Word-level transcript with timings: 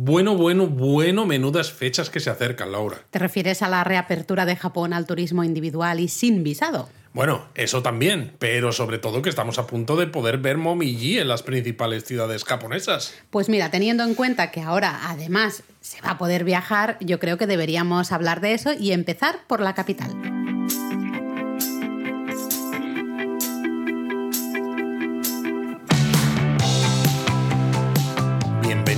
Bueno, 0.00 0.36
bueno, 0.36 0.68
bueno, 0.68 1.26
menudas 1.26 1.72
fechas 1.72 2.08
que 2.08 2.20
se 2.20 2.30
acercan, 2.30 2.70
Laura. 2.70 2.98
¿Te 3.10 3.18
refieres 3.18 3.62
a 3.62 3.68
la 3.68 3.82
reapertura 3.82 4.46
de 4.46 4.54
Japón 4.54 4.92
al 4.92 5.06
turismo 5.06 5.42
individual 5.42 5.98
y 5.98 6.06
sin 6.06 6.44
visado? 6.44 6.88
Bueno, 7.12 7.48
eso 7.56 7.82
también, 7.82 8.36
pero 8.38 8.70
sobre 8.70 8.98
todo 8.98 9.22
que 9.22 9.28
estamos 9.28 9.58
a 9.58 9.66
punto 9.66 9.96
de 9.96 10.06
poder 10.06 10.38
ver 10.38 10.56
Momiji 10.56 11.18
en 11.18 11.26
las 11.26 11.42
principales 11.42 12.04
ciudades 12.04 12.44
japonesas. 12.44 13.12
Pues 13.30 13.48
mira, 13.48 13.72
teniendo 13.72 14.04
en 14.04 14.14
cuenta 14.14 14.52
que 14.52 14.60
ahora 14.60 15.00
además 15.10 15.64
se 15.80 16.00
va 16.00 16.10
a 16.10 16.18
poder 16.18 16.44
viajar, 16.44 16.96
yo 17.00 17.18
creo 17.18 17.36
que 17.36 17.48
deberíamos 17.48 18.12
hablar 18.12 18.40
de 18.40 18.54
eso 18.54 18.74
y 18.74 18.92
empezar 18.92 19.40
por 19.48 19.60
la 19.60 19.74
capital. 19.74 20.14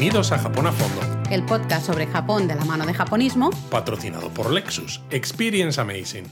Bienvenidos 0.00 0.32
a 0.32 0.38
Japón 0.38 0.66
a 0.66 0.72
Fondo, 0.72 1.30
El 1.30 1.44
podcast 1.44 1.84
sobre 1.84 2.06
Japón 2.06 2.48
de 2.48 2.54
la 2.54 2.64
mano 2.64 2.86
de 2.86 2.94
japonismo. 2.94 3.50
patrocinado 3.70 4.30
por 4.30 4.50
Lexus. 4.50 5.02
Experience 5.10 5.78
Amazing. 5.78 6.24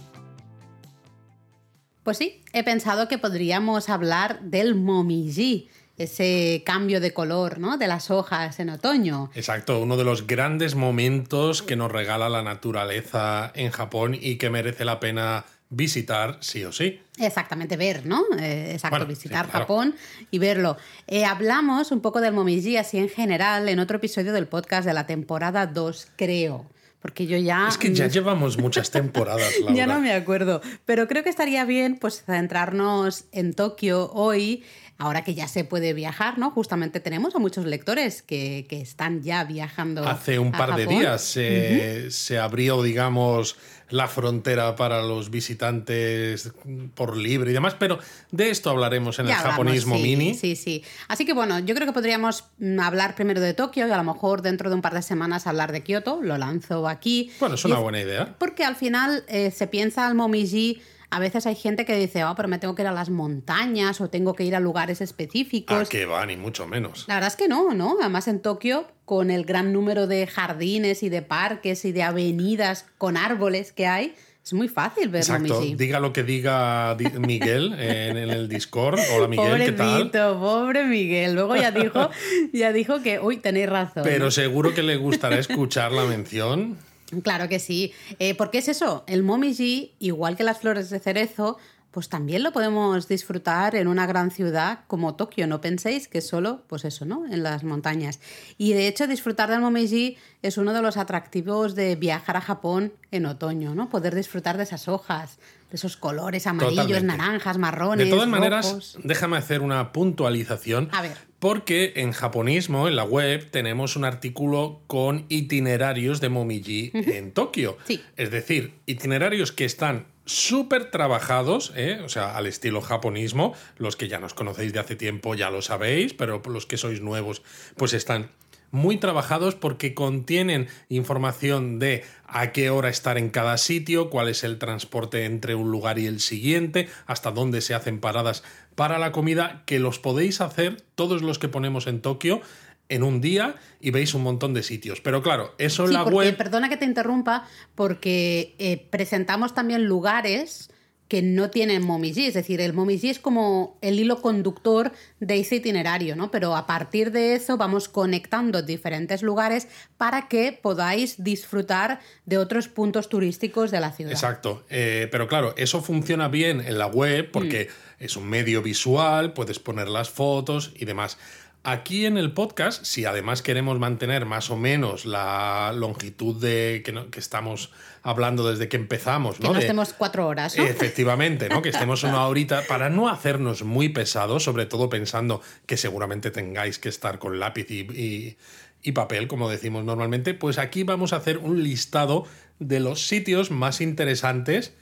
Pues 2.02 2.16
sí, 2.16 2.42
he 2.54 2.64
pensado 2.64 3.08
que 3.08 3.18
podríamos 3.18 3.90
hablar 3.90 4.40
del 4.40 4.74
momiji, 4.74 5.68
ese 5.98 6.62
cambio 6.64 6.98
de 6.98 7.12
color, 7.12 7.58
¿no? 7.58 7.76
De 7.76 7.88
las 7.88 8.10
hojas 8.10 8.58
en 8.58 8.70
otoño. 8.70 9.30
Exacto, 9.34 9.80
uno 9.80 9.98
de 9.98 10.04
los 10.04 10.26
grandes 10.26 10.74
momentos 10.74 11.60
que 11.60 11.76
nos 11.76 11.92
regala 11.92 12.30
la 12.30 12.42
naturaleza 12.42 13.52
en 13.54 13.70
Japón 13.70 14.16
y 14.18 14.36
que 14.36 14.48
merece 14.48 14.86
la 14.86 14.98
pena 14.98 15.44
visitar 15.70 16.38
sí 16.40 16.64
o 16.64 16.72
sí. 16.72 17.00
Exactamente, 17.18 17.76
ver, 17.76 18.06
¿no? 18.06 18.24
Eh, 18.38 18.72
exacto, 18.72 18.96
Bueno, 18.96 19.06
sí, 19.06 19.10
visitar 19.10 19.46
claro. 19.46 19.60
Japón 19.60 19.94
y 20.30 20.38
verlo. 20.38 20.76
Eh, 21.06 21.24
hablamos 21.24 21.90
un 21.92 22.00
poco 22.00 22.20
del 22.20 22.32
momiji 22.32 22.76
así 22.76 22.98
en 22.98 23.08
general 23.08 23.68
en 23.68 23.78
otro 23.78 23.98
episodio 23.98 24.32
del 24.32 24.46
podcast 24.46 24.86
de 24.86 24.94
la 24.94 25.06
temporada 25.06 25.66
2, 25.66 26.08
creo. 26.16 26.66
Porque 27.00 27.26
yo 27.26 27.36
ya... 27.36 27.68
Es 27.68 27.78
que 27.78 27.94
ya 27.94 28.08
llevamos 28.08 28.58
muchas 28.58 28.90
temporadas, 28.90 29.52
Laura. 29.60 29.74
Ya 29.74 29.86
no 29.86 30.00
me 30.00 30.12
acuerdo, 30.12 30.60
pero 30.84 31.06
creo 31.06 31.22
que 31.22 31.30
estaría 31.30 31.64
bien 31.64 31.98
pues 31.98 32.24
centrarnos 32.24 33.26
en 33.30 33.52
Tokio 33.54 34.10
hoy, 34.12 34.64
ahora 34.96 35.22
que 35.22 35.34
ya 35.34 35.46
se 35.46 35.62
puede 35.62 35.92
viajar, 35.92 36.38
¿no? 36.38 36.50
Justamente 36.50 36.98
tenemos 36.98 37.36
a 37.36 37.38
muchos 37.38 37.66
lectores 37.66 38.22
que, 38.22 38.66
que 38.68 38.80
están 38.80 39.22
ya 39.22 39.44
viajando. 39.44 40.08
Hace 40.08 40.40
un 40.40 40.52
a 40.52 40.58
par 40.58 40.74
de 40.74 40.86
días 40.86 41.22
se 41.22 42.38
abrió, 42.38 42.82
digamos, 42.82 43.56
la 43.90 44.08
frontera 44.08 44.76
para 44.76 45.02
los 45.02 45.30
visitantes 45.30 46.52
por 46.94 47.16
libre 47.16 47.50
y 47.50 47.54
demás, 47.54 47.74
pero 47.78 47.98
de 48.30 48.50
esto 48.50 48.70
hablaremos 48.70 49.18
en 49.18 49.26
Ya 49.26 49.32
el 49.32 49.38
hablamos, 49.38 49.56
japonismo 49.56 49.96
sí, 49.96 50.02
mini. 50.02 50.34
Sí, 50.34 50.56
sí. 50.56 50.84
Así 51.08 51.24
que 51.24 51.32
bueno, 51.32 51.58
yo 51.58 51.74
creo 51.74 51.86
que 51.86 51.92
podríamos 51.92 52.44
mm, 52.58 52.80
hablar 52.80 53.14
primero 53.14 53.40
de 53.40 53.54
Tokio 53.54 53.86
y 53.86 53.90
a 53.90 53.96
lo 53.96 54.04
mejor 54.04 54.42
dentro 54.42 54.68
de 54.68 54.76
un 54.76 54.82
par 54.82 54.94
de 54.94 55.02
semanas 55.02 55.46
hablar 55.46 55.72
de 55.72 55.82
Kioto. 55.82 56.20
Lo 56.22 56.36
lanzo 56.38 56.88
aquí. 56.88 57.30
Bueno, 57.40 57.54
es 57.54 57.64
Y 57.64 57.68
una 57.68 57.78
buena 57.78 58.00
idea. 58.00 58.34
Porque 58.38 58.64
al 58.64 58.76
final 58.76 59.24
eh, 59.28 59.50
se 59.50 59.66
piensa 59.66 60.06
al 60.06 60.14
momiji. 60.14 60.82
A 61.10 61.20
veces 61.20 61.46
hay 61.46 61.54
gente 61.54 61.86
que 61.86 61.96
dice, 61.96 62.24
oh, 62.24 62.34
pero 62.36 62.48
me 62.48 62.58
tengo 62.58 62.74
que 62.74 62.82
ir 62.82 62.88
a 62.88 62.92
las 62.92 63.08
montañas 63.08 64.00
o 64.02 64.10
tengo 64.10 64.34
que 64.34 64.44
ir 64.44 64.54
a 64.54 64.60
lugares 64.60 65.00
¿A 65.00 65.04
específicos. 65.04 65.88
qué 65.88 66.04
va? 66.04 66.26
Ni 66.26 66.36
mucho 66.36 66.66
menos. 66.66 67.04
La 67.08 67.14
verdad 67.14 67.28
es 67.28 67.36
que 67.36 67.48
no, 67.48 67.72
¿no? 67.72 67.96
Además 68.00 68.28
en 68.28 68.40
Tokio, 68.40 68.86
con 69.06 69.30
el 69.30 69.44
gran 69.46 69.72
número 69.72 70.06
de 70.06 70.26
jardines 70.26 71.02
y 71.02 71.08
de 71.08 71.22
parques 71.22 71.84
y 71.86 71.92
de 71.92 72.02
avenidas 72.02 72.84
con 72.98 73.16
árboles 73.16 73.72
que 73.72 73.86
hay, 73.86 74.14
es 74.44 74.52
muy 74.52 74.68
fácil 74.68 75.08
ver 75.08 75.22
Exacto. 75.22 75.54
momiji. 75.54 75.74
Diga 75.76 75.98
lo 76.00 76.12
que 76.12 76.22
diga 76.22 76.94
Di- 76.94 77.10
Miguel 77.18 77.74
en, 77.78 78.16
el 78.16 78.48
Discord. 78.48 78.98
Hola 79.14 79.28
Miguel, 79.28 79.62
¿qué 79.64 79.72
tal? 79.72 79.88
Pobrecito, 80.10 80.40
pobre 80.40 80.84
Miguel. 80.84 81.34
Luego 81.34 81.56
ya 81.56 81.70
dijo, 81.70 82.10
ya 82.52 82.72
dijo 82.72 83.02
que, 83.02 83.18
uy, 83.18 83.38
tenéis 83.38 83.68
razón. 83.68 84.02
Pero 84.04 84.30
seguro 84.30 84.74
que 84.74 84.82
le 84.82 84.96
gustará 84.96 85.38
escuchar 85.38 85.92
la 85.92 86.04
mención. 86.04 86.76
Claro 87.22 87.48
que 87.48 87.58
sí. 87.58 87.92
Eh, 88.18 88.34
porque 88.34 88.58
es 88.58 88.68
eso, 88.68 89.04
el 89.06 89.22
momiji, 89.22 89.94
igual 89.98 90.36
que 90.36 90.44
las 90.44 90.58
flores 90.58 90.90
de 90.90 91.00
cerezo, 91.00 91.58
pues 91.90 92.10
también 92.10 92.42
lo 92.42 92.52
podemos 92.52 93.08
disfrutar 93.08 93.74
en 93.74 93.88
una 93.88 94.06
gran 94.06 94.30
ciudad 94.30 94.80
como 94.86 95.14
Tokio. 95.14 95.46
No 95.46 95.60
penséis 95.60 96.06
que 96.06 96.20
solo, 96.20 96.62
pues 96.66 96.84
eso, 96.84 97.06
¿no? 97.06 97.24
En 97.26 97.42
las 97.42 97.64
montañas. 97.64 98.20
Y 98.58 98.74
de 98.74 98.88
hecho, 98.88 99.06
disfrutar 99.06 99.48
del 99.48 99.60
momiji 99.60 100.18
es 100.42 100.58
uno 100.58 100.74
de 100.74 100.82
los 100.82 100.98
atractivos 100.98 101.74
de 101.74 101.96
viajar 101.96 102.36
a 102.36 102.40
Japón 102.42 102.92
en 103.10 103.24
otoño, 103.26 103.74
¿no? 103.74 103.88
Poder 103.88 104.14
disfrutar 104.14 104.58
de 104.58 104.64
esas 104.64 104.86
hojas, 104.86 105.38
de 105.70 105.76
esos 105.76 105.96
colores 105.96 106.46
amarillos, 106.46 106.86
Totalmente. 106.86 107.16
naranjas, 107.16 107.56
marrones. 107.56 108.06
De 108.06 108.12
todas 108.12 108.28
maneras, 108.28 108.98
déjame 109.02 109.38
hacer 109.38 109.62
una 109.62 109.92
puntualización. 109.92 110.90
A 110.92 111.00
ver. 111.02 111.27
Porque 111.38 111.92
en 111.96 112.12
japonismo, 112.12 112.88
en 112.88 112.96
la 112.96 113.04
web, 113.04 113.50
tenemos 113.50 113.96
un 113.96 114.04
artículo 114.04 114.80
con 114.86 115.24
itinerarios 115.28 116.20
de 116.20 116.28
Momiji 116.28 116.90
en 116.92 117.32
Tokio. 117.32 117.78
Sí. 117.86 118.02
Es 118.16 118.30
decir, 118.30 118.74
itinerarios 118.86 119.52
que 119.52 119.64
están 119.64 120.06
súper 120.28 120.90
trabajados, 120.90 121.72
¿eh? 121.74 122.00
o 122.04 122.08
sea, 122.08 122.36
al 122.36 122.46
estilo 122.46 122.80
japonismo. 122.82 123.54
Los 123.78 123.96
que 123.96 124.08
ya 124.08 124.18
nos 124.18 124.34
conocéis 124.34 124.72
de 124.72 124.78
hace 124.78 124.96
tiempo 124.96 125.34
ya 125.34 125.50
lo 125.50 125.62
sabéis, 125.62 126.12
pero 126.12 126.42
los 126.46 126.66
que 126.66 126.76
sois 126.76 127.00
nuevos, 127.00 127.42
pues 127.76 127.94
están 127.94 128.30
muy 128.70 128.98
trabajados 128.98 129.54
porque 129.54 129.94
contienen 129.94 130.68
información 130.88 131.78
de 131.78 132.04
a 132.26 132.52
qué 132.52 132.68
hora 132.68 132.90
estar 132.90 133.16
en 133.16 133.30
cada 133.30 133.56
sitio, 133.56 134.10
cuál 134.10 134.28
es 134.28 134.44
el 134.44 134.58
transporte 134.58 135.24
entre 135.24 135.54
un 135.54 135.70
lugar 135.70 135.98
y 135.98 136.06
el 136.06 136.20
siguiente, 136.20 136.88
hasta 137.06 137.30
dónde 137.30 137.62
se 137.62 137.74
hacen 137.74 137.98
paradas 137.98 138.44
para 138.78 139.00
la 139.00 139.10
comida, 139.10 139.64
que 139.66 139.80
los 139.80 139.98
podéis 139.98 140.40
hacer 140.40 140.84
todos 140.94 141.20
los 141.20 141.40
que 141.40 141.48
ponemos 141.48 141.88
en 141.88 142.00
Tokio 142.00 142.40
en 142.88 143.02
un 143.02 143.20
día 143.20 143.56
y 143.80 143.90
veis 143.90 144.14
un 144.14 144.22
montón 144.22 144.54
de 144.54 144.62
sitios. 144.62 145.00
Pero 145.00 145.20
claro, 145.20 145.52
eso 145.58 145.86
en 145.86 145.94
la 145.94 146.04
porque, 146.04 146.16
web... 146.16 146.36
perdona 146.36 146.68
que 146.68 146.76
te 146.76 146.84
interrumpa, 146.84 147.44
porque 147.74 148.54
eh, 148.60 148.86
presentamos 148.88 149.52
también 149.52 149.86
lugares 149.86 150.70
que 151.08 151.22
no 151.22 151.50
tienen 151.50 151.82
momiji, 151.82 152.26
es 152.26 152.34
decir, 152.34 152.60
el 152.60 152.74
momiji 152.74 153.08
es 153.08 153.18
como 153.18 153.78
el 153.80 153.98
hilo 153.98 154.20
conductor 154.20 154.92
de 155.20 155.40
ese 155.40 155.56
itinerario, 155.56 156.14
¿no? 156.14 156.30
Pero 156.30 156.54
a 156.54 156.66
partir 156.66 157.10
de 157.10 157.34
eso 157.34 157.56
vamos 157.56 157.88
conectando 157.88 158.62
diferentes 158.62 159.22
lugares 159.22 159.68
para 159.96 160.28
que 160.28 160.52
podáis 160.52 161.24
disfrutar 161.24 162.00
de 162.26 162.36
otros 162.36 162.68
puntos 162.68 163.08
turísticos 163.08 163.70
de 163.70 163.80
la 163.80 163.90
ciudad. 163.90 164.12
Exacto, 164.12 164.64
Eh, 164.68 165.08
pero 165.10 165.26
claro, 165.28 165.54
eso 165.56 165.82
funciona 165.82 166.28
bien 166.28 166.60
en 166.60 166.78
la 166.78 166.86
web 166.86 167.30
porque 167.32 167.68
es 167.98 168.16
un 168.16 168.28
medio 168.28 168.62
visual, 168.62 169.32
puedes 169.32 169.58
poner 169.58 169.88
las 169.88 170.10
fotos 170.10 170.72
y 170.76 170.84
demás. 170.84 171.18
Aquí 171.64 172.06
en 172.06 172.16
el 172.16 172.32
podcast, 172.32 172.84
si 172.84 173.04
además 173.04 173.42
queremos 173.42 173.78
mantener 173.80 174.24
más 174.26 174.48
o 174.50 174.56
menos 174.56 175.04
la 175.04 175.72
longitud 175.74 176.40
de 176.40 176.82
que, 176.84 176.92
no- 176.92 177.10
que 177.10 177.18
estamos 177.18 177.70
hablando 178.02 178.48
desde 178.48 178.68
que 178.68 178.76
empezamos, 178.76 179.36
Que 179.36 179.42
¿no? 179.42 179.48
no 179.48 179.54
De- 179.54 179.60
estemos 179.64 179.92
cuatro 179.92 180.28
horas, 180.28 180.56
¿no? 180.56 180.64
Efectivamente, 180.64 181.48
¿no? 181.48 181.60
Que 181.60 181.70
estemos 181.70 182.04
una 182.04 182.26
horita 182.28 182.62
para 182.68 182.88
no 182.90 183.08
hacernos 183.08 183.64
muy 183.64 183.88
pesados, 183.88 184.44
sobre 184.44 184.66
todo 184.66 184.88
pensando 184.88 185.42
que 185.66 185.76
seguramente 185.76 186.30
tengáis 186.30 186.78
que 186.78 186.88
estar 186.88 187.18
con 187.18 187.40
lápiz 187.40 187.68
y, 187.70 187.80
y- 187.80 188.36
y 188.80 188.92
papel, 188.92 189.26
como 189.26 189.50
decimos 189.50 189.84
normalmente, 189.84 190.34
pues 190.34 190.56
aquí 190.58 190.84
vamos 190.84 191.12
a 191.12 191.16
hacer 191.16 191.38
un 191.38 191.64
listado 191.64 192.24
de 192.60 192.78
los 192.78 193.08
sitios 193.08 193.50
más 193.50 193.80
interesantes 193.80 194.72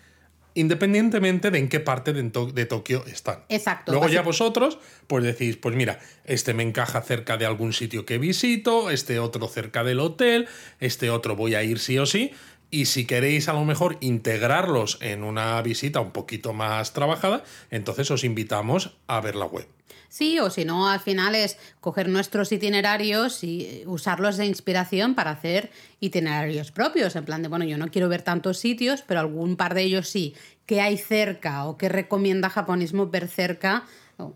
independientemente 0.57 1.51
de 1.51 1.59
en 1.59 1.69
qué 1.69 1.81
parte 1.81 2.13
de, 2.13 2.23
To- 2.31 2.51
de 2.53 2.67
Tokio 2.67 3.05
están. 3.07 3.45
Exacto, 3.49 3.93
Luego 3.93 4.09
ya 4.09 4.23
vosotros, 4.23 4.79
pues 5.07 5.23
decís, 5.25 5.57
pues 5.57 5.77
mira, 5.77 6.01
este 6.25 6.55
me 6.55 6.63
encaja 6.65 7.01
cerca 7.03 7.37
de 7.37 7.47
algún 7.47 7.73
sitio 7.73 8.05
que 8.05 8.19
visito, 8.19 8.91
este 8.91 9.19
otro 9.21 9.47
cerca 9.49 9.85
del 9.85 10.01
hotel, 10.01 10.49
este 10.81 11.11
otro 11.11 11.37
voy 11.37 11.55
a 11.55 11.63
ir 11.63 11.79
sí 11.79 11.99
o 11.99 12.07
sí. 12.07 12.33
Y 12.71 12.87
si 12.87 13.07
queréis 13.07 13.49
a 13.49 13.53
lo 13.53 13.65
mejor 13.65 13.97
integrarlos 14.01 14.99
en 15.01 15.23
una 15.23 15.61
visita 15.63 16.01
un 16.01 16.11
poquito 16.11 16.53
más 16.53 16.93
trabajada, 16.93 17.45
entonces 17.71 18.11
os 18.11 18.25
invitamos 18.25 18.97
a 19.07 19.21
ver 19.21 19.37
la 19.37 19.47
web. 19.47 19.67
Sí, 20.09 20.39
o 20.39 20.51
si 20.51 20.65
no, 20.65 20.89
al 20.89 21.01
final 21.01 21.35
es 21.35 21.59
coger 21.81 22.09
nuestros 22.09 22.51
itinerarios 22.53 23.43
y 23.45 23.63
eh, 23.63 23.85
usarlos 23.87 24.37
de 24.37 24.47
inspiración 24.47 25.15
para 25.15 25.31
hacer 25.33 25.71
itinerarios 26.01 26.71
propios. 26.71 27.17
En 27.17 27.25
plan 27.25 27.43
de, 27.43 27.49
bueno, 27.49 27.65
yo 27.65 27.77
no 27.77 27.89
quiero 27.89 28.09
ver 28.09 28.23
tantos 28.23 28.59
sitios, 28.59 29.03
pero 29.03 29.21
algún 29.21 29.57
par 29.57 29.75
de 29.75 29.83
ellos 29.83 30.09
sí. 30.09 30.35
¿Qué 30.65 30.81
hay 30.81 30.97
cerca 30.97 31.67
o 31.67 31.77
qué 31.77 31.89
recomienda 31.89 32.51
japonismo 32.51 33.09
ver 33.09 33.29
cerca? 33.29 33.85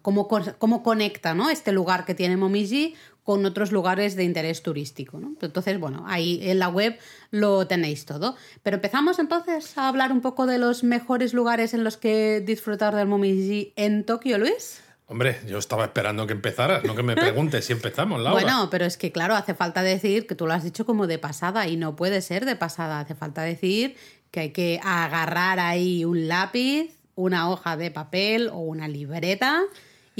¿Cómo, 0.02 0.28
cómo 0.28 0.82
conecta 0.82 1.32
¿no? 1.34 1.48
este 1.48 1.72
lugar 1.72 2.04
que 2.04 2.14
tiene 2.14 2.36
Momiji 2.36 2.94
con 3.24 3.44
otros 3.44 3.72
lugares 3.72 4.16
de 4.16 4.24
interés 4.24 4.62
turístico? 4.62 5.18
¿no? 5.18 5.34
Entonces, 5.40 5.78
bueno, 5.78 6.04
ahí 6.06 6.40
en 6.42 6.58
la 6.58 6.68
web 6.68 6.98
lo 7.30 7.66
tenéis 7.66 8.04
todo. 8.04 8.36
Pero 8.62 8.76
empezamos 8.76 9.18
entonces 9.18 9.76
a 9.78 9.88
hablar 9.88 10.12
un 10.12 10.20
poco 10.20 10.46
de 10.46 10.58
los 10.58 10.84
mejores 10.84 11.34
lugares 11.34 11.74
en 11.74 11.84
los 11.84 11.96
que 11.96 12.40
disfrutar 12.40 12.94
del 12.94 13.06
Momiji 13.06 13.72
en 13.76 14.04
Tokio, 14.04 14.38
Luis. 14.38 14.82
Hombre, 15.10 15.40
yo 15.48 15.58
estaba 15.58 15.86
esperando 15.86 16.24
que 16.28 16.34
empezaras, 16.34 16.84
no 16.84 16.94
que 16.94 17.02
me 17.02 17.16
preguntes 17.16 17.64
si 17.64 17.72
empezamos, 17.72 18.20
Laura. 18.20 18.40
Bueno, 18.40 18.68
pero 18.70 18.84
es 18.84 18.96
que 18.96 19.10
claro, 19.10 19.34
hace 19.34 19.54
falta 19.54 19.82
decir 19.82 20.28
que 20.28 20.36
tú 20.36 20.46
lo 20.46 20.52
has 20.52 20.62
dicho 20.62 20.86
como 20.86 21.08
de 21.08 21.18
pasada 21.18 21.66
y 21.66 21.76
no 21.76 21.96
puede 21.96 22.22
ser 22.22 22.44
de 22.44 22.54
pasada. 22.54 23.00
Hace 23.00 23.16
falta 23.16 23.42
decir 23.42 23.96
que 24.30 24.40
hay 24.40 24.50
que 24.50 24.80
agarrar 24.84 25.58
ahí 25.58 26.04
un 26.04 26.28
lápiz, 26.28 26.96
una 27.16 27.50
hoja 27.50 27.76
de 27.76 27.90
papel 27.90 28.50
o 28.50 28.58
una 28.58 28.86
libreta 28.86 29.62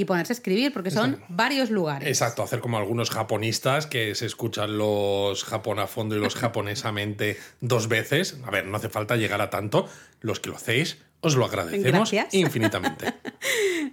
y 0.01 0.05
ponerse 0.07 0.33
a 0.33 0.35
escribir, 0.35 0.73
porque 0.73 0.91
son 0.91 1.21
varios 1.29 1.71
lugares. 1.71 2.09
Exacto, 2.09 2.43
hacer 2.43 2.61
como 2.61 2.79
algunos 2.79 3.11
japonistas 3.11 3.87
que 3.87 4.15
se 4.15 4.25
escuchan 4.25 4.79
los 4.79 5.45
japón 5.45 5.79
a 5.79 5.87
fondo 5.87 6.17
y 6.17 6.21
los 6.21 6.35
japonesamente 6.37 7.39
dos 7.61 7.89
veces. 7.89 8.39
A 8.47 8.51
ver, 8.51 8.67
no 8.67 8.79
hace 8.79 8.89
falta 8.89 9.17
llegar 9.17 9.43
a 9.43 9.51
tanto. 9.51 9.87
Los 10.23 10.41
que 10.41 10.51
lo 10.51 10.57
hacéis, 10.57 10.99
os 11.21 11.37
lo 11.37 11.45
agradecemos 11.45 12.13
infinitamente. 12.33 13.15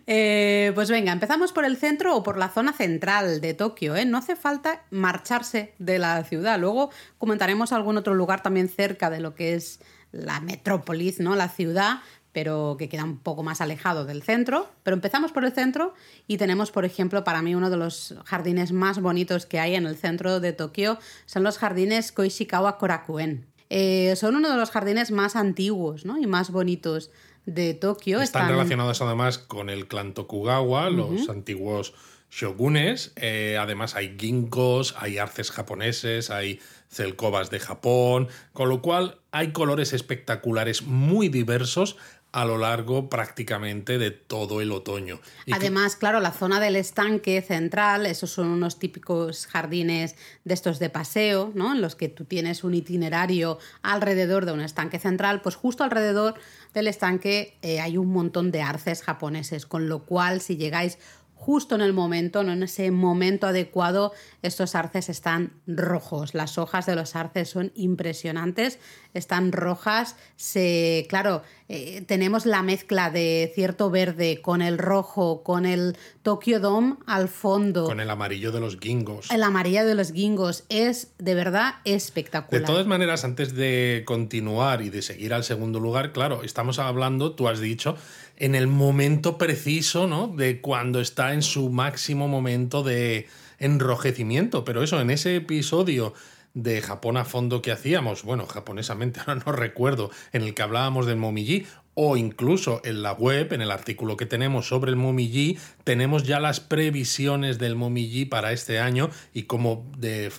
Eh, 0.09 0.71
pues 0.73 0.89
venga, 0.89 1.11
empezamos 1.11 1.51
por 1.51 1.65
el 1.65 1.75
centro 1.75 2.15
o 2.15 2.23
por 2.23 2.37
la 2.37 2.47
zona 2.47 2.71
central 2.71 3.41
de 3.41 3.53
Tokio. 3.53 3.93
¿eh? 3.97 4.05
No 4.05 4.17
hace 4.17 4.37
falta 4.37 4.83
marcharse 4.89 5.73
de 5.79 5.99
la 5.99 6.23
ciudad. 6.23 6.57
Luego 6.57 6.91
comentaremos 7.17 7.73
algún 7.73 7.97
otro 7.97 8.13
lugar 8.13 8.41
también 8.41 8.69
cerca 8.69 9.09
de 9.09 9.19
lo 9.19 9.35
que 9.35 9.53
es 9.53 9.81
la 10.11 10.39
metrópolis, 10.39 11.19
¿no? 11.19 11.35
La 11.35 11.49
ciudad, 11.49 11.99
pero 12.37 12.75
que 12.77 12.87
queda 12.87 13.03
un 13.03 13.17
poco 13.17 13.41
más 13.41 13.61
alejado 13.61 14.05
del 14.05 14.21
centro. 14.21 14.69
Pero 14.83 14.93
empezamos 14.93 15.31
por 15.31 15.43
el 15.43 15.53
centro 15.53 15.95
y 16.27 16.37
tenemos, 16.37 16.69
por 16.69 16.85
ejemplo, 16.85 17.23
para 17.23 17.41
mí 17.41 17.55
uno 17.55 17.71
de 17.71 17.77
los 17.77 18.13
jardines 18.25 18.71
más 18.71 19.01
bonitos 19.01 19.47
que 19.47 19.59
hay 19.59 19.73
en 19.73 19.87
el 19.87 19.97
centro 19.97 20.39
de 20.39 20.53
Tokio 20.53 20.99
son 21.25 21.41
los 21.41 21.57
jardines 21.57 22.11
Koishikawa 22.11 22.77
Korakuen. 22.77 23.47
Eh, 23.71 24.13
son 24.17 24.35
uno 24.35 24.51
de 24.51 24.55
los 24.55 24.69
jardines 24.69 25.09
más 25.09 25.35
antiguos 25.35 26.05
¿no? 26.05 26.19
y 26.19 26.27
más 26.27 26.51
bonitos 26.51 27.09
de 27.47 27.73
Tokio. 27.73 28.21
Están, 28.21 28.49
relacionados 28.49 29.01
además 29.01 29.39
con 29.39 29.71
el 29.71 29.87
clan 29.87 30.13
Tokugawa, 30.13 30.91
los 30.91 31.29
antiguos 31.29 31.95
shogunes. 32.29 33.13
Eh, 33.15 33.57
además 33.59 33.95
hay 33.95 34.15
ginkgos, 34.15 34.95
hay 34.99 35.17
arces 35.17 35.49
japoneses, 35.49 36.29
hay 36.29 36.59
celcobas 36.89 37.49
de 37.49 37.59
Japón, 37.59 38.27
con 38.53 38.69
lo 38.69 38.81
cual 38.81 39.19
hay 39.31 39.51
colores 39.51 39.93
espectaculares 39.93 40.83
muy 40.83 41.29
diversos 41.29 41.97
a 42.31 42.45
lo 42.45 42.57
largo 42.57 43.09
prácticamente 43.09 43.97
de 43.97 44.11
todo 44.11 44.61
el 44.61 44.71
otoño. 44.71 45.19
Además, 45.51 45.95
claro, 45.95 46.19
la 46.19 46.31
zona 46.31 46.59
del 46.59 46.75
estanque 46.75 47.41
central, 47.41 48.05
esos 48.05 48.29
son 48.31 48.49
unos 48.49 48.79
típicos 48.79 49.47
jardines 49.47 50.15
de 50.43 50.53
estos 50.53 50.79
de 50.79 50.89
paseo, 50.89 51.51
¿no? 51.55 51.73
En 51.73 51.81
los 51.81 51.95
que 51.95 52.09
tú 52.09 52.25
tienes 52.25 52.63
un 52.63 52.73
itinerario 52.73 53.59
alrededor 53.81 54.45
de 54.45 54.51
un 54.51 54.61
estanque 54.61 54.99
central, 54.99 55.41
pues 55.41 55.55
justo 55.55 55.83
alrededor 55.83 56.35
del 56.73 56.87
estanque 56.87 57.57
eh, 57.61 57.79
hay 57.79 57.97
un 57.97 58.11
montón 58.11 58.51
de 58.51 58.61
arces 58.61 59.01
japoneses, 59.01 59.65
con 59.65 59.89
lo 59.89 60.03
cual 60.03 60.41
si 60.41 60.57
llegáis 60.57 60.99
justo 61.37 61.75
en 61.75 61.81
el 61.81 61.93
momento, 61.93 62.43
¿no? 62.43 62.51
en 62.51 62.63
ese 62.63 62.91
momento 62.91 63.47
adecuado, 63.47 64.11
estos 64.41 64.75
arces 64.75 65.07
están 65.07 65.53
rojos. 65.65 66.33
Las 66.33 66.57
hojas 66.57 66.85
de 66.85 66.95
los 66.95 67.15
arces 67.15 67.49
son 67.49 67.71
impresionantes, 67.75 68.79
están 69.13 69.51
rojas. 69.51 70.17
Se, 70.35 71.05
claro, 71.07 71.43
eh, 71.69 72.01
tenemos 72.07 72.45
la 72.45 72.63
mezcla 72.63 73.11
de 73.11 73.51
cierto 73.53 73.89
verde 73.89 74.41
con 74.41 74.61
el 74.61 74.77
rojo, 74.77 75.43
con 75.43 75.65
el 75.65 75.95
Tokyo 76.21 76.59
Dome 76.59 76.95
al 77.05 77.29
fondo. 77.29 77.85
Con 77.85 77.99
el 77.99 78.09
amarillo 78.09 78.51
de 78.51 78.59
los 78.59 78.77
gingos. 78.79 79.29
El 79.31 79.43
amarillo 79.43 79.85
de 79.85 79.95
los 79.95 80.11
gingos 80.11 80.65
es 80.69 81.13
de 81.19 81.35
verdad 81.35 81.75
espectacular. 81.85 82.61
De 82.61 82.65
todas 82.65 82.87
maneras, 82.87 83.23
antes 83.23 83.55
de 83.55 84.03
continuar 84.05 84.81
y 84.81 84.89
de 84.89 85.01
seguir 85.01 85.33
al 85.33 85.43
segundo 85.43 85.79
lugar, 85.79 86.13
claro, 86.13 86.43
estamos 86.43 86.79
hablando, 86.79 87.33
tú 87.33 87.47
has 87.47 87.59
dicho, 87.59 87.95
en 88.37 88.55
el 88.55 88.67
momento 88.67 89.37
preciso, 89.37 90.07
¿no? 90.07 90.27
De 90.27 90.61
cuando 90.61 91.01
está 91.01 91.33
en 91.33 91.41
su 91.41 91.69
máximo 91.69 92.27
momento 92.27 92.83
de 92.83 93.27
enrojecimiento. 93.59 94.63
Pero 94.63 94.83
eso, 94.83 95.01
en 95.01 95.09
ese 95.09 95.35
episodio 95.35 96.13
de 96.53 96.81
Japón 96.81 97.17
a 97.17 97.25
fondo 97.25 97.61
que 97.61 97.71
hacíamos, 97.71 98.23
bueno, 98.23 98.45
japonesamente 98.45 99.19
ahora 99.25 99.41
no 99.45 99.51
recuerdo, 99.51 100.11
en 100.33 100.43
el 100.43 100.53
que 100.53 100.61
hablábamos 100.61 101.05
del 101.05 101.17
Momiji, 101.17 101.65
o 101.99 102.15
incluso 102.15 102.79
en 102.85 103.01
la 103.01 103.11
web, 103.11 103.51
en 103.53 103.61
el 103.63 103.71
artículo 103.71 104.17
que 104.17 104.27
tenemos 104.27 104.67
sobre 104.67 104.91
el 104.91 104.97
Momiji, 104.97 105.57
tenemos 105.83 106.21
ya 106.21 106.39
las 106.39 106.59
previsiones 106.59 107.57
del 107.57 107.75
Momiji 107.75 108.25
para 108.25 108.51
este 108.51 108.79
año 108.79 109.09
y 109.33 109.43
cómo 109.43 109.91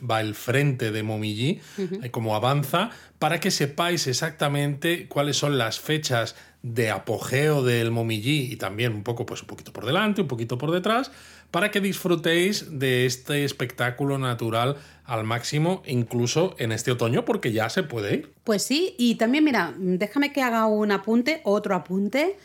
va 0.09 0.21
el 0.21 0.37
frente 0.37 0.93
de 0.93 1.03
Momiji, 1.03 1.59
eh, 1.77 2.13
cómo 2.13 2.37
avanza, 2.37 2.91
para 3.19 3.41
que 3.41 3.51
sepáis 3.51 4.07
exactamente 4.07 5.09
cuáles 5.09 5.37
son 5.37 5.59
las 5.59 5.81
fechas 5.81 6.37
de 6.63 6.91
apogeo 6.91 7.65
del 7.65 7.91
Momiji 7.91 8.53
y 8.53 8.57
también 8.57 8.93
un 8.93 9.03
poco, 9.03 9.27
pues 9.27 9.43
un 9.43 9.49
poquito 9.49 9.73
por 9.73 9.85
delante, 9.85 10.23
un 10.23 10.29
poquito 10.29 10.59
por 10.59 10.71
detrás, 10.71 11.11
para 11.51 11.71
que 11.71 11.81
disfrutéis 11.81 12.79
de 12.79 13.07
este 13.07 13.45
espectáculo 13.45 14.19
natural 14.19 14.77
al 15.05 15.25
máximo, 15.25 15.83
incluso 15.87 16.55
en 16.59 16.73
este 16.73 16.93
otoño, 16.93 17.25
porque 17.25 17.53
ya 17.53 17.71
se 17.71 17.83
puede 17.83 18.15
ir. 18.15 18.33
Pues 18.45 18.63
sí, 18.63 18.95
y 18.99 19.15
también, 19.15 19.45
mira, 19.45 19.75
déjame 19.79 20.33
que 20.33 20.43
haga 20.43 20.67
un 20.67 20.93
apunte, 20.93 21.41
otro 21.45 21.75
apunte. 21.75 22.37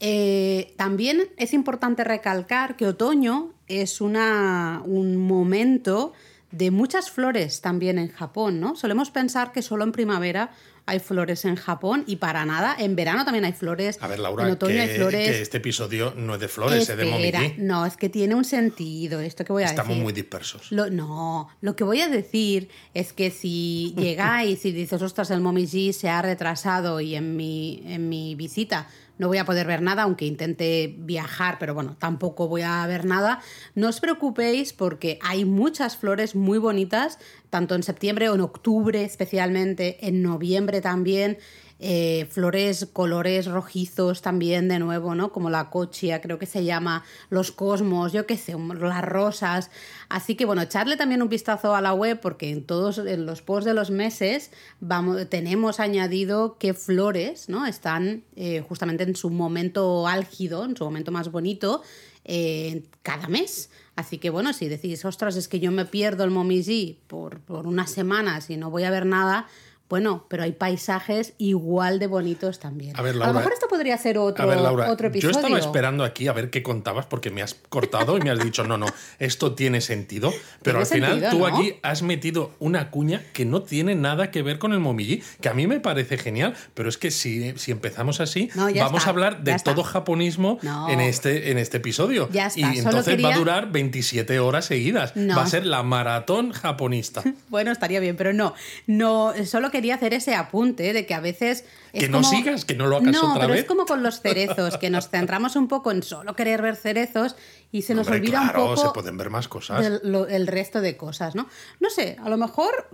Eh, 0.00 0.74
también 0.76 1.28
es 1.36 1.54
importante 1.54 2.04
recalcar 2.04 2.76
que 2.76 2.86
otoño 2.86 3.52
es 3.68 4.00
una, 4.00 4.82
un 4.84 5.16
momento 5.16 6.12
de 6.50 6.70
muchas 6.70 7.10
flores 7.10 7.60
también 7.60 7.98
en 7.98 8.08
Japón, 8.08 8.58
¿no? 8.58 8.74
Solemos 8.74 9.10
pensar 9.10 9.52
que 9.52 9.62
solo 9.62 9.84
en 9.84 9.92
primavera 9.92 10.50
hay 10.88 11.00
flores 11.00 11.44
en 11.44 11.56
Japón 11.56 12.04
y 12.06 12.16
para 12.16 12.44
nada. 12.44 12.74
En 12.78 12.96
verano 12.96 13.24
también 13.24 13.44
hay 13.44 13.52
flores. 13.52 13.98
A 14.00 14.08
ver, 14.08 14.18
Laura, 14.18 14.44
en 14.46 14.52
otoño 14.52 14.80
hay 14.80 14.88
flores. 14.96 15.28
que 15.28 15.42
este 15.42 15.58
episodio 15.58 16.14
no 16.16 16.34
es 16.34 16.40
de 16.40 16.48
flores, 16.48 16.88
es 16.88 16.96
de 16.96 17.04
momiji. 17.04 17.54
No, 17.58 17.84
es 17.84 17.96
que 17.96 18.08
tiene 18.08 18.34
un 18.34 18.44
sentido 18.44 19.20
esto 19.20 19.44
que 19.44 19.52
voy 19.52 19.64
a 19.64 19.66
Estamos 19.66 19.88
decir. 19.90 20.02
muy 20.02 20.12
dispersos. 20.12 20.72
no, 20.72 21.48
lo 21.60 21.76
que 21.76 21.84
voy 21.84 22.00
a 22.00 22.08
decir 22.08 22.68
es 22.94 23.12
que 23.12 23.30
si 23.30 23.94
llegáis 23.96 24.64
y 24.64 24.72
dices, 24.72 25.02
ostras, 25.02 25.30
el 25.30 25.40
momiji 25.40 25.92
se 25.92 26.08
ha 26.08 26.22
retrasado 26.22 27.00
y 27.00 27.14
en 27.14 27.36
mi, 27.36 27.82
en 27.84 28.08
mi 28.08 28.34
visita 28.34 28.86
no 29.18 29.28
voy 29.28 29.38
a 29.38 29.44
poder 29.44 29.66
ver 29.66 29.82
nada, 29.82 30.04
aunque 30.04 30.24
intente 30.24 30.94
viajar, 30.98 31.58
pero 31.58 31.74
bueno, 31.74 31.96
tampoco 31.98 32.48
voy 32.48 32.62
a 32.62 32.86
ver 32.86 33.04
nada. 33.04 33.40
No 33.74 33.88
os 33.88 34.00
preocupéis 34.00 34.72
porque 34.72 35.18
hay 35.22 35.44
muchas 35.44 35.96
flores 35.96 36.34
muy 36.34 36.58
bonitas, 36.58 37.18
tanto 37.50 37.74
en 37.74 37.82
septiembre 37.82 38.28
o 38.28 38.34
en 38.34 38.40
octubre 38.40 39.04
especialmente, 39.04 40.06
en 40.06 40.22
noviembre 40.22 40.80
también. 40.80 41.38
Eh, 41.80 42.26
flores, 42.28 42.88
colores 42.92 43.46
rojizos 43.46 44.20
también 44.20 44.66
de 44.66 44.80
nuevo, 44.80 45.14
¿no? 45.14 45.30
Como 45.30 45.48
la 45.48 45.70
cochia, 45.70 46.20
creo 46.20 46.36
que 46.36 46.46
se 46.46 46.64
llama, 46.64 47.04
los 47.30 47.52
cosmos, 47.52 48.12
yo 48.12 48.26
qué 48.26 48.36
sé, 48.36 48.56
las 48.80 49.04
rosas. 49.04 49.70
Así 50.08 50.34
que 50.34 50.44
bueno, 50.44 50.62
echarle 50.62 50.96
también 50.96 51.22
un 51.22 51.28
vistazo 51.28 51.76
a 51.76 51.80
la 51.80 51.94
web 51.94 52.18
porque 52.20 52.50
en 52.50 52.64
todos 52.64 52.98
en 52.98 53.26
los 53.26 53.42
posts 53.42 53.64
de 53.64 53.74
los 53.74 53.90
meses 53.92 54.50
vamos, 54.80 55.28
tenemos 55.28 55.78
añadido 55.78 56.56
qué 56.58 56.74
flores, 56.74 57.48
¿no? 57.48 57.64
Están 57.64 58.24
eh, 58.34 58.64
justamente 58.68 59.04
en 59.04 59.14
su 59.14 59.30
momento 59.30 60.08
álgido, 60.08 60.64
en 60.64 60.76
su 60.76 60.84
momento 60.84 61.12
más 61.12 61.30
bonito, 61.30 61.82
eh, 62.24 62.82
cada 63.02 63.28
mes. 63.28 63.70
Así 63.94 64.18
que 64.18 64.30
bueno, 64.30 64.52
si 64.52 64.68
decís, 64.68 65.04
ostras, 65.04 65.36
es 65.36 65.48
que 65.48 65.60
yo 65.60 65.70
me 65.70 65.84
pierdo 65.84 66.24
el 66.24 66.30
Momiji 66.30 66.98
por, 67.06 67.40
por 67.40 67.66
unas 67.66 67.90
semanas 67.90 68.50
y 68.50 68.56
no 68.56 68.70
voy 68.70 68.84
a 68.84 68.90
ver 68.90 69.06
nada, 69.06 69.46
bueno, 69.88 70.26
pero 70.28 70.42
hay 70.42 70.52
paisajes 70.52 71.32
igual 71.38 71.98
de 71.98 72.06
bonitos 72.06 72.58
también. 72.58 72.94
A, 72.96 73.02
ver, 73.02 73.14
Laura, 73.14 73.30
a 73.30 73.32
lo 73.32 73.38
mejor 73.38 73.52
esto 73.52 73.68
podría 73.68 73.96
ser 73.96 74.18
otro, 74.18 74.46
otro 74.46 75.08
episodio. 75.08 75.32
Yo 75.32 75.38
estaba 75.40 75.58
esperando 75.58 76.04
aquí 76.04 76.28
a 76.28 76.32
ver 76.32 76.50
qué 76.50 76.62
contabas 76.62 77.06
porque 77.06 77.30
me 77.30 77.42
has 77.42 77.54
cortado 77.54 78.18
y 78.18 78.20
me 78.20 78.30
has 78.30 78.38
dicho, 78.38 78.64
no, 78.64 78.76
no, 78.76 78.86
esto 79.18 79.54
tiene 79.54 79.80
sentido. 79.80 80.32
Pero 80.62 80.80
al 80.80 80.86
final 80.86 81.28
tú 81.30 81.46
aquí 81.46 81.76
has 81.82 82.02
metido 82.02 82.52
una 82.58 82.90
cuña 82.90 83.22
que 83.32 83.44
no 83.44 83.62
tiene 83.62 83.94
nada 83.94 84.30
que 84.30 84.42
ver 84.42 84.58
con 84.58 84.72
el 84.72 84.80
Momiji, 84.80 85.22
que 85.40 85.48
a 85.48 85.54
mí 85.54 85.66
me 85.66 85.80
parece 85.80 86.18
genial, 86.18 86.54
pero 86.74 86.88
es 86.88 86.98
que 86.98 87.10
si, 87.10 87.56
si 87.58 87.70
empezamos 87.70 88.20
así, 88.20 88.50
vamos 88.54 89.06
a 89.06 89.10
hablar 89.10 89.42
de 89.42 89.56
todo 89.58 89.82
japonismo 89.82 90.58
en, 90.88 91.00
este, 91.00 91.50
en 91.50 91.58
este 91.58 91.78
episodio. 91.78 92.28
Ya 92.30 92.46
está, 92.46 92.60
y 92.60 92.78
entonces 92.78 93.22
va 93.24 93.34
a 93.34 93.38
durar 93.38 93.70
27 93.72 94.38
horas 94.38 94.66
seguidas. 94.66 95.12
Va 95.16 95.42
a 95.42 95.46
ser 95.46 95.66
la 95.66 95.82
maratón 95.82 96.52
japonista. 96.52 97.22
bueno, 97.48 97.70
estaría 97.70 98.00
bien, 98.00 98.16
pero 98.16 98.32
no. 98.32 98.54
No, 98.86 99.32
solo 99.46 99.70
que 99.70 99.77
quería 99.78 99.94
hacer 99.94 100.12
ese 100.12 100.34
apunte 100.34 100.92
de 100.92 101.06
que 101.06 101.14
a 101.14 101.20
veces. 101.20 101.64
que 101.92 102.08
no 102.08 102.24
sigas, 102.24 102.64
que 102.64 102.74
no 102.74 102.88
lo 102.88 102.96
hagas 102.96 103.12
no, 103.12 103.34
otra 103.34 103.46
pero 103.46 103.54
es 103.54 103.64
como 103.64 103.86
con 103.86 104.02
los 104.02 104.20
cerezos, 104.22 104.76
que 104.76 104.90
nos 104.90 105.08
centramos 105.08 105.54
un 105.54 105.68
poco 105.68 105.92
en 105.92 106.02
solo 106.02 106.34
querer 106.34 106.62
ver 106.62 106.74
cerezos 106.74 107.36
y 107.70 107.82
se 107.82 107.94
nos 107.94 108.08
olvida 108.08 108.40
un 108.40 108.52
poco. 108.52 108.76
se 108.76 108.88
pueden 108.88 109.16
ver 109.16 109.30
más 109.30 109.48
cosas. 109.48 110.00
el 110.02 110.46
resto 110.46 110.80
de 110.80 110.96
cosas, 110.96 111.34
¿no? 111.34 111.48
No 111.80 111.90
sé, 111.90 112.16
a 112.22 112.28
lo 112.28 112.36
mejor, 112.36 112.88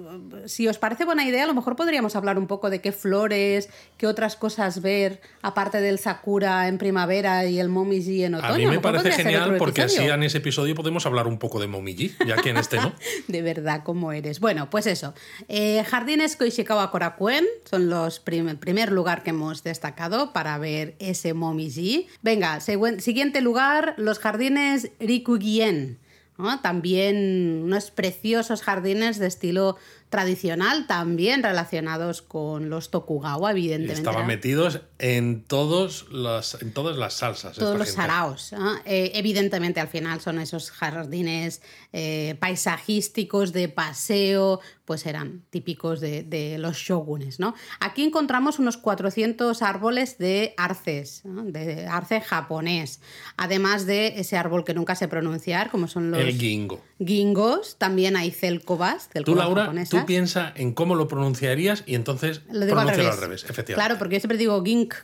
si 0.47 0.67
os 0.67 0.79
parece 0.79 1.05
buena 1.05 1.25
idea, 1.25 1.45
a 1.45 1.47
lo 1.47 1.55
mejor 1.55 1.77
podríamos 1.77 2.17
hablar 2.17 2.39
un 2.39 2.47
poco 2.47 2.71
de 2.71 2.81
qué 2.81 2.91
flores, 2.91 3.69
qué 3.97 4.07
otras 4.07 4.37
cosas 4.37 4.83
ver, 4.83 5.21
aparte 5.43 5.81
del 5.81 5.99
sakura 5.99 6.67
en 6.69 6.79
primavera 6.79 7.47
y 7.47 7.61
el 7.61 7.69
momiji 7.69 8.25
en 8.25 8.35
otoño. 8.35 8.55
A 8.55 8.59
mí 8.59 8.67
me 8.67 8.81
parece 8.81 9.13
genial 9.13 9.57
porque 9.59 9.83
así 9.83 10.03
en 10.03 10.23
ese 10.25 10.39
episodio 10.39 10.75
podemos 10.75 11.07
hablar 11.07 11.29
un 11.29 11.39
poco 11.39 11.61
de 11.61 11.69
momiji, 11.69 12.15
ya 12.27 12.37
que 12.37 12.51
en 12.51 12.57
este 12.57 12.77
no. 12.77 12.93
de 13.29 13.43
verdad, 13.43 13.83
¿cómo 13.85 14.13
eres? 14.13 14.41
Bueno, 14.41 14.71
pues 14.71 14.87
eso. 14.87 15.15
Eh, 15.49 15.85
jardines 15.85 16.37
Koishikawa 16.37 16.91
Korakuen 16.91 17.45
son 17.65 17.89
los 17.89 18.23
el 18.27 18.59
primer 18.59 18.91
lugar 18.91 19.23
que 19.23 19.31
hemos 19.31 19.63
destacado 19.63 20.33
para 20.33 20.59
ver 20.59 20.97
ese 20.99 21.35
momiji. 21.35 22.09
Venga, 22.23 22.59
siguiente 22.61 23.41
lugar, 23.41 23.95
los 23.97 24.19
jardines 24.19 24.64
Rikugien. 25.01 25.99
¿no? 26.39 26.61
También 26.61 27.63
unos 27.65 27.91
preciosos 27.91 28.63
jardines 28.63 29.19
de 29.19 29.27
estilo 29.27 29.77
tradicional, 30.15 30.87
también 30.87 31.43
relacionados 31.43 32.23
con 32.23 32.71
los 32.71 32.93
Tokugawa, 32.93 33.51
evidentemente. 33.51 33.95
Estaban 33.95 34.21
¿no? 34.23 34.29
metidos 34.29 34.79
en, 35.01 35.43
todos 35.43 36.07
los, 36.13 36.63
en 36.63 36.73
todas 36.73 36.97
las 36.97 37.15
salsas. 37.15 37.57
Todos 37.57 37.77
los 37.77 37.89
gente. 37.89 38.01
saraos. 38.01 38.53
¿no? 38.53 38.77
Eh, 38.85 39.11
evidentemente, 39.15 39.81
al 39.81 39.89
final 39.89 40.21
son 40.21 40.39
esos 40.39 40.71
jardines 40.71 41.63
eh, 41.93 42.37
paisajísticos 42.39 43.53
de 43.53 43.69
paseo, 43.69 44.61
pues 44.85 45.05
eran 45.07 45.43
típicos 45.51 46.01
de, 46.01 46.23
de 46.23 46.59
los 46.59 46.77
shogunes. 46.77 47.41
¿no? 47.41 47.57
Aquí 47.81 48.05
encontramos 48.05 48.61
unos 48.61 48.77
400 48.77 49.63
árboles 49.63 50.19
de 50.19 50.55
arces, 50.57 51.23
¿no? 51.25 51.43
de 51.43 51.89
arce 51.89 52.21
japonés, 52.21 53.01
además 53.37 53.85
de 53.85 54.21
ese 54.21 54.37
árbol 54.37 54.63
que 54.63 54.75
nunca 54.75 54.95
sé 54.95 55.09
pronunciar, 55.09 55.73
como 55.73 55.89
son 55.89 56.13
los 56.13 56.21
El 56.21 56.39
gingo. 56.39 56.81
gingos. 57.05 57.77
También 57.79 58.17
hay 58.17 58.31
celcobas, 58.31 59.09
Tú, 59.09 59.13
celcobas 59.15 59.45
Laura, 59.45 59.63
japonesas. 59.63 60.04
Tú 60.05 60.07
piensa 60.07 60.53
en 60.57 60.73
cómo 60.73 60.95
lo 60.95 61.09
pronunciarías 61.09 61.83
y 61.87 61.95
entonces 61.95 62.43
Lo 62.51 62.65
digo 62.67 62.79
al 62.79 62.89
revés. 62.89 63.07
al 63.13 63.19
revés, 63.21 63.45
efectivamente. 63.45 63.75
Claro, 63.75 63.99
porque 63.99 64.17
yo 64.17 64.21
siempre 64.21 64.39
digo 64.39 64.63
gink, 64.65 64.95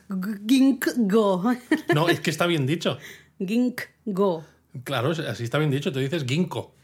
gink 0.47 0.87
go. 0.97 1.53
No, 1.95 2.09
es 2.09 2.21
que 2.21 2.31
está 2.31 2.47
bien 2.47 2.67
dicho. 2.67 2.99
gink 3.39 3.81
go. 4.05 4.45
Claro, 4.85 5.11
así 5.11 5.45
está 5.45 5.59
bien 5.59 5.71
dicho. 5.71 5.93
Te 5.93 6.01
dices 6.01 6.25
ginkgo. 6.27 6.75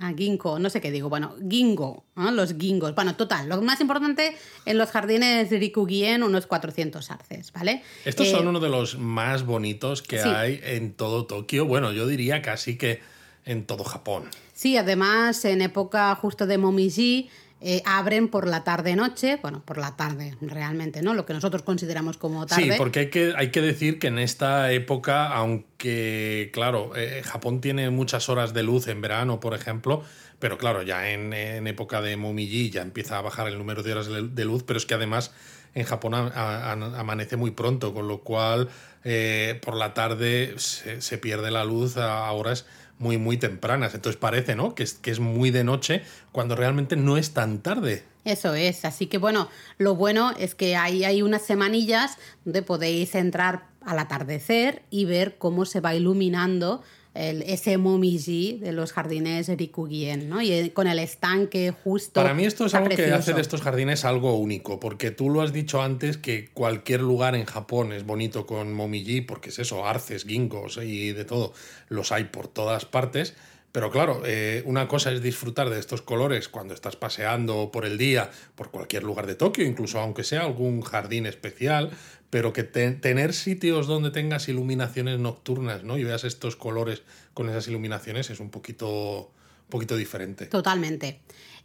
Ah, 0.00 0.12
ginkgo, 0.16 0.60
no 0.60 0.70
sé 0.70 0.80
qué 0.80 0.92
digo. 0.92 1.08
Bueno, 1.08 1.34
gingo, 1.50 2.04
¿no? 2.14 2.30
los 2.30 2.54
gingos. 2.56 2.94
Bueno, 2.94 3.16
total, 3.16 3.48
lo 3.48 3.60
más 3.62 3.80
importante 3.80 4.32
en 4.64 4.78
los 4.78 4.90
jardines 4.92 5.50
de 5.50 5.58
Rikugien, 5.58 6.22
unos 6.22 6.46
400 6.46 7.10
arces, 7.10 7.52
¿vale? 7.52 7.82
Estos 8.04 8.28
Eh, 8.28 8.30
son 8.30 8.46
uno 8.46 8.60
de 8.60 8.68
los 8.68 8.96
más 8.96 9.44
bonitos 9.44 10.02
que 10.02 10.22
sí. 10.22 10.28
hay 10.28 10.60
en 10.62 10.92
todo 10.94 11.26
Tokio. 11.26 11.66
Bueno, 11.66 11.90
yo 11.92 12.06
diría 12.06 12.42
casi 12.42 12.78
que 12.78 13.00
en 13.44 13.64
todo 13.66 13.82
Japón. 13.82 14.24
Sí, 14.54 14.76
además, 14.76 15.44
en 15.44 15.62
época 15.62 16.14
justo 16.14 16.46
de 16.46 16.58
Momiji, 16.58 17.28
eh, 17.60 17.82
abren 17.84 18.28
por 18.28 18.46
la 18.46 18.62
tarde-noche, 18.64 19.38
bueno, 19.42 19.62
por 19.64 19.78
la 19.78 19.96
tarde 19.96 20.36
realmente, 20.40 21.02
¿no? 21.02 21.14
Lo 21.14 21.26
que 21.26 21.32
nosotros 21.34 21.62
consideramos 21.62 22.16
como 22.16 22.46
tarde. 22.46 22.62
Sí, 22.64 22.70
porque 22.78 23.00
hay 23.00 23.10
que, 23.10 23.32
hay 23.36 23.50
que 23.50 23.60
decir 23.60 23.98
que 23.98 24.06
en 24.06 24.18
esta 24.20 24.70
época, 24.72 25.26
aunque, 25.32 26.50
claro, 26.52 26.92
eh, 26.96 27.22
Japón 27.24 27.60
tiene 27.60 27.90
muchas 27.90 28.28
horas 28.28 28.54
de 28.54 28.62
luz 28.62 28.88
en 28.88 29.00
verano, 29.00 29.40
por 29.40 29.54
ejemplo, 29.54 30.02
pero 30.38 30.56
claro, 30.58 30.82
ya 30.82 31.10
en, 31.10 31.32
en 31.32 31.66
época 31.66 32.00
de 32.00 32.16
Momiji 32.16 32.70
ya 32.70 32.82
empieza 32.82 33.18
a 33.18 33.22
bajar 33.22 33.48
el 33.48 33.58
número 33.58 33.82
de 33.82 33.92
horas 33.92 34.06
de, 34.08 34.44
luz, 34.44 34.62
pero 34.62 34.78
es 34.78 34.86
que 34.86 34.94
además 34.94 35.32
en 35.74 35.84
Japón 35.84 36.14
a- 36.14 36.28
a- 36.28 36.70
a- 36.72 37.00
amanece 37.00 37.36
muy 37.36 37.50
pronto, 37.50 37.92
con 37.92 38.06
lo 38.08 38.20
cual 38.20 38.68
eh, 39.04 39.60
por 39.64 39.74
la 39.76 39.94
tarde 39.94 40.54
se, 40.58 41.00
se 41.02 41.18
pierde 41.18 41.50
la 41.50 41.64
luz 41.64 41.96
a 41.96 42.30
horas 42.32 42.66
muy, 42.98 43.18
muy 43.18 43.36
tempranas. 43.36 43.94
Entonces 43.94 44.18
parece, 44.18 44.56
¿no? 44.56 44.74
Que 44.74 44.82
es, 44.82 44.94
que 44.94 45.10
es 45.10 45.20
muy 45.20 45.50
de 45.50 45.64
noche 45.64 46.02
cuando 46.32 46.56
realmente 46.56 46.96
no 46.96 47.16
es 47.16 47.32
tan 47.32 47.58
tarde. 47.60 48.04
Eso 48.24 48.54
es, 48.54 48.84
así 48.84 49.06
que 49.06 49.16
bueno, 49.16 49.48
lo 49.78 49.94
bueno 49.94 50.32
es 50.38 50.54
que 50.54 50.76
ahí 50.76 51.04
hay 51.04 51.22
unas 51.22 51.42
semanillas 51.42 52.18
donde 52.44 52.62
podéis 52.62 53.14
entrar 53.14 53.68
al 53.80 53.98
atardecer 53.98 54.82
y 54.90 55.06
ver 55.06 55.38
cómo 55.38 55.64
se 55.64 55.80
va 55.80 55.94
iluminando 55.94 56.82
el, 57.14 57.42
ese 57.42 57.78
momiji 57.78 58.58
de 58.58 58.72
los 58.72 58.92
jardines 58.92 59.48
Rikugien, 59.48 60.28
¿no? 60.28 60.40
Y 60.40 60.52
eh, 60.52 60.72
con 60.72 60.86
el 60.86 60.98
estanque 60.98 61.72
justo. 61.72 62.20
Para 62.20 62.34
mí 62.34 62.44
esto 62.44 62.66
es 62.66 62.74
algo 62.74 62.90
que 62.90 63.12
hace 63.12 63.32
de 63.32 63.40
estos 63.40 63.62
jardines 63.62 64.04
algo 64.04 64.34
único, 64.36 64.78
porque 64.80 65.10
tú 65.10 65.30
lo 65.30 65.42
has 65.42 65.52
dicho 65.52 65.82
antes 65.82 66.16
que 66.16 66.48
cualquier 66.52 67.00
lugar 67.00 67.34
en 67.34 67.44
Japón 67.44 67.92
es 67.92 68.04
bonito 68.04 68.46
con 68.46 68.72
momiji, 68.72 69.20
porque 69.20 69.48
es 69.50 69.58
eso, 69.58 69.86
arces, 69.86 70.24
ginkgos 70.24 70.78
y 70.78 71.12
de 71.12 71.24
todo, 71.24 71.52
los 71.88 72.12
hay 72.12 72.24
por 72.24 72.48
todas 72.48 72.84
partes. 72.84 73.34
Pero 73.70 73.90
claro, 73.90 74.22
eh, 74.24 74.62
una 74.64 74.88
cosa 74.88 75.12
es 75.12 75.20
disfrutar 75.20 75.68
de 75.68 75.78
estos 75.78 76.00
colores 76.00 76.48
cuando 76.48 76.72
estás 76.72 76.96
paseando 76.96 77.70
por 77.70 77.84
el 77.84 77.98
día, 77.98 78.30
por 78.54 78.70
cualquier 78.70 79.02
lugar 79.02 79.26
de 79.26 79.34
Tokio, 79.34 79.64
incluso 79.64 80.00
aunque 80.00 80.24
sea 80.24 80.40
algún 80.40 80.80
jardín 80.80 81.26
especial, 81.26 81.90
pero 82.30 82.52
que 82.52 82.62
te- 82.64 82.90
tener 82.92 83.32
sitios 83.32 83.86
donde 83.86 84.10
tengas 84.10 84.48
iluminaciones 84.48 85.18
nocturnas, 85.18 85.82
¿no? 85.84 85.96
Y 85.98 86.04
veas 86.04 86.24
estos 86.24 86.56
colores 86.56 87.02
con 87.34 87.48
esas 87.48 87.68
iluminaciones 87.68 88.30
es 88.30 88.40
un 88.40 88.50
poquito, 88.50 89.30
poquito 89.68 89.96
diferente. 89.96 90.46
Totalmente. 90.46 91.20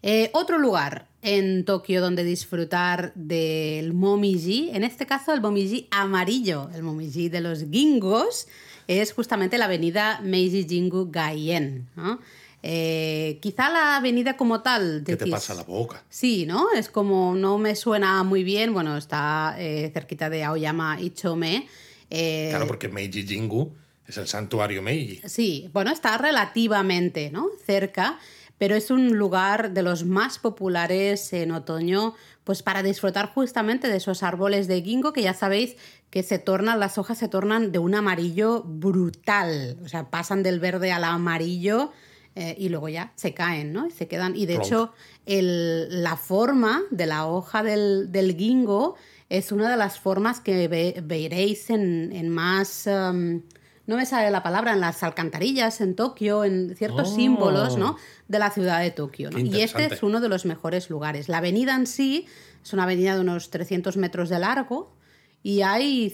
Eh, 0.05 0.29
otro 0.33 0.57
lugar 0.57 1.07
en 1.21 1.63
Tokio 1.63 2.01
donde 2.01 2.23
disfrutar 2.25 3.13
del 3.15 3.93
momiji, 3.93 4.69
en 4.73 4.83
este 4.83 5.05
caso 5.05 5.33
el 5.33 5.39
momiji 5.41 5.87
amarillo, 5.91 6.69
el 6.75 6.83
momiji 6.83 7.29
de 7.29 7.39
los 7.41 7.65
gingos, 7.71 8.47
es 8.87 9.13
justamente 9.13 9.57
la 9.57 9.65
avenida 9.65 10.19
Meiji 10.21 10.65
Jingu 10.67 11.09
Gaien. 11.09 11.87
¿no? 11.95 12.19
Eh, 12.65 13.39
quizá 13.41 13.69
la 13.69 13.97
avenida 13.97 14.37
como 14.37 14.61
tal... 14.61 15.03
¿Qué 15.05 15.17
te 15.17 15.27
pasa 15.27 15.53
la 15.53 15.63
boca? 15.63 16.01
Sí, 16.09 16.45
¿no? 16.45 16.71
Es 16.71 16.89
como, 16.89 17.35
no 17.35 17.57
me 17.57 17.75
suena 17.75 18.23
muy 18.23 18.45
bien, 18.45 18.73
bueno, 18.73 18.95
está 18.95 19.55
eh, 19.59 19.91
cerquita 19.93 20.29
de 20.29 20.45
Aoyama 20.45 20.99
Ichome. 21.01 21.67
eh, 22.09 22.47
Claro, 22.51 22.65
porque 22.65 22.87
Meiji 22.87 23.27
Jingu 23.27 23.75
es 24.07 24.17
el 24.17 24.27
santuario 24.27 24.81
Meiji. 24.81 25.21
Sí, 25.27 25.69
bueno, 25.73 25.91
está 25.91 26.17
relativamente 26.17 27.31
¿no? 27.31 27.49
cerca, 27.65 28.17
pero 28.57 28.75
es 28.75 28.91
un 28.91 29.17
lugar 29.17 29.73
de 29.73 29.83
los 29.83 30.05
más 30.05 30.39
populares 30.39 31.33
en 31.33 31.51
otoño, 31.51 32.15
pues 32.45 32.63
para 32.63 32.81
disfrutar 32.81 33.33
justamente 33.33 33.89
de 33.89 33.97
esos 33.97 34.23
árboles 34.23 34.69
de 34.69 34.81
ginkgo 34.81 35.11
que 35.11 35.21
ya 35.21 35.33
sabéis 35.33 35.75
que 36.09 36.23
se 36.23 36.39
tornan, 36.39 36.79
las 36.79 36.97
hojas 36.97 37.17
se 37.17 37.27
tornan 37.27 37.73
de 37.73 37.79
un 37.79 37.93
amarillo 37.93 38.63
brutal, 38.63 39.77
o 39.83 39.89
sea, 39.89 40.09
pasan 40.09 40.43
del 40.43 40.61
verde 40.61 40.93
al 40.93 41.03
amarillo 41.03 41.91
eh, 42.35 42.55
y 42.57 42.69
luego 42.69 42.89
ya 42.89 43.11
se 43.15 43.33
caen, 43.33 43.73
¿no? 43.73 43.87
Y 43.87 43.91
se 43.91 44.07
quedan. 44.07 44.35
Y 44.35 44.45
de 44.45 44.55
hecho, 44.55 44.91
el- 45.25 46.03
la 46.03 46.17
forma 46.17 46.81
de 46.91 47.05
la 47.05 47.27
hoja 47.27 47.61
del, 47.63 48.11
del 48.11 48.35
ginkgo 48.35 48.95
es 49.29 49.51
una 49.51 49.69
de 49.69 49.77
las 49.77 49.99
formas 49.99 50.39
que 50.39 50.67
ve- 50.67 51.01
veréis 51.03 51.69
en, 51.69 52.11
en 52.11 52.29
más... 52.29 52.87
um, 52.87 53.41
no 53.85 53.97
me 53.97 54.05
sale 54.05 54.31
la 54.31 54.41
palabra, 54.43 54.71
en 54.73 54.79
las 54.79 55.03
alcantarillas 55.03 55.81
en 55.81 55.93
Tokio, 55.95 56.45
en 56.45 56.73
ciertos 56.77 57.09
Oh. 57.11 57.15
símbolos 57.15 57.77
¿no? 57.77 57.97
de 58.29 58.39
la 58.39 58.49
ciudad 58.49 58.79
de 58.81 58.91
Tokio. 58.91 59.29
¿no? 59.29 59.39
Y 59.39 59.61
este 59.61 59.85
es 59.93 60.01
uno 60.03 60.21
de 60.21 60.29
los 60.29 60.45
mejores 60.45 60.89
lugares. 60.89 61.27
La 61.27 61.39
avenida 61.39 61.75
en 61.75 61.85
sí 61.85 62.25
es 62.63 62.71
una 62.71 62.83
avenida 62.83 63.13
de 63.15 63.19
unos 63.21 63.49
300 63.49 63.97
metros 63.97 64.29
de 64.29 64.39
largo 64.39 64.93
y 65.43 65.63
hay 65.63 66.09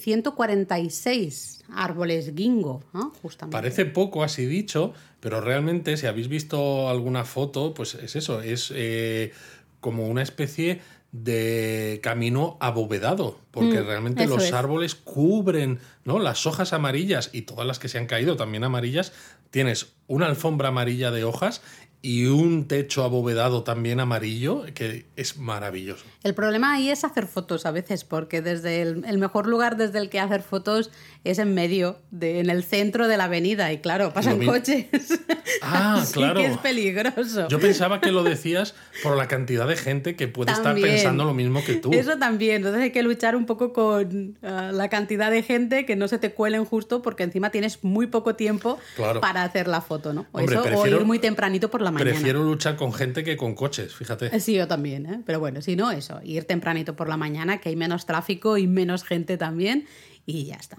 146 0.54 1.64
árboles 1.72 2.32
ginkgo, 2.36 2.82
¿no? 2.94 3.12
justamente. 3.22 3.56
Parece 3.56 3.86
poco 3.86 4.24
así 4.24 4.46
dicho, 4.48 4.94
pero 5.20 5.42
realmente 5.42 5.98
si 5.98 6.08
habéis 6.08 6.28
visto 6.28 6.90
alguna 6.90 7.26
foto, 7.26 7.74
pues 7.74 7.96
es 7.96 8.16
eso, 8.16 8.42
es 8.42 8.72
eh, 8.76 9.32
como 9.80 10.08
una 10.08 10.22
especie 10.22 10.82
de 11.12 12.00
camino 12.04 12.58
abovedado, 12.60 13.40
porque 13.50 13.82
Mm, 13.82 13.86
realmente 13.88 14.28
los 14.28 14.44
es. 14.44 14.54
árboles 14.54 14.94
cubren 14.94 15.80
¿no? 16.06 16.20
las 16.20 16.46
hojas 16.46 16.72
amarillas 16.72 17.32
y 17.34 17.42
todas 17.44 17.66
las 17.66 17.80
que 17.80 17.88
se 17.90 17.98
han 17.98 18.06
caído 18.06 18.36
también 18.36 18.64
amarillas. 18.64 19.12
Tienes 19.50 19.94
una 20.06 20.28
alfombra 20.28 20.68
amarilla 20.68 21.10
de 21.10 21.24
hojas 21.24 21.62
y 22.02 22.28
un 22.28 22.66
techo 22.68 23.04
abovedado 23.04 23.64
también 23.64 24.00
amarillo, 24.00 24.64
que 24.74 25.06
es 25.18 25.38
maravilloso. 25.38 26.06
El 26.24 26.34
problema 26.34 26.74
ahí 26.74 26.90
es 26.90 27.04
hacer 27.04 27.28
fotos 27.28 27.66
a 27.66 27.72
veces, 27.72 28.06
porque 28.06 28.42
desde 28.42 28.82
el, 28.82 29.04
el 29.06 29.18
mejor 29.18 29.48
lugar 29.48 29.76
desde 29.76 30.00
el 30.00 30.10
que 30.10 30.20
hacer 30.22 30.42
fotos 30.42 30.92
es 31.26 31.40
en 31.40 31.54
medio, 31.54 31.98
de, 32.12 32.40
en 32.40 32.50
el 32.50 32.64
centro 32.64 33.10
de 33.10 33.18
la 33.18 33.26
avenida, 33.26 33.74
y 33.74 33.80
claro, 33.80 34.14
pasan 34.14 34.46
coches. 34.46 34.86
Ah, 35.64 35.96
Así 36.02 36.14
claro. 36.14 36.40
que 36.40 36.46
es 36.46 36.58
peligroso. 36.58 37.48
Yo 37.48 37.60
pensaba 37.60 38.00
que 38.00 38.12
lo 38.12 38.24
decías 38.24 38.76
por 39.02 39.18
la 39.18 39.28
cantidad 39.28 39.68
de 39.68 39.76
gente 39.76 40.16
que 40.16 40.28
puede 40.28 40.52
estar 40.52 40.64
También. 40.64 40.90
pensando 40.90 41.26
lo 41.26 41.34
mismo 41.34 41.64
que 41.66 41.74
tú. 41.76 41.92
Eso 41.92 42.18
también, 42.18 42.58
entonces 42.58 42.82
hay 42.84 42.92
que 42.92 43.02
luchar 43.02 43.36
un 43.36 43.46
poco 43.48 43.74
con 43.74 44.38
ah, 44.44 44.70
la 44.72 44.90
cantidad 44.90 45.32
de 45.32 45.42
gente 45.42 45.86
que 45.88 45.96
no 45.96 46.08
se 46.08 46.20
te 46.20 46.32
cuelen 46.34 46.66
justo 46.66 47.02
porque 47.02 47.24
encima 47.24 47.50
tienes 47.50 47.84
muy 47.84 48.06
poco 48.08 48.36
tiempo 48.36 48.78
Claro. 48.96 49.22
para 49.22 49.44
hacer 49.44 49.68
la 49.68 49.82
foto, 49.82 50.14
¿no? 50.14 50.28
O 50.32 50.40
Hombre, 50.40 50.56
eso, 50.56 50.64
prefiero- 50.64 50.98
o 50.98 51.02
ir 51.02 51.06
muy 51.06 51.18
tempranito 51.20 51.72
por 51.72 51.82
la 51.82 51.89
mañana. 51.92 52.12
Prefiero 52.12 52.44
luchar 52.44 52.76
con 52.76 52.94
gente 52.94 53.24
que 53.24 53.36
con 53.38 53.56
coches, 53.56 53.94
fíjate. 53.94 54.36
Eh, 54.36 54.40
Sí, 54.40 54.54
yo 54.56 54.68
también, 54.68 55.06
¿eh? 55.06 55.22
pero 55.26 55.40
bueno, 55.40 55.62
si 55.62 55.76
no, 55.76 55.92
eso, 55.92 56.20
ir 56.24 56.46
tempranito 56.46 56.96
por 56.96 57.10
la 57.10 57.18
mañana, 57.18 57.60
que 57.60 57.70
hay 57.70 57.76
menos 57.76 58.06
tráfico 58.06 58.58
y 58.58 58.68
menos 58.68 59.04
gente 59.04 59.38
también, 59.38 59.88
y 60.26 60.46
ya 60.46 60.56
está. 60.56 60.78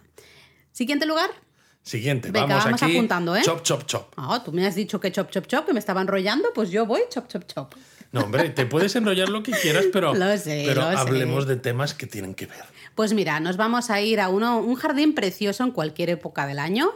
Siguiente 0.73 1.07
lugar. 1.07 1.31
Siguiente, 1.83 2.31
Venga, 2.31 2.47
vamos, 2.47 2.64
vamos 2.64 2.83
aquí. 2.83 2.93
apuntando, 2.97 3.35
¿eh? 3.35 3.40
Chop, 3.43 3.62
chop, 3.62 3.87
chop. 3.87 4.12
Ah, 4.17 4.43
tú 4.45 4.52
me 4.52 4.67
has 4.67 4.75
dicho 4.75 5.00
que 5.00 5.11
chop, 5.11 5.31
chop, 5.31 5.47
chop, 5.47 5.67
que 5.67 5.73
me 5.73 5.79
estaba 5.79 6.00
enrollando, 6.02 6.49
pues 6.55 6.71
yo 6.71 6.85
voy 6.87 7.00
chop, 7.09 7.26
chop, 7.29 7.45
chop. 7.47 7.75
No, 8.12 8.23
hombre, 8.23 8.50
te 8.50 8.67
puedes 8.67 8.95
enrollar 8.97 9.29
lo 9.29 9.43
que 9.43 9.52
quieras, 9.52 9.87
pero, 9.93 10.14
Lo 10.14 10.37
sé, 10.37 10.64
pero 10.67 10.83
lo 10.83 10.90
sé. 10.90 10.97
hablemos 10.97 11.47
de 11.47 11.57
temas 11.57 11.95
que 11.95 12.07
tienen 12.07 12.35
que 12.35 12.47
ver. 12.47 12.64
Pues 12.95 13.14
mira, 13.14 13.40
nos 13.40 13.57
vamos 13.57 13.88
a 13.88 14.00
ir 14.02 14.21
a 14.21 14.29
uno, 14.29 14.59
un 14.59 14.75
jardín 14.75 15.14
precioso 15.14 15.64
en 15.64 15.71
cualquier 15.71 16.11
época 16.11 16.47
del 16.47 16.59
año. 16.59 16.90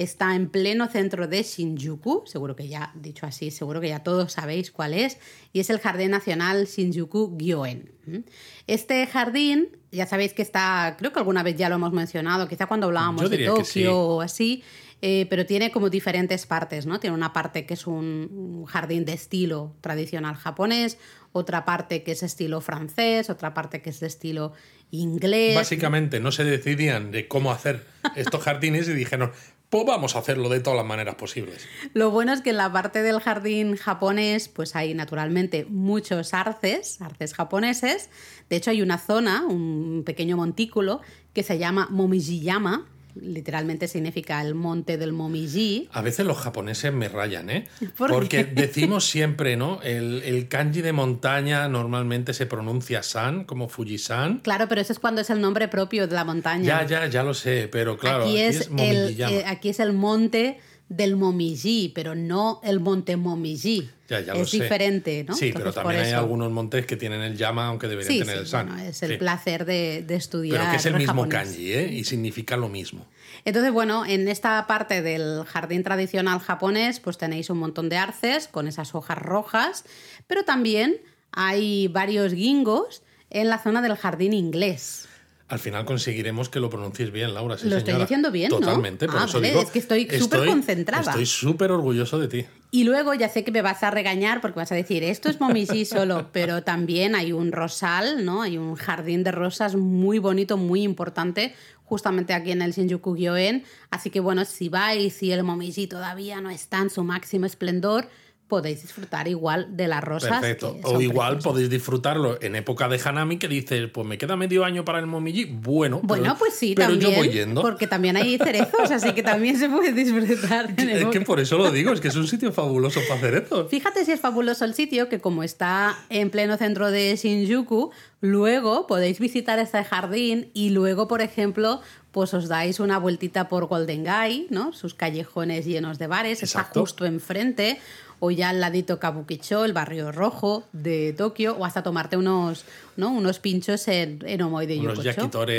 Está 0.00 0.34
en 0.34 0.48
pleno 0.48 0.88
centro 0.88 1.28
de 1.28 1.42
Shinjuku, 1.42 2.22
seguro 2.24 2.56
que 2.56 2.68
ya, 2.68 2.90
dicho 2.94 3.26
así, 3.26 3.50
seguro 3.50 3.82
que 3.82 3.88
ya 3.90 4.02
todos 4.02 4.32
sabéis 4.32 4.70
cuál 4.70 4.94
es, 4.94 5.18
y 5.52 5.60
es 5.60 5.68
el 5.68 5.78
Jardín 5.78 6.12
Nacional 6.12 6.64
Shinjuku 6.64 7.36
Gyoen. 7.36 7.92
¿Mm? 8.06 8.20
Este 8.66 9.06
jardín, 9.06 9.76
ya 9.92 10.06
sabéis 10.06 10.32
que 10.32 10.40
está, 10.40 10.96
creo 10.98 11.12
que 11.12 11.18
alguna 11.18 11.42
vez 11.42 11.56
ya 11.56 11.68
lo 11.68 11.74
hemos 11.74 11.92
mencionado, 11.92 12.48
quizá 12.48 12.64
cuando 12.64 12.86
hablábamos 12.86 13.28
de 13.28 13.44
Tokio 13.44 13.64
sí. 13.64 13.86
o 13.86 14.22
así, 14.22 14.62
eh, 15.02 15.26
pero 15.28 15.44
tiene 15.44 15.70
como 15.70 15.90
diferentes 15.90 16.46
partes, 16.46 16.86
¿no? 16.86 16.98
Tiene 16.98 17.14
una 17.14 17.34
parte 17.34 17.66
que 17.66 17.74
es 17.74 17.86
un 17.86 18.64
jardín 18.66 19.04
de 19.04 19.12
estilo 19.12 19.74
tradicional 19.82 20.34
japonés, 20.34 20.96
otra 21.32 21.66
parte 21.66 22.02
que 22.02 22.12
es 22.12 22.22
estilo 22.22 22.62
francés, 22.62 23.28
otra 23.28 23.52
parte 23.52 23.82
que 23.82 23.90
es 23.90 24.00
de 24.00 24.06
estilo 24.06 24.54
inglés. 24.90 25.56
Básicamente 25.56 26.20
no 26.20 26.32
se 26.32 26.44
decidían 26.44 27.10
de 27.10 27.28
cómo 27.28 27.52
hacer 27.52 27.86
estos 28.16 28.42
jardines 28.42 28.88
y 28.88 28.94
dijeron, 28.94 29.32
pues 29.70 29.86
vamos 29.86 30.16
a 30.16 30.18
hacerlo 30.18 30.48
de 30.48 30.58
todas 30.58 30.76
las 30.76 30.86
maneras 30.86 31.14
posibles. 31.14 31.66
Lo 31.94 32.10
bueno 32.10 32.32
es 32.32 32.40
que 32.42 32.50
en 32.50 32.56
la 32.56 32.72
parte 32.72 33.02
del 33.02 33.20
jardín 33.20 33.76
japonés, 33.76 34.48
pues 34.48 34.74
hay 34.74 34.94
naturalmente 34.94 35.64
muchos 35.68 36.34
arces, 36.34 37.00
arces 37.00 37.34
japoneses. 37.34 38.10
De 38.48 38.56
hecho, 38.56 38.72
hay 38.72 38.82
una 38.82 38.98
zona, 38.98 39.46
un 39.46 40.02
pequeño 40.04 40.36
montículo, 40.36 41.00
que 41.32 41.44
se 41.44 41.58
llama 41.58 41.86
Momijiyama, 41.88 42.88
literalmente 43.14 43.88
significa 43.88 44.40
el 44.42 44.54
monte 44.54 44.98
del 44.98 45.12
Momiji. 45.12 45.88
A 45.92 46.02
veces 46.02 46.26
los 46.26 46.38
japoneses 46.38 46.92
me 46.92 47.08
rayan, 47.08 47.50
¿eh? 47.50 47.66
Porque 47.96 48.44
decimos 48.44 49.06
siempre, 49.06 49.56
¿no? 49.56 49.80
El, 49.82 50.48
kanji 50.48 50.80
de 50.82 50.92
montaña 50.92 51.68
normalmente 51.68 52.34
se 52.34 52.46
pronuncia 52.46 53.02
san, 53.02 53.44
como 53.44 53.68
Fujisan. 53.68 54.38
Claro, 54.38 54.68
pero 54.68 54.80
eso 54.80 54.92
es 54.92 54.98
cuando 54.98 55.20
es 55.20 55.30
el 55.30 55.40
nombre 55.40 55.68
propio 55.68 56.06
de 56.06 56.14
la 56.14 56.24
montaña. 56.24 56.64
Ya, 56.64 56.86
ya, 56.86 57.06
ya 57.06 57.22
lo 57.22 57.34
sé, 57.34 57.68
pero 57.70 57.96
claro, 57.96 58.24
aquí, 58.24 58.38
es, 58.38 58.70
el, 58.76 59.20
eh, 59.20 59.44
aquí 59.46 59.68
es 59.68 59.80
el 59.80 59.92
monte 59.92 60.58
del 60.90 61.16
Momiji, 61.16 61.92
pero 61.94 62.16
no 62.16 62.60
el 62.64 62.80
monte 62.80 63.16
Momiji. 63.16 63.88
Ya, 64.08 64.20
ya 64.20 64.32
es 64.32 64.50
diferente, 64.50 65.24
¿no? 65.26 65.36
Sí, 65.36 65.52
pero 65.54 65.72
también 65.72 66.00
hay 66.00 66.12
algunos 66.12 66.50
montes 66.50 66.84
que 66.84 66.96
tienen 66.96 67.20
el 67.20 67.36
llama, 67.36 67.68
aunque 67.68 67.86
deberían 67.86 68.26
tener 68.26 68.38
el 68.38 68.46
san. 68.48 68.76
es 68.80 69.00
el 69.04 69.16
placer 69.16 69.64
de, 69.64 70.04
estudiar. 70.08 70.58
Pero 70.58 70.70
que 70.72 70.76
es 70.78 70.86
el 70.86 70.96
mismo 70.96 71.28
kanji, 71.28 71.72
¿eh? 71.72 71.92
Y 71.92 72.02
significa 72.02 72.56
lo 72.56 72.68
mismo. 72.68 73.06
Entonces, 73.44 73.72
bueno, 73.72 74.04
en 74.04 74.26
esta 74.26 74.66
parte 74.66 75.00
del 75.00 75.44
jardín 75.44 75.84
tradicional 75.84 76.40
japonés, 76.40 76.98
pues 76.98 77.18
tenéis 77.18 77.50
un 77.50 77.58
montón 77.58 77.88
de 77.88 77.96
arces 77.96 78.48
con 78.48 78.66
esas 78.66 78.92
hojas 78.96 79.16
rojas, 79.16 79.84
pero 80.26 80.44
también 80.44 80.96
hay 81.30 81.86
varios 81.86 82.32
gingos 82.32 83.04
en 83.30 83.48
la 83.48 83.62
zona 83.62 83.80
del 83.80 83.94
jardín 83.94 84.32
inglés. 84.32 85.06
Al 85.50 85.58
final 85.58 85.84
conseguiremos 85.84 86.48
que 86.48 86.60
lo 86.60 86.70
pronuncies 86.70 87.10
bien, 87.10 87.34
Laura. 87.34 87.56
lo 87.60 87.76
estoy 87.76 87.94
diciendo 87.94 88.30
bien, 88.30 88.50
Totalmente, 88.50 89.08
¿no? 89.08 89.12
Totalmente, 89.14 89.58
ah, 89.58 89.62
es 89.62 89.70
que 89.70 89.80
estoy 89.80 90.08
súper 90.08 90.46
concentrada. 90.46 91.10
Estoy 91.10 91.26
súper 91.26 91.72
orgulloso 91.72 92.20
de 92.20 92.28
ti. 92.28 92.46
Y 92.70 92.84
luego 92.84 93.14
ya 93.14 93.28
sé 93.28 93.42
que 93.42 93.50
me 93.50 93.60
vas 93.60 93.82
a 93.82 93.90
regañar 93.90 94.40
porque 94.40 94.60
vas 94.60 94.70
a 94.70 94.76
decir, 94.76 95.02
esto 95.02 95.28
es 95.28 95.40
Momiji 95.40 95.84
solo, 95.86 96.28
pero 96.32 96.62
también 96.62 97.16
hay 97.16 97.32
un 97.32 97.50
rosal, 97.50 98.24
¿no? 98.24 98.42
Hay 98.42 98.58
un 98.58 98.76
jardín 98.76 99.24
de 99.24 99.32
rosas 99.32 99.74
muy 99.74 100.20
bonito, 100.20 100.56
muy 100.56 100.82
importante, 100.82 101.52
justamente 101.82 102.32
aquí 102.32 102.52
en 102.52 102.62
el 102.62 102.70
Shinjuku 102.70 103.16
Gyoen. 103.16 103.64
Así 103.90 104.10
que 104.10 104.20
bueno, 104.20 104.44
si 104.44 104.68
vais 104.68 105.20
y 105.20 105.32
el 105.32 105.42
Momiji 105.42 105.88
todavía 105.88 106.40
no 106.40 106.50
está 106.50 106.78
en 106.78 106.90
su 106.90 107.02
máximo 107.02 107.46
esplendor, 107.46 108.06
podéis 108.50 108.82
disfrutar 108.82 109.28
igual 109.28 109.74
de 109.76 109.88
las 109.88 110.04
rosas. 110.04 110.40
Perfecto. 110.40 110.76
O 110.82 111.00
igual 111.00 111.38
podéis 111.38 111.70
disfrutarlo 111.70 112.36
en 112.42 112.56
época 112.56 112.88
de 112.88 113.00
Hanami 113.02 113.38
que 113.38 113.48
dices, 113.48 113.88
pues 113.90 114.06
me 114.06 114.18
queda 114.18 114.36
medio 114.36 114.64
año 114.64 114.84
para 114.84 114.98
el 114.98 115.06
Momiji. 115.06 115.46
Bueno, 115.46 116.00
bueno 116.02 116.36
pues 116.38 116.54
sí, 116.54 116.74
pero 116.74 116.90
también, 116.90 117.10
yo 117.10 117.16
voy 117.16 117.30
yendo. 117.30 117.62
Porque 117.62 117.86
también 117.86 118.18
hay 118.18 118.36
cerezos, 118.36 118.90
así 118.90 119.12
que 119.12 119.22
también 119.22 119.58
se 119.58 119.70
puede 119.70 119.92
disfrutar. 119.92 120.74
es 120.76 121.06
que 121.06 121.20
por 121.22 121.40
eso 121.40 121.56
lo 121.56 121.70
digo, 121.70 121.92
es 121.92 122.00
que 122.00 122.08
es 122.08 122.16
un 122.16 122.26
sitio 122.26 122.52
fabuloso 122.52 123.00
para 123.08 123.20
cerezos. 123.20 123.70
Fíjate 123.70 124.04
si 124.04 124.12
es 124.12 124.20
fabuloso 124.20 124.64
el 124.66 124.74
sitio, 124.74 125.08
que 125.08 125.20
como 125.20 125.42
está 125.42 125.96
en 126.10 126.28
pleno 126.30 126.58
centro 126.58 126.90
de 126.90 127.16
Shinjuku, 127.16 127.92
luego 128.20 128.86
podéis 128.86 129.20
visitar 129.20 129.58
este 129.58 129.82
jardín 129.84 130.50
y 130.52 130.70
luego, 130.70 131.06
por 131.06 131.22
ejemplo, 131.22 131.80
pues 132.10 132.34
os 132.34 132.48
dais 132.48 132.80
una 132.80 132.98
vueltita 132.98 133.48
por 133.48 133.66
Golden 133.66 134.04
Gai, 134.04 134.46
¿no? 134.50 134.72
Sus 134.72 134.94
callejones 134.94 135.64
llenos 135.64 135.98
de 135.98 136.08
bares, 136.08 136.42
está 136.42 136.64
justo 136.64 137.06
enfrente 137.06 137.78
o 138.20 138.30
ya 138.30 138.50
al 138.50 138.60
ladito 138.60 139.00
Kabukicho, 139.00 139.64
el 139.64 139.72
barrio 139.72 140.12
rojo 140.12 140.64
de 140.72 141.14
Tokio, 141.14 141.56
o 141.56 141.64
hasta 141.64 141.82
tomarte 141.82 142.16
unos, 142.16 142.64
¿no? 142.96 143.10
unos 143.10 143.38
pinchos 143.40 143.88
en, 143.88 144.20
en 144.26 144.42
Omoi 144.42 144.66
de 144.66 144.78
Yokocho. 144.78 145.00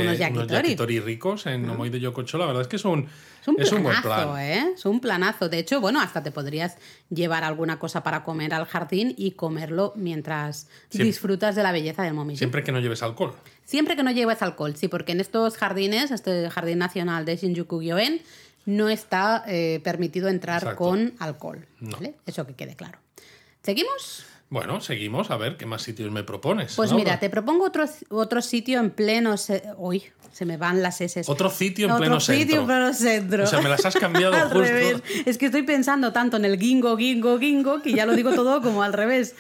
Unos 0.02 0.18
yakitori, 0.18 1.00
ricos 1.00 1.48
en 1.48 1.70
Omoi 1.70 1.90
de 1.90 2.00
Yokocho, 2.00 2.38
la 2.38 2.46
verdad 2.46 2.62
es 2.62 2.68
que 2.68 2.78
son 2.78 3.08
es 3.42 3.48
un 3.48 3.56
planazo, 3.56 3.82
buen 3.82 4.02
plan. 4.02 4.40
¿eh? 4.40 4.72
Es 4.76 4.86
un 4.86 5.00
planazo. 5.00 5.50
De 5.50 5.58
hecho, 5.58 5.82
bueno, 5.82 6.00
hasta 6.00 6.22
te 6.22 6.32
podrías 6.32 6.78
llevar 7.10 7.44
alguna 7.44 7.80
cosa 7.80 8.04
para 8.04 8.24
comer 8.24 8.54
al 8.54 8.66
jardín 8.66 9.16
y 9.18 9.32
comerlo 9.32 9.94
mientras 9.96 10.68
disfrutas 10.92 11.56
de 11.56 11.64
la 11.64 11.72
belleza 11.72 12.04
del 12.04 12.14
momiji. 12.14 12.38
Siempre 12.38 12.64
que 12.64 12.72
no 12.72 12.80
lleves 12.80 13.02
alcohol. 13.02 13.34
Siempre 13.66 13.96
que 13.96 14.04
no 14.04 14.12
lleves 14.12 14.42
alcohol, 14.42 14.76
sí, 14.76 14.90
porque 14.90 15.14
en 15.14 15.22
estos 15.22 15.58
jardines, 15.58 16.12
este 16.12 16.50
Jardín 16.50 16.78
Nacional 16.78 17.26
de 17.26 17.38
Shinjuku-gyoen, 17.38 18.22
no 18.76 18.90
está 18.90 19.44
eh, 19.48 19.80
permitido 19.84 20.30
entrar 20.30 20.76
con 20.76 21.14
alcohol. 21.20 21.68
Eso 22.26 22.46
que 22.46 22.54
quede 22.54 22.76
claro. 22.76 23.00
¿Seguimos? 23.64 24.26
Bueno, 24.50 24.82
seguimos 24.82 25.32
a 25.32 25.38
ver 25.38 25.56
qué 25.56 25.66
más 25.66 25.82
sitios 25.82 26.12
me 26.12 26.24
propones. 26.24 26.76
Pues 26.76 26.92
mira, 26.92 27.20
te 27.20 27.30
propongo 27.30 27.66
otro, 27.66 27.86
otro 28.10 28.42
sitio 28.42 28.80
en 28.80 28.92
pleno. 28.92 29.36
Uy, 29.78 30.04
se 30.34 30.46
me 30.46 30.58
van 30.58 30.82
las 30.82 31.00
S. 31.00 31.22
Otro 31.28 31.50
sitio 31.50 31.88
en 31.88 31.98
pleno 31.98 32.20
centro. 32.20 32.34
Otro 32.34 32.44
sitio 32.44 32.60
en 32.60 32.66
pleno 32.66 32.94
centro. 32.94 33.44
O 33.46 33.48
sea, 33.48 33.62
me 33.62 33.70
las 33.70 33.86
has 33.86 33.96
cambiado 33.96 34.34
al 34.36 34.50
justo. 34.50 34.60
Revés. 34.60 35.04
Es 35.26 35.38
que 35.38 35.46
estoy 35.46 35.64
pensando 35.64 36.12
tanto 36.12 36.38
en 36.38 36.44
el 36.44 36.60
gingo, 36.60 36.98
gingo, 36.98 37.40
gingo, 37.40 37.82
que 37.82 37.94
ya 37.94 38.06
lo 38.06 38.14
digo 38.14 38.34
todo 38.34 38.62
como 38.62 38.84
al 38.84 38.92
revés. 38.92 39.36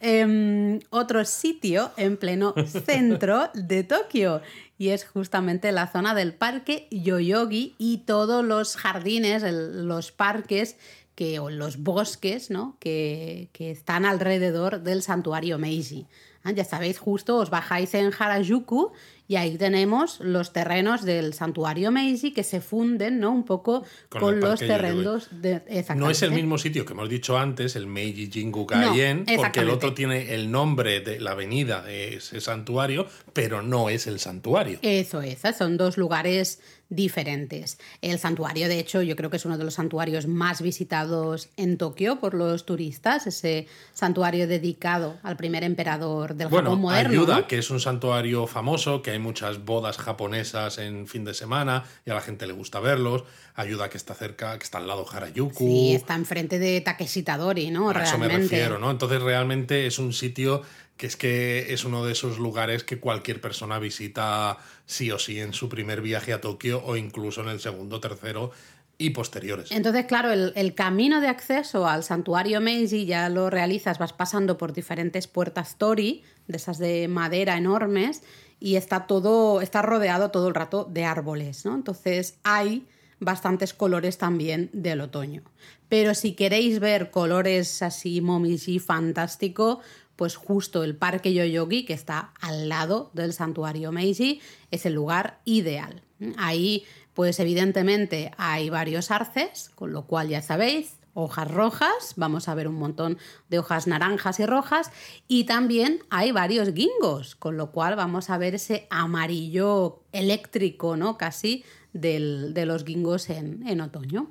Em, 0.00 0.80
otro 0.90 1.24
sitio 1.24 1.92
en 1.96 2.16
pleno 2.16 2.54
centro 2.86 3.50
de 3.54 3.84
Tokio 3.84 4.40
y 4.78 4.88
es 4.88 5.04
justamente 5.04 5.72
la 5.72 5.86
zona 5.86 6.14
del 6.14 6.34
parque 6.34 6.88
Yoyogi 6.90 7.74
y 7.78 7.98
todos 7.98 8.44
los 8.44 8.76
jardines, 8.76 9.42
los 9.42 10.12
parques 10.12 10.76
que, 11.14 11.38
o 11.38 11.50
los 11.50 11.78
bosques 11.78 12.50
¿no? 12.50 12.76
que, 12.80 13.48
que 13.52 13.70
están 13.70 14.04
alrededor 14.04 14.82
del 14.82 15.02
santuario 15.02 15.58
Meiji. 15.58 16.06
Ah, 16.42 16.52
ya 16.52 16.64
sabéis, 16.64 16.98
justo 16.98 17.36
os 17.36 17.50
bajáis 17.50 17.94
en 17.94 18.12
Harajuku 18.12 18.92
y 19.26 19.36
ahí 19.36 19.56
tenemos 19.56 20.20
los 20.20 20.52
terrenos 20.52 21.02
del 21.02 21.32
santuario 21.32 21.90
Meiji 21.90 22.32
que 22.32 22.42
se 22.42 22.60
funden 22.60 23.20
¿no? 23.20 23.30
un 23.30 23.44
poco 23.44 23.84
con, 24.10 24.40
los 24.40 24.60
terrenos 24.60 25.28
de... 25.30 25.62
No 25.96 26.10
es 26.10 26.22
el 26.22 26.32
mismo 26.32 26.58
sitio 26.58 26.84
que 26.84 26.92
hemos 26.92 27.08
dicho 27.08 27.38
antes, 27.38 27.74
el 27.76 27.86
Meiji 27.86 28.30
Jingu 28.30 28.66
Kaien, 28.66 29.24
porque 29.36 29.60
el 29.60 29.70
otro 29.70 29.94
tiene 29.94 30.34
el 30.34 30.50
nombre 30.50 31.00
de 31.00 31.20
la 31.20 31.30
avenida 31.32 31.82
de 31.82 32.16
ese 32.16 32.40
santuario, 32.40 33.06
pero 33.32 33.62
no 33.62 33.88
es 33.88 34.06
el 34.06 34.20
santuario. 34.20 34.78
Eso 34.82 35.22
es, 35.22 35.40
son 35.56 35.78
dos 35.78 35.96
lugares 35.96 36.60
diferentes. 36.88 37.78
El 38.02 38.18
santuario, 38.18 38.68
de 38.68 38.78
hecho, 38.78 39.02
yo 39.02 39.16
creo 39.16 39.30
que 39.30 39.36
es 39.36 39.44
uno 39.44 39.58
de 39.58 39.64
los 39.64 39.74
santuarios 39.74 40.26
más 40.26 40.62
visitados 40.62 41.48
en 41.56 41.78
Tokio 41.78 42.20
por 42.20 42.34
los 42.34 42.66
turistas, 42.66 43.26
ese 43.26 43.66
santuario 43.92 44.46
dedicado 44.46 45.18
al 45.22 45.36
primer 45.36 45.64
emperador 45.64 46.34
del 46.34 46.48
Japón 46.48 46.80
moderno. 46.80 47.10
Ayuda, 47.10 47.46
que 47.46 47.58
es 47.58 47.70
un 47.70 47.80
santuario 47.80 48.46
famoso, 48.46 49.02
que 49.02 49.10
hay 49.10 49.18
muchas 49.18 49.64
bodas 49.64 49.98
japonesas 49.98 50.78
en 50.78 51.06
fin 51.06 51.24
de 51.24 51.34
semana 51.34 51.84
y 52.06 52.10
a 52.10 52.14
la 52.14 52.20
gente 52.20 52.46
le 52.46 52.52
gusta 52.52 52.80
verlos. 52.80 53.24
Ayuda 53.56 53.88
que 53.88 53.96
está 53.96 54.14
cerca, 54.14 54.58
que 54.58 54.64
está 54.64 54.78
al 54.78 54.88
lado 54.88 55.06
Harajuku. 55.08 55.58
Sí, 55.58 55.94
está 55.94 56.16
enfrente 56.16 56.58
de 56.58 56.80
Takeshitadori, 56.80 57.70
¿no? 57.70 57.90
A 57.90 58.02
eso 58.02 58.18
me 58.18 58.28
refiero, 58.28 58.78
¿no? 58.78 58.90
Entonces 58.90 59.22
realmente 59.22 59.86
es 59.86 59.98
un 59.98 60.12
sitio 60.12 60.62
que 60.96 61.06
es 61.06 61.16
que 61.16 61.72
es 61.72 61.84
uno 61.84 62.04
de 62.04 62.12
esos 62.12 62.38
lugares 62.38 62.84
que 62.84 63.00
cualquier 63.00 63.40
persona 63.40 63.78
visita 63.78 64.58
sí 64.86 65.10
o 65.10 65.18
sí 65.18 65.40
en 65.40 65.52
su 65.52 65.68
primer 65.68 66.00
viaje 66.00 66.32
a 66.32 66.40
Tokio 66.40 66.84
o 66.84 66.96
incluso 66.96 67.40
en 67.42 67.48
el 67.48 67.60
segundo, 67.60 68.00
tercero 68.00 68.52
y 68.96 69.10
posteriores. 69.10 69.72
Entonces, 69.72 70.06
claro, 70.06 70.32
el, 70.32 70.74
camino 70.74 71.20
de 71.20 71.28
acceso 71.28 71.88
al 71.88 72.04
santuario 72.04 72.60
Meiji 72.60 73.06
ya 73.06 73.28
lo 73.28 73.50
realizas, 73.50 73.98
vas 73.98 74.12
pasando 74.12 74.56
por 74.56 74.72
diferentes 74.72 75.26
puertas 75.26 75.78
Tori, 75.78 76.22
de 76.46 76.56
esas 76.56 76.78
de 76.78 77.08
madera 77.08 77.56
enormes, 77.56 78.22
y 78.60 78.76
está 78.76 79.06
todo, 79.06 79.60
está 79.60 79.82
rodeado 79.82 80.30
todo 80.30 80.48
el 80.48 80.54
rato 80.54 80.84
de 80.84 81.04
árboles, 81.04 81.64
¿no? 81.64 81.74
Entonces 81.74 82.38
hay 82.44 82.86
bastantes 83.18 83.74
colores 83.74 84.18
también 84.18 84.70
del 84.72 85.00
otoño. 85.00 85.42
Pero 85.88 86.14
si 86.14 86.32
queréis 86.32 86.80
ver 86.80 87.10
colores 87.10 87.82
así 87.82 88.20
momiji 88.20 88.78
fantástico, 88.78 89.80
pues 90.16 90.36
justo 90.36 90.84
el 90.84 90.96
Parque 90.96 91.34
Yoyogi, 91.34 91.84
que 91.84 91.92
está 91.92 92.32
al 92.40 92.68
lado 92.68 93.10
del 93.14 93.32
santuario 93.32 93.92
Meiji, 93.92 94.40
es 94.70 94.86
el 94.86 94.94
lugar 94.94 95.40
ideal. 95.44 96.02
Ahí, 96.36 96.84
pues 97.14 97.40
evidentemente 97.40 98.32
hay 98.36 98.70
varios 98.70 99.10
arces, 99.10 99.70
con 99.74 99.92
lo 99.92 100.06
cual 100.06 100.28
ya 100.28 100.42
sabéis, 100.42 100.96
hojas 101.14 101.50
rojas, 101.50 102.14
vamos 102.16 102.48
a 102.48 102.54
ver 102.54 102.68
un 102.68 102.74
montón 102.74 103.18
de 103.48 103.58
hojas 103.58 103.86
naranjas 103.86 104.40
y 104.40 104.46
rojas, 104.46 104.90
y 105.28 105.44
también 105.44 106.00
hay 106.10 106.32
varios 106.32 106.72
guingos, 106.72 107.36
con 107.36 107.56
lo 107.56 107.72
cual 107.72 107.96
vamos 107.96 108.30
a 108.30 108.38
ver 108.38 108.54
ese 108.54 108.86
amarillo 108.90 110.02
eléctrico, 110.12 110.96
¿no? 110.96 111.18
Casi 111.18 111.64
de 111.92 112.64
los 112.66 112.84
guingos 112.84 113.30
en, 113.30 113.66
en 113.68 113.80
otoño. 113.80 114.30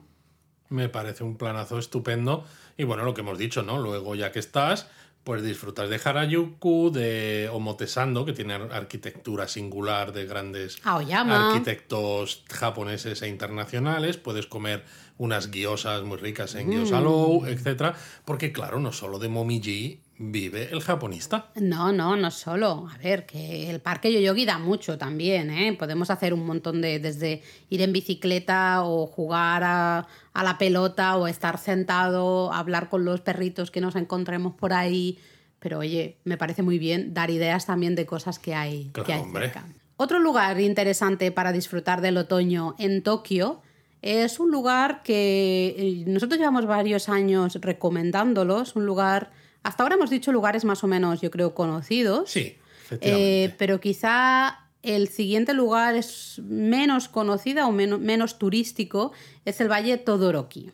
Me 0.73 0.89
parece 0.89 1.23
un 1.23 1.37
planazo 1.37 1.77
estupendo. 1.77 2.45
Y 2.77 2.83
bueno, 2.83 3.03
lo 3.03 3.13
que 3.13 3.21
hemos 3.21 3.37
dicho, 3.37 3.61
¿no? 3.61 3.79
Luego, 3.79 4.15
ya 4.15 4.31
que 4.31 4.39
estás, 4.39 4.87
pues 5.23 5.41
disfrutas 5.41 5.89
de 5.89 6.01
Harajuku, 6.03 6.91
de 6.91 7.49
Omotesando, 7.51 8.25
que 8.25 8.33
tiene 8.33 8.55
ar- 8.55 8.73
arquitectura 8.73 9.47
singular 9.47 10.11
de 10.11 10.25
grandes 10.25 10.77
Aoyama. 10.83 11.47
arquitectos 11.51 12.43
japoneses 12.51 13.21
e 13.21 13.29
internacionales. 13.29 14.17
Puedes 14.17 14.47
comer 14.47 14.83
unas 15.17 15.49
guiosas 15.51 16.03
muy 16.03 16.17
ricas 16.17 16.55
en 16.55 16.69
gyosalo, 16.71 17.47
etcétera. 17.47 17.95
Porque, 18.25 18.51
claro, 18.51 18.79
no 18.79 18.91
solo 18.91 19.17
de 19.19 19.29
Momiji 19.29 20.01
vive 20.31 20.69
el 20.71 20.81
japonista. 20.81 21.51
No, 21.55 21.91
no, 21.91 22.15
no 22.15 22.31
solo. 22.31 22.87
A 22.93 22.97
ver, 22.97 23.25
que 23.25 23.69
el 23.69 23.79
parque 23.79 24.11
Yoyogi 24.11 24.45
da 24.45 24.57
mucho 24.57 24.97
también, 24.97 25.49
¿eh? 25.49 25.75
Podemos 25.77 26.09
hacer 26.09 26.33
un 26.33 26.45
montón 26.45 26.81
de, 26.81 26.99
desde 26.99 27.41
ir 27.69 27.81
en 27.81 27.93
bicicleta 27.93 28.83
o 28.83 29.07
jugar 29.07 29.63
a, 29.63 30.07
a 30.33 30.43
la 30.43 30.57
pelota 30.57 31.17
o 31.17 31.27
estar 31.27 31.57
sentado, 31.57 32.51
hablar 32.53 32.89
con 32.89 33.05
los 33.05 33.21
perritos 33.21 33.71
que 33.71 33.81
nos 33.81 33.95
encontremos 33.95 34.53
por 34.55 34.73
ahí. 34.73 35.17
Pero 35.59 35.79
oye, 35.79 36.17
me 36.23 36.37
parece 36.37 36.61
muy 36.61 36.79
bien 36.79 37.13
dar 37.13 37.29
ideas 37.29 37.65
también 37.65 37.95
de 37.95 38.05
cosas 38.05 38.39
que 38.39 38.53
hay, 38.53 38.89
Claro, 38.93 39.07
que 39.07 39.13
hay 39.13 39.23
cerca. 39.31 39.65
Otro 39.95 40.19
lugar 40.19 40.59
interesante 40.59 41.31
para 41.31 41.51
disfrutar 41.51 42.01
del 42.01 42.17
otoño 42.17 42.75
en 42.79 43.03
Tokio 43.03 43.61
es 44.01 44.39
un 44.41 44.51
lugar 44.51 45.01
que 45.01 45.75
eh, 45.77 46.03
nosotros 46.07 46.37
llevamos 46.37 46.65
varios 46.65 47.07
años 47.07 47.57
recomendándolos, 47.61 48.75
un 48.75 48.85
lugar, 48.85 49.31
hasta 49.63 49.83
ahora 49.83 49.95
hemos 49.95 50.09
dicho 50.09 50.31
lugares 50.31 50.65
más 50.65 50.83
o 50.83 50.87
menos, 50.87 51.21
yo 51.21 51.31
creo, 51.31 51.55
conocidos. 51.55 52.29
Sí, 52.29 52.57
efectivamente. 52.85 53.43
Eh, 53.45 53.55
pero 53.57 53.79
quizá 53.79 54.59
el 54.83 55.07
siguiente 55.07 55.53
lugar 55.53 55.95
es 55.95 56.39
menos 56.43 57.07
conocido 57.07 57.67
o 57.67 57.71
menos, 57.71 57.99
menos 57.99 58.37
turístico, 58.37 59.13
es 59.45 59.59
el 59.61 59.71
Valle 59.71 59.97
Todoroki. 59.97 60.71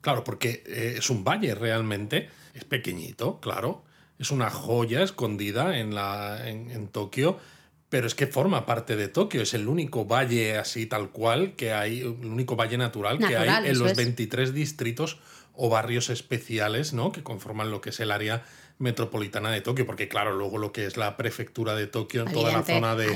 Claro, 0.00 0.24
porque 0.24 0.62
eh, 0.66 0.94
es 0.98 1.10
un 1.10 1.24
valle 1.24 1.54
realmente, 1.54 2.28
es 2.54 2.64
pequeñito, 2.64 3.40
claro, 3.40 3.84
es 4.18 4.30
una 4.30 4.50
joya 4.50 5.02
escondida 5.02 5.78
en, 5.78 5.94
la, 5.94 6.48
en, 6.48 6.70
en 6.70 6.88
Tokio, 6.88 7.38
pero 7.88 8.06
es 8.06 8.14
que 8.14 8.26
forma 8.26 8.66
parte 8.66 8.96
de 8.96 9.08
Tokio, 9.08 9.42
es 9.42 9.54
el 9.54 9.68
único 9.68 10.04
valle 10.04 10.58
así 10.58 10.86
tal 10.86 11.10
cual 11.10 11.54
que 11.54 11.72
hay, 11.72 12.00
el 12.00 12.26
único 12.26 12.56
valle 12.56 12.78
natural, 12.78 13.18
que 13.18 13.36
hay 13.36 13.68
en 13.68 13.78
los 13.78 13.92
es. 13.92 13.96
23 13.96 14.52
distritos 14.52 15.18
o 15.56 15.68
barrios 15.68 16.10
especiales, 16.10 16.92
¿no? 16.92 17.12
Que 17.12 17.22
conforman 17.22 17.70
lo 17.70 17.80
que 17.80 17.90
es 17.90 18.00
el 18.00 18.10
área 18.10 18.44
metropolitana 18.78 19.50
de 19.50 19.62
Tokio, 19.62 19.86
porque 19.86 20.08
claro, 20.08 20.34
luego 20.34 20.58
lo 20.58 20.72
que 20.72 20.86
es 20.86 20.96
la 20.96 21.16
prefectura 21.16 21.74
de 21.74 21.86
Tokio, 21.86 22.26
en 22.26 22.32
toda 22.32 22.52
la 22.52 22.62
zona 22.62 22.94
de 22.94 23.06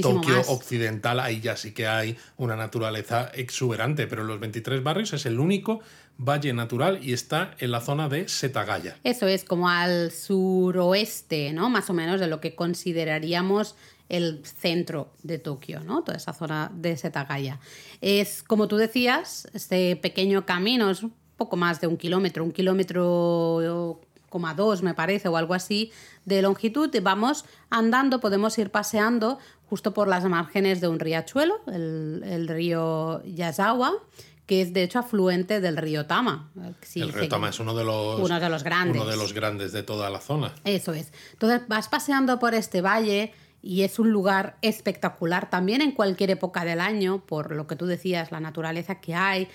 Tokio 0.00 0.36
más. 0.36 0.48
occidental, 0.48 1.20
ahí 1.20 1.40
ya 1.40 1.56
sí 1.56 1.72
que 1.72 1.86
hay 1.86 2.16
una 2.38 2.56
naturaleza 2.56 3.30
exuberante, 3.34 4.06
pero 4.06 4.22
en 4.22 4.28
los 4.28 4.40
23 4.40 4.82
barrios 4.82 5.12
es 5.12 5.26
el 5.26 5.38
único 5.38 5.80
valle 6.16 6.52
natural 6.52 7.00
y 7.02 7.12
está 7.12 7.54
en 7.58 7.70
la 7.70 7.80
zona 7.80 8.08
de 8.08 8.28
Setagaya. 8.28 8.96
Eso 9.04 9.26
es 9.26 9.44
como 9.44 9.68
al 9.68 10.10
suroeste, 10.10 11.52
¿no? 11.52 11.68
Más 11.68 11.90
o 11.90 11.94
menos 11.94 12.20
de 12.20 12.26
lo 12.26 12.40
que 12.40 12.54
consideraríamos 12.54 13.74
el 14.08 14.42
centro 14.44 15.12
de 15.22 15.38
Tokio, 15.38 15.80
¿no? 15.80 16.02
Toda 16.02 16.16
esa 16.16 16.32
zona 16.32 16.70
de 16.74 16.96
Setagaya. 16.96 17.60
Es, 18.00 18.42
como 18.42 18.68
tú 18.68 18.76
decías, 18.76 19.48
este 19.54 19.96
pequeño 19.96 20.44
camino 20.44 20.90
es 20.90 21.04
poco 21.40 21.56
más 21.56 21.80
de 21.80 21.86
un 21.86 21.96
kilómetro, 21.96 22.44
un 22.44 22.52
kilómetro 22.52 24.00
coma 24.28 24.54
dos, 24.54 24.82
me 24.82 24.94
parece, 24.94 25.28
o 25.28 25.36
algo 25.36 25.54
así, 25.54 25.90
de 26.24 26.42
longitud. 26.42 26.90
Vamos 27.02 27.44
andando, 27.70 28.20
podemos 28.20 28.56
ir 28.58 28.70
paseando 28.70 29.38
justo 29.68 29.92
por 29.92 30.06
las 30.06 30.24
márgenes 30.24 30.80
de 30.80 30.88
un 30.88 31.00
riachuelo, 31.00 31.54
el, 31.66 32.22
el 32.24 32.46
río 32.46 33.22
Yazawa, 33.24 33.92
que 34.46 34.62
es 34.62 34.72
de 34.72 34.82
hecho 34.84 34.98
afluente 34.98 35.60
del 35.60 35.76
río 35.76 36.06
Tama. 36.06 36.50
Sí, 36.82 37.00
el 37.00 37.12
se- 37.12 37.18
río 37.20 37.28
Tama 37.28 37.48
es 37.48 37.58
uno 37.58 37.74
de 37.74 37.84
los 37.84 38.20
Uno 38.20 38.38
de 38.38 38.48
los 38.50 38.62
grandes. 38.62 39.00
uno 39.00 39.10
de 39.10 39.16
los 39.16 39.32
grandes 39.32 39.72
de 39.72 39.82
toda 39.82 40.10
la 40.10 40.20
zona. 40.20 40.54
Eso 40.64 40.92
es. 40.92 41.12
Entonces 41.32 41.62
vas 41.68 41.88
paseando 41.88 42.38
por 42.38 42.54
este 42.54 42.82
valle 42.82 43.32
y 43.62 43.82
es 43.82 43.98
un 43.98 44.10
lugar 44.10 44.56
espectacular 44.62 45.50
también 45.50 45.82
en 45.82 45.92
cualquier 45.92 46.30
época 46.30 46.64
del 46.64 46.80
año, 46.80 47.20
por 47.26 47.54
lo 47.54 47.66
que 47.66 47.76
tú 47.76 47.86
decías, 47.86 48.30
la 48.32 48.40
naturaleza 48.40 49.00
que 49.00 49.14
hay. 49.14 49.48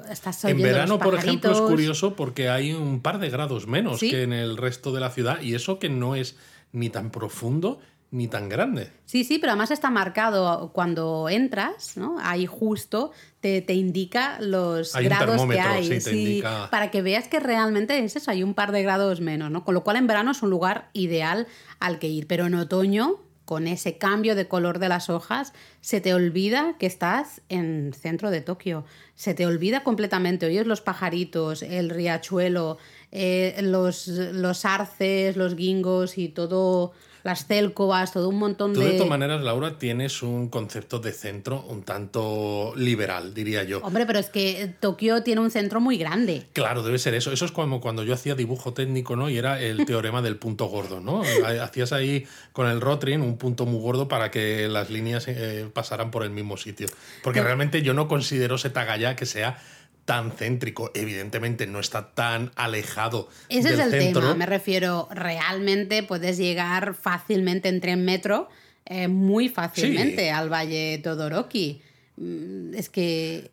Estás 0.00 0.44
En 0.44 0.60
verano, 0.62 0.98
por 0.98 1.14
ejemplo, 1.14 1.50
es 1.52 1.60
curioso 1.60 2.14
porque 2.16 2.48
hay 2.48 2.72
un 2.72 3.00
par 3.00 3.18
de 3.18 3.30
grados 3.30 3.66
menos 3.66 3.98
Sí. 4.00 4.10
que 4.10 4.22
en 4.22 4.32
el 4.32 4.56
resto 4.56 4.92
de 4.92 5.00
la 5.00 5.10
ciudad 5.10 5.40
y 5.40 5.54
eso 5.54 5.78
que 5.78 5.88
no 5.88 6.14
es 6.14 6.36
ni 6.72 6.88
tan 6.90 7.10
profundo 7.10 7.80
ni 8.10 8.28
tan 8.28 8.50
grande. 8.50 8.92
Sí, 9.06 9.24
sí, 9.24 9.38
pero 9.38 9.52
además 9.52 9.70
está 9.70 9.88
marcado 9.88 10.70
cuando 10.74 11.30
entras, 11.30 11.96
¿no? 11.96 12.18
Ahí 12.20 12.44
justo 12.44 13.10
te, 13.40 13.62
te 13.62 13.72
indica 13.72 14.36
los 14.40 14.94
Hay 14.94 15.06
grados 15.06 15.46
que 15.46 15.58
hay. 15.58 16.00
sí, 16.00 16.10
indica. 16.10 16.68
Para 16.70 16.90
que 16.90 17.00
veas 17.00 17.26
que 17.28 17.40
realmente 17.40 17.98
es 18.04 18.14
eso, 18.14 18.30
hay 18.30 18.42
un 18.42 18.52
par 18.52 18.70
de 18.70 18.82
grados 18.82 19.22
menos, 19.22 19.50
¿no? 19.50 19.64
Con 19.64 19.72
lo 19.74 19.82
cual 19.82 19.96
en 19.96 20.06
verano 20.06 20.32
es 20.32 20.42
un 20.42 20.50
lugar 20.50 20.90
ideal 20.92 21.46
al 21.80 21.98
que 21.98 22.08
ir. 22.08 22.26
Pero 22.26 22.44
en 22.46 22.54
otoño, 22.54 23.16
con 23.44 23.66
ese 23.66 23.98
cambio 23.98 24.34
de 24.34 24.48
color 24.48 24.78
de 24.78 24.88
las 24.88 25.10
hojas, 25.10 25.52
se 25.80 26.00
te 26.00 26.14
olvida 26.14 26.76
que 26.78 26.86
estás 26.86 27.42
en 27.48 27.92
centro 27.92 28.30
de 28.30 28.40
Tokio. 28.40 28.84
Se 29.14 29.34
te 29.34 29.46
olvida 29.46 29.82
completamente. 29.82 30.46
Oyes 30.46 30.66
los 30.66 30.80
pajaritos, 30.80 31.62
el 31.62 31.90
riachuelo, 31.90 32.78
eh, 33.12 33.56
los, 33.62 34.08
los 34.08 34.64
arces, 34.64 35.36
los 35.36 35.54
guingos 35.54 36.16
y 36.18 36.28
todo, 36.28 36.92
las 37.24 37.46
célcovas, 37.46 38.12
todo 38.12 38.28
un 38.30 38.38
montón 38.38 38.72
Tú, 38.72 38.80
de. 38.80 38.86
de 38.86 38.92
todas 38.94 39.08
maneras, 39.10 39.42
Laura, 39.42 39.78
tienes 39.78 40.22
un 40.22 40.48
concepto 40.48 40.98
de 40.98 41.12
centro 41.12 41.62
un 41.68 41.82
tanto 41.84 42.72
liberal, 42.74 43.32
diría 43.34 43.62
yo. 43.64 43.78
Hombre, 43.80 44.06
pero 44.06 44.18
es 44.18 44.28
que 44.28 44.74
Tokio 44.80 45.22
tiene 45.22 45.40
un 45.40 45.50
centro 45.50 45.80
muy 45.80 45.98
grande. 45.98 46.46
Claro, 46.52 46.82
debe 46.82 46.98
ser 46.98 47.14
eso. 47.14 47.30
Eso 47.30 47.44
es 47.44 47.52
como 47.52 47.80
cuando 47.80 48.02
yo 48.02 48.14
hacía 48.14 48.34
dibujo 48.34 48.72
técnico, 48.72 49.14
¿no? 49.14 49.28
Y 49.30 49.38
era 49.38 49.60
el 49.60 49.84
teorema 49.86 50.20
del 50.22 50.36
punto 50.36 50.66
gordo, 50.66 50.98
¿no? 51.00 51.22
Hacías 51.60 51.92
ahí 51.92 52.26
con 52.52 52.66
el 52.66 52.80
Rotring 52.80 53.20
un 53.22 53.36
punto 53.38 53.66
muy 53.66 53.80
gordo 53.80 54.08
para 54.08 54.30
que 54.32 54.66
las 54.68 54.90
líneas 54.90 55.26
eh, 55.28 55.68
pasaran 55.72 56.10
por 56.10 56.24
el 56.24 56.30
mismo 56.30 56.56
sitio. 56.56 56.88
Porque 57.22 57.38
Pero- 57.38 57.46
realmente 57.46 57.82
yo 57.82 57.94
no 57.94 58.08
considero 58.08 58.58
Setagaya 58.58 59.14
que 59.16 59.26
sea 59.26 59.62
tan 60.04 60.32
céntrico. 60.32 60.90
Evidentemente 60.94 61.66
no 61.66 61.78
está 61.80 62.12
tan 62.14 62.50
alejado 62.56 63.28
Ese 63.48 63.70
del 63.70 63.80
es 63.80 63.86
el 63.86 64.00
centro. 64.00 64.22
tema. 64.22 64.34
Me 64.34 64.46
refiero, 64.46 65.08
realmente 65.12 66.02
puedes 66.02 66.36
llegar 66.38 66.94
fácilmente 66.94 67.68
en 67.68 67.80
tren 67.80 68.04
metro, 68.04 68.48
eh, 68.84 69.08
muy 69.08 69.48
fácilmente 69.48 70.22
Sí. 70.24 70.28
al 70.28 70.52
Valle 70.52 70.98
Todoroki. 71.02 71.82
Mm, 72.16 72.74
Es 72.74 72.88
que 72.90 73.50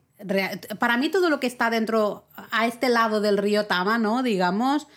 para 0.79 0.97
mí 0.97 1.09
todo 1.09 1.29
lo 1.29 1.39
que 1.39 1.47
está 1.47 1.69
dentro, 1.69 2.27
a 2.51 2.67
este 2.67 2.89
lado 2.89 3.21
del 3.21 3.37
río 3.37 3.65
Tama, 3.67 3.97
¿no? 3.97 4.21
Digamos, 4.21 4.87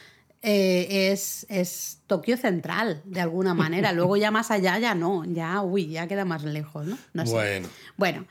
eh, 0.43 1.13
es, 1.13 1.47
es 1.49 2.01
Tokio 2.09 2.37
central, 2.37 3.03
de 3.05 3.21
alguna 3.21 3.55
manera. 3.55 3.93
Luego 3.93 4.17
ya 4.17 4.31
más 4.33 4.51
allá 4.51 4.79
ya 4.81 4.95
no, 4.97 5.25
ya, 5.25 5.61
uy, 5.63 5.87
ya 5.91 6.09
queda 6.09 6.25
más 6.25 6.43
lejos, 6.43 6.87
¿no? 6.87 6.99
No 7.13 7.25
sé. 7.27 7.33
Bueno. 7.33 7.69
Bueno, 7.97 8.27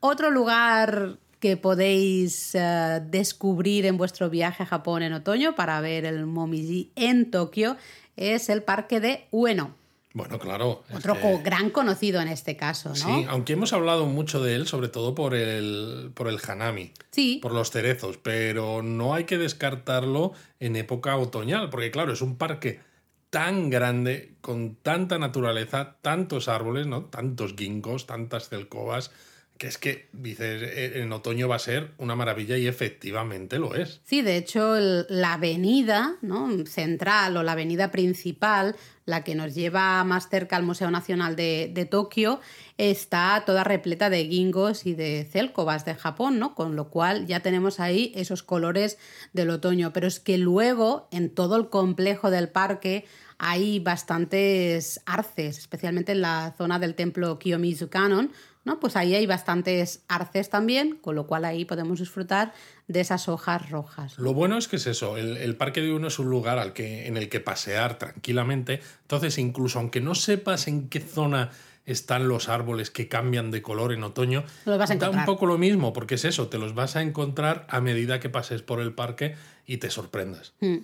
otro 0.00 0.30
lugar 0.30 1.16
que 1.40 1.56
podéis 1.56 2.54
eh, 2.54 3.00
descubrir 3.04 3.86
en 3.86 3.96
vuestro 3.96 4.30
viaje 4.30 4.62
a 4.62 4.66
Japón 4.66 5.02
en 5.02 5.12
otoño 5.12 5.54
para 5.54 5.80
ver 5.80 6.04
el 6.04 6.26
Momiji 6.26 6.90
en 6.96 7.30
Tokio 7.30 7.76
es 8.16 8.48
el 8.48 8.62
parque 8.62 9.00
de 9.00 9.26
Ueno. 9.30 9.74
Bueno, 10.16 10.38
claro. 10.38 10.82
Otro 10.94 11.14
gran 11.44 11.68
conocido 11.68 12.22
en 12.22 12.28
este 12.28 12.56
caso, 12.56 12.88
¿no? 12.88 12.94
Sí, 12.94 13.26
aunque 13.28 13.52
hemos 13.52 13.74
hablado 13.74 14.06
mucho 14.06 14.42
de 14.42 14.54
él, 14.54 14.66
sobre 14.66 14.88
todo 14.88 15.14
por 15.14 15.34
el, 15.34 16.10
por 16.14 16.28
el 16.28 16.38
hanami, 16.48 16.92
Sí, 17.10 17.38
por 17.42 17.52
los 17.52 17.70
cerezos, 17.70 18.16
pero 18.16 18.82
no 18.82 19.12
hay 19.12 19.24
que 19.24 19.36
descartarlo 19.36 20.32
en 20.58 20.76
época 20.76 21.18
otoñal, 21.18 21.68
porque 21.68 21.90
claro, 21.90 22.14
es 22.14 22.22
un 22.22 22.38
parque 22.38 22.80
tan 23.28 23.68
grande, 23.68 24.36
con 24.40 24.76
tanta 24.76 25.18
naturaleza, 25.18 25.96
tantos 26.00 26.48
árboles, 26.48 26.86
¿no? 26.86 27.04
Tantos 27.04 27.54
ginkgos, 27.54 28.06
tantas 28.06 28.48
celcovas, 28.48 29.10
que 29.58 29.66
es 29.66 29.78
que 29.78 30.08
dices, 30.12 30.62
eh, 30.62 31.00
en 31.02 31.12
otoño 31.12 31.48
va 31.48 31.56
a 31.56 31.60
ser 31.60 31.92
una 31.98 32.14
maravilla 32.14 32.56
y 32.56 32.66
efectivamente 32.66 33.58
lo 33.58 33.74
es. 33.74 34.00
Sí, 34.04 34.22
de 34.22 34.36
hecho, 34.36 34.76
la 35.08 35.34
avenida 35.34 36.16
¿no? 36.22 36.48
central 36.66 37.36
o 37.36 37.42
la 37.42 37.52
avenida 37.52 37.90
principal, 37.90 38.76
la 39.04 39.24
que 39.24 39.34
nos 39.34 39.54
lleva 39.54 40.02
más 40.04 40.28
cerca 40.28 40.56
al 40.56 40.62
Museo 40.62 40.90
Nacional 40.90 41.36
de, 41.36 41.70
de 41.72 41.84
Tokio, 41.86 42.40
está 42.76 43.42
toda 43.46 43.64
repleta 43.64 44.10
de 44.10 44.26
gingos 44.26 44.84
y 44.84 44.94
de 44.94 45.26
célcovas 45.30 45.84
de 45.84 45.94
Japón, 45.94 46.38
¿no? 46.38 46.54
Con 46.54 46.76
lo 46.76 46.90
cual 46.90 47.26
ya 47.26 47.40
tenemos 47.40 47.80
ahí 47.80 48.12
esos 48.14 48.42
colores 48.42 48.98
del 49.32 49.50
otoño. 49.50 49.92
Pero 49.92 50.06
es 50.06 50.20
que 50.20 50.38
luego, 50.38 51.08
en 51.10 51.30
todo 51.30 51.56
el 51.56 51.68
complejo 51.68 52.30
del 52.30 52.48
parque, 52.48 53.04
hay 53.38 53.80
bastantes 53.80 55.00
arces, 55.06 55.58
especialmente 55.58 56.12
en 56.12 56.22
la 56.22 56.54
zona 56.56 56.78
del 56.78 56.94
templo 56.94 57.38
Kiyomizu 57.38 57.88
Kanon, 57.88 58.32
¿no? 58.66 58.80
Pues 58.80 58.96
ahí 58.96 59.14
hay 59.14 59.26
bastantes 59.26 60.02
arces 60.08 60.50
también, 60.50 60.96
con 60.96 61.14
lo 61.14 61.26
cual 61.26 61.46
ahí 61.46 61.64
podemos 61.64 62.00
disfrutar 62.00 62.52
de 62.88 63.00
esas 63.00 63.28
hojas 63.28 63.70
rojas. 63.70 64.18
Lo 64.18 64.34
bueno 64.34 64.58
es 64.58 64.68
que 64.68 64.76
es 64.76 64.86
eso, 64.88 65.16
el, 65.16 65.38
el 65.38 65.56
Parque 65.56 65.80
de 65.80 65.92
Uno 65.92 66.08
es 66.08 66.18
un 66.18 66.28
lugar 66.28 66.58
al 66.58 66.72
que, 66.74 67.06
en 67.06 67.16
el 67.16 67.28
que 67.28 67.40
pasear 67.40 67.96
tranquilamente, 67.96 68.80
entonces 69.02 69.38
incluso 69.38 69.78
aunque 69.78 70.00
no 70.00 70.16
sepas 70.16 70.66
en 70.66 70.88
qué 70.88 71.00
zona 71.00 71.50
están 71.86 72.26
los 72.26 72.48
árboles 72.48 72.90
que 72.90 73.06
cambian 73.06 73.52
de 73.52 73.62
color 73.62 73.92
en 73.92 74.02
otoño, 74.02 74.42
vas 74.64 74.90
a 74.90 74.96
da 74.96 75.10
un 75.10 75.24
poco 75.24 75.46
lo 75.46 75.56
mismo, 75.56 75.92
porque 75.92 76.16
es 76.16 76.24
eso, 76.24 76.48
te 76.48 76.58
los 76.58 76.74
vas 76.74 76.96
a 76.96 77.02
encontrar 77.02 77.66
a 77.70 77.80
medida 77.80 78.18
que 78.18 78.28
pases 78.28 78.62
por 78.62 78.80
el 78.80 78.92
parque 78.92 79.36
y 79.64 79.76
te 79.76 79.90
sorprendas. 79.90 80.52
Mm. 80.58 80.78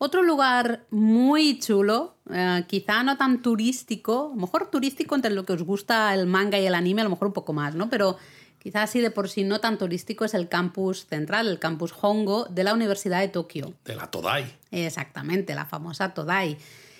Otro 0.00 0.22
lugar 0.22 0.86
muy 0.90 1.58
chulo, 1.58 2.14
eh, 2.30 2.64
quizá 2.68 3.02
no 3.02 3.16
tan 3.16 3.42
turístico, 3.42 4.30
a 4.32 4.36
lo 4.36 4.40
mejor 4.42 4.70
turístico 4.70 5.16
entre 5.16 5.32
lo 5.32 5.44
que 5.44 5.54
os 5.54 5.62
gusta 5.64 6.14
el 6.14 6.26
manga 6.26 6.58
y 6.58 6.66
el 6.66 6.74
anime, 6.76 7.00
a 7.00 7.04
lo 7.04 7.10
mejor 7.10 7.28
un 7.28 7.34
poco 7.34 7.52
más, 7.52 7.74
¿no? 7.74 7.90
Pero 7.90 8.16
quizá 8.60 8.84
así 8.84 9.00
de 9.00 9.10
por 9.10 9.28
sí 9.28 9.42
no 9.42 9.60
tan 9.60 9.76
turístico 9.76 10.24
es 10.24 10.34
el 10.34 10.48
campus 10.48 11.06
central, 11.06 11.48
el 11.48 11.58
campus 11.58 11.92
Hongo 12.00 12.44
de 12.44 12.62
la 12.62 12.74
Universidad 12.74 13.20
de 13.20 13.28
Tokio. 13.28 13.74
De 13.84 13.96
la 13.96 14.08
Todai. 14.08 14.46
Exactamente, 14.70 15.56
la 15.56 15.66
famosa 15.66 16.14
Todai. 16.14 16.58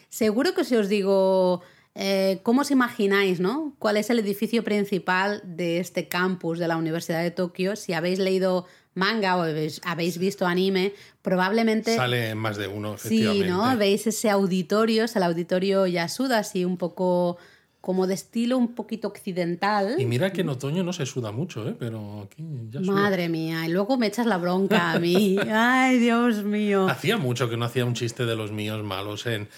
Seguro 0.09 0.55
que 0.55 0.65
si 0.65 0.75
os 0.75 0.89
digo 0.89 1.63
eh, 2.01 2.39
¿Cómo 2.45 2.61
os 2.61 2.71
imagináis, 2.71 3.41
no? 3.41 3.75
¿Cuál 3.81 3.97
es 3.97 4.09
el 4.09 4.21
edificio 4.21 4.63
principal 4.63 5.43
de 5.45 5.81
este 5.81 6.07
campus 6.07 6.61
de 6.61 6.69
la 6.69 6.77
Universidad 6.77 7.25
de 7.25 7.33
Tokio? 7.33 7.75
Si 7.75 7.93
habéis 7.93 8.21
leído 8.21 8.67
manga 8.99 9.37
o 9.37 9.45
habéis, 9.85 10.19
visto 10.19 10.47
anime, 10.47 10.93
probablemente... 11.23 11.95
Sale 11.95 12.35
más 12.35 12.57
de 12.57 12.67
uno, 12.67 12.95
efectivamente. 12.95 13.45
Sí, 13.45 13.51
¿no? 13.51 13.77
Veis 13.77 14.07
ese 14.07 14.29
auditorio, 14.29 15.05
es 15.05 15.15
el 15.17 15.23
auditorio 15.23 15.87
Yasuda, 15.87 16.39
así 16.39 16.65
un 16.65 16.77
poco 16.77 17.39
como 17.81 18.07
de 18.07 18.15
estilo 18.15 18.59
un 18.59 18.75
poquito 18.75 19.09
occidental. 19.09 19.95
Y 19.99 20.05
mira 20.05 20.33
que 20.33 20.41
en 20.41 20.49
otoño 20.49 20.83
no 20.83 20.93
se 20.93 21.07
suda 21.07 21.31
mucho, 21.31 21.67
¿eh? 21.69 21.77
pero 21.79 22.23
aquí 22.25 22.45
ya 22.71 22.81
suda. 22.81 22.93
Madre 22.93 23.29
mía, 23.29 23.65
y 23.67 23.71
luego 23.71 23.97
me 23.97 24.09
echas 24.09 24.27
la 24.27 24.37
bronca 24.37 24.93
a 24.93 24.99
mí. 24.99 25.39
Ay, 25.51 25.99
Dios 25.99 26.43
mío. 26.43 26.89
Hacía 26.89 27.17
mucho 27.17 27.49
que 27.49 27.57
no 27.57 27.65
hacía 27.65 27.85
un 27.85 27.95
chiste 27.95 28.27
de 28.27 28.35
los 28.35 28.51
míos 28.51 28.83
malos 28.85 29.27
en, 29.27 29.49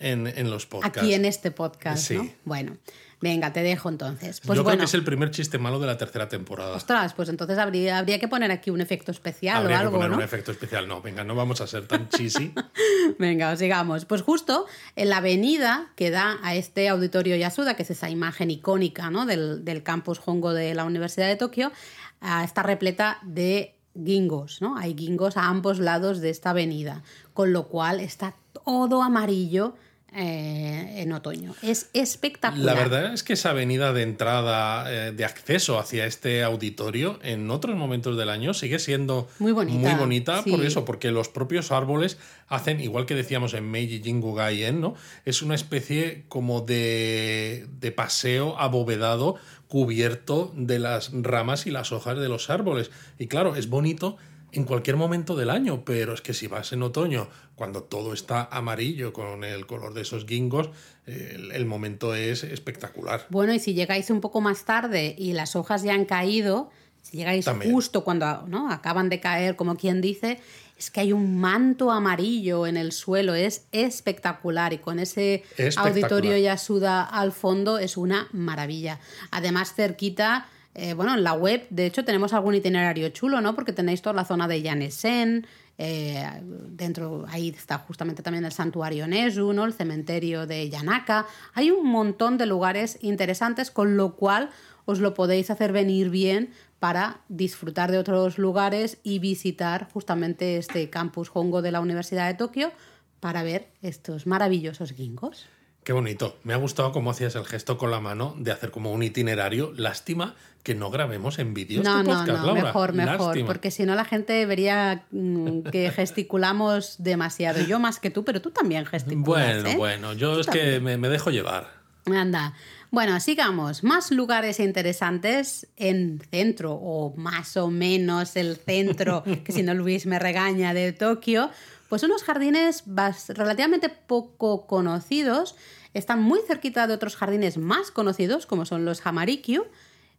en, 0.00 0.50
los 0.50 0.66
podcasts. 0.66 0.98
Aquí 0.98 1.12
en 1.12 1.26
este 1.26 1.50
podcast, 1.50 2.10
¿no? 2.12 2.28
Bueno, 2.44 2.78
venga, 3.20 3.52
te 3.52 3.62
dejo 3.62 3.88
entonces. 3.88 4.40
Pues 4.40 4.56
Yo 4.56 4.64
creo 4.64 4.78
que 4.78 4.84
es 4.84 4.94
el 4.94 5.04
primer 5.04 5.30
chiste 5.30 5.58
malo 5.58 5.78
de 5.78 5.86
la 5.86 5.96
tercera 5.96 6.28
temporada. 6.28 6.76
Ostras, 6.76 7.14
pues 7.14 7.28
entonces 7.28 7.58
habría, 7.58 7.98
habría 7.98 8.18
que 8.18 8.28
poner 8.28 8.50
aquí 8.50 8.70
un 8.70 8.80
efecto 8.80 9.10
especial 9.10 9.58
habría 9.58 9.76
o 9.76 9.80
algo, 9.80 9.92
que 9.92 9.96
poner 9.96 10.10
¿no? 10.10 10.16
un 10.16 10.22
efecto 10.22 10.52
especial. 10.52 10.88
No, 10.88 11.02
venga, 11.02 11.24
no 11.24 11.34
vamos 11.34 11.60
a 11.60 11.66
ser 11.66 11.86
tan 11.86 12.08
cheesy. 12.08 12.52
venga, 13.18 13.54
sigamos. 13.56 14.04
Pues 14.04 14.22
justo 14.22 14.66
en 14.96 15.08
la 15.08 15.18
avenida 15.18 15.92
que 15.96 16.10
da 16.10 16.38
a 16.42 16.54
este 16.54 16.88
auditorio 16.88 17.36
Yasuda, 17.36 17.74
que 17.74 17.82
es 17.82 17.90
esa 17.90 18.10
imagen 18.10 18.50
icónica 18.50 19.10
¿no? 19.10 19.26
del, 19.26 19.64
del 19.64 19.82
campus 19.82 20.20
Hongo 20.24 20.52
de 20.52 20.74
la 20.74 20.84
Universidad 20.84 21.28
de 21.28 21.36
Tokio, 21.36 21.72
ah, 22.20 22.44
está 22.44 22.62
repleta 22.62 23.18
de 23.22 23.74
gingos, 24.04 24.62
¿no? 24.62 24.76
Hay 24.76 24.94
gingos 24.96 25.36
a 25.36 25.48
ambos 25.48 25.78
lados 25.78 26.20
de 26.20 26.30
esta 26.30 26.50
avenida, 26.50 27.02
con 27.34 27.52
lo 27.52 27.68
cual 27.68 28.00
está 28.00 28.34
todo 28.52 29.02
amarillo 29.02 29.74
eh, 30.14 31.02
en 31.02 31.12
otoño. 31.12 31.54
Es 31.62 31.90
espectacular. 31.92 32.64
La 32.64 32.74
verdad 32.74 33.12
es 33.12 33.22
que 33.22 33.34
esa 33.34 33.50
avenida 33.50 33.92
de 33.92 34.02
entrada, 34.02 34.90
eh, 34.90 35.12
de 35.12 35.24
acceso 35.24 35.78
hacia 35.78 36.06
este 36.06 36.42
auditorio, 36.42 37.18
en 37.22 37.50
otros 37.50 37.76
momentos 37.76 38.16
del 38.16 38.30
año 38.30 38.54
sigue 38.54 38.78
siendo 38.78 39.28
muy 39.38 39.52
bonita. 39.52 39.78
Muy 39.78 39.94
bonita 39.98 40.42
sí. 40.42 40.50
por 40.50 40.64
eso, 40.64 40.86
porque 40.86 41.10
los 41.10 41.28
propios 41.28 41.72
árboles 41.72 42.16
hacen, 42.48 42.80
igual 42.80 43.04
que 43.04 43.14
decíamos 43.14 43.52
en 43.52 43.70
Meiji 43.70 44.02
Jingu 44.02 44.34
Gaien, 44.34 44.80
¿no? 44.80 44.94
Es 45.26 45.42
una 45.42 45.54
especie 45.54 46.24
como 46.28 46.62
de, 46.62 47.66
de 47.78 47.92
paseo 47.92 48.58
abovedado 48.58 49.36
cubierto 49.68 50.52
de 50.56 50.78
las 50.78 51.10
ramas 51.12 51.66
y 51.66 51.70
las 51.70 51.92
hojas 51.92 52.18
de 52.18 52.28
los 52.28 52.48
árboles. 52.48 52.90
Y 53.18 53.26
claro, 53.26 53.56
es 53.56 53.68
bonito 53.68 54.16
en 54.52 54.64
cualquier 54.64 54.96
momento 54.96 55.36
del 55.36 55.50
año, 55.50 55.84
pero 55.84 56.14
es 56.14 56.20
que 56.20 56.34
si 56.34 56.46
vas 56.46 56.72
en 56.72 56.82
otoño, 56.82 57.28
cuando 57.54 57.82
todo 57.82 58.12
está 58.12 58.48
amarillo 58.50 59.12
con 59.12 59.44
el 59.44 59.66
color 59.66 59.94
de 59.94 60.02
esos 60.02 60.24
gingos, 60.24 60.70
el, 61.06 61.52
el, 61.52 61.66
momento 61.66 62.14
es 62.14 62.44
espectacular. 62.44 63.26
Bueno, 63.30 63.52
y 63.52 63.58
si 63.58 63.74
llegáis 63.74 64.10
un 64.10 64.20
poco 64.20 64.40
más 64.40 64.64
tarde 64.64 65.14
y 65.18 65.32
las 65.32 65.56
hojas 65.56 65.82
ya 65.82 65.94
han 65.94 66.04
caído, 66.04 66.70
si 67.02 67.16
llegáis 67.16 67.44
También. 67.44 67.72
justo 67.72 68.04
cuando 68.04 68.46
¿no? 68.46 68.70
acaban 68.70 69.08
de 69.08 69.20
caer, 69.20 69.56
como 69.56 69.76
quien 69.76 70.00
dice, 70.00 70.40
es 70.78 70.90
que 70.90 71.00
hay 71.00 71.12
un 71.12 71.38
manto 71.38 71.90
amarillo 71.90 72.66
en 72.66 72.76
el 72.76 72.92
suelo, 72.92 73.34
es 73.34 73.64
espectacular 73.72 74.72
y 74.72 74.78
con 74.78 74.98
ese 74.98 75.42
auditorio 75.76 76.36
Yasuda 76.36 77.02
al 77.02 77.32
fondo 77.32 77.78
es 77.78 77.96
una 77.96 78.28
maravilla. 78.32 79.00
Además, 79.30 79.74
cerquita 79.74 80.46
eh, 80.80 80.94
bueno, 80.94 81.14
en 81.14 81.24
la 81.24 81.32
web, 81.32 81.66
de 81.70 81.86
hecho, 81.86 82.04
tenemos 82.04 82.32
algún 82.32 82.54
itinerario 82.54 83.08
chulo, 83.08 83.40
¿no? 83.40 83.56
Porque 83.56 83.72
tenéis 83.72 84.00
toda 84.00 84.14
la 84.14 84.24
zona 84.24 84.46
de 84.46 84.62
Yanesen, 84.62 85.44
eh, 85.76 86.24
dentro, 86.70 87.24
ahí 87.28 87.48
está 87.48 87.78
justamente 87.78 88.22
también 88.22 88.44
el 88.44 88.52
santuario 88.52 89.08
Nezu, 89.08 89.52
¿no? 89.52 89.64
El 89.64 89.72
cementerio 89.72 90.46
de 90.46 90.70
Yanaka. 90.70 91.26
Hay 91.54 91.72
un 91.72 91.84
montón 91.88 92.38
de 92.38 92.46
lugares 92.46 92.98
interesantes, 93.02 93.72
con 93.72 93.96
lo 93.96 94.14
cual 94.14 94.50
os 94.84 95.00
lo 95.00 95.14
podéis 95.14 95.50
hacer 95.50 95.72
venir 95.72 96.10
bien 96.10 96.50
para 96.78 97.22
disfrutar 97.28 97.90
de 97.90 97.98
otros 97.98 98.38
lugares 98.38 98.98
y 99.02 99.18
visitar 99.18 99.88
justamente 99.92 100.58
este 100.58 100.90
campus 100.90 101.28
Hongo 101.34 101.60
de 101.60 101.72
la 101.72 101.80
Universidad 101.80 102.28
de 102.28 102.34
Tokio 102.34 102.70
para 103.18 103.42
ver 103.42 103.66
estos 103.82 104.28
maravillosos 104.28 104.92
gingos. 104.92 105.46
Qué 105.88 105.94
bonito. 105.94 106.36
Me 106.44 106.52
ha 106.52 106.58
gustado 106.58 106.92
cómo 106.92 107.12
hacías 107.12 107.34
el 107.34 107.46
gesto 107.46 107.78
con 107.78 107.90
la 107.90 107.98
mano 107.98 108.34
de 108.36 108.52
hacer 108.52 108.70
como 108.70 108.92
un 108.92 109.02
itinerario. 109.02 109.72
Lástima 109.74 110.34
que 110.62 110.74
no 110.74 110.90
grabemos 110.90 111.38
en 111.38 111.54
vídeo 111.54 111.82
no, 111.82 112.00
este 112.00 112.10
no, 112.10 112.18
podcast, 112.18 112.40
no, 112.40 112.46
Laura. 112.46 112.62
mejor, 112.62 112.92
mejor, 112.92 113.18
Lástima. 113.18 113.46
porque 113.46 113.70
si 113.70 113.86
no 113.86 113.94
la 113.94 114.04
gente 114.04 114.44
vería 114.44 115.06
mm, 115.12 115.62
que 115.72 115.90
gesticulamos 115.96 116.96
demasiado. 116.98 117.62
Yo 117.62 117.78
más 117.78 118.00
que 118.00 118.10
tú, 118.10 118.22
pero 118.22 118.42
tú 118.42 118.50
también 118.50 118.84
gesticulas. 118.84 119.24
Bueno, 119.24 119.68
¿eh? 119.70 119.76
bueno, 119.78 120.12
yo 120.12 120.34
Tú 120.34 120.40
es 120.40 120.46
que 120.48 120.78
me, 120.78 120.98
me 120.98 121.08
dejo 121.08 121.30
llevar. 121.30 121.70
Anda. 122.04 122.52
Bueno, 122.90 123.18
sigamos. 123.18 123.82
Más 123.82 124.10
lugares 124.10 124.60
interesantes 124.60 125.68
en 125.76 126.20
centro, 126.30 126.72
o 126.74 127.14
más 127.16 127.56
o 127.56 127.70
menos 127.70 128.36
el 128.36 128.56
centro, 128.56 129.24
que 129.44 129.52
si 129.52 129.62
no 129.62 129.72
Luis 129.72 130.04
me 130.04 130.18
regaña, 130.18 130.74
de 130.74 130.92
Tokio. 130.92 131.48
Pues 131.88 132.02
unos 132.02 132.22
jardines 132.22 132.84
relativamente 133.28 133.88
poco 133.88 134.66
conocidos. 134.66 135.56
Están 135.94 136.22
muy 136.22 136.40
cerquita 136.46 136.86
de 136.86 136.94
otros 136.94 137.16
jardines 137.16 137.56
más 137.56 137.90
conocidos, 137.90 138.46
como 138.46 138.66
son 138.66 138.84
los 138.84 139.04
Hamarikyu, 139.04 139.64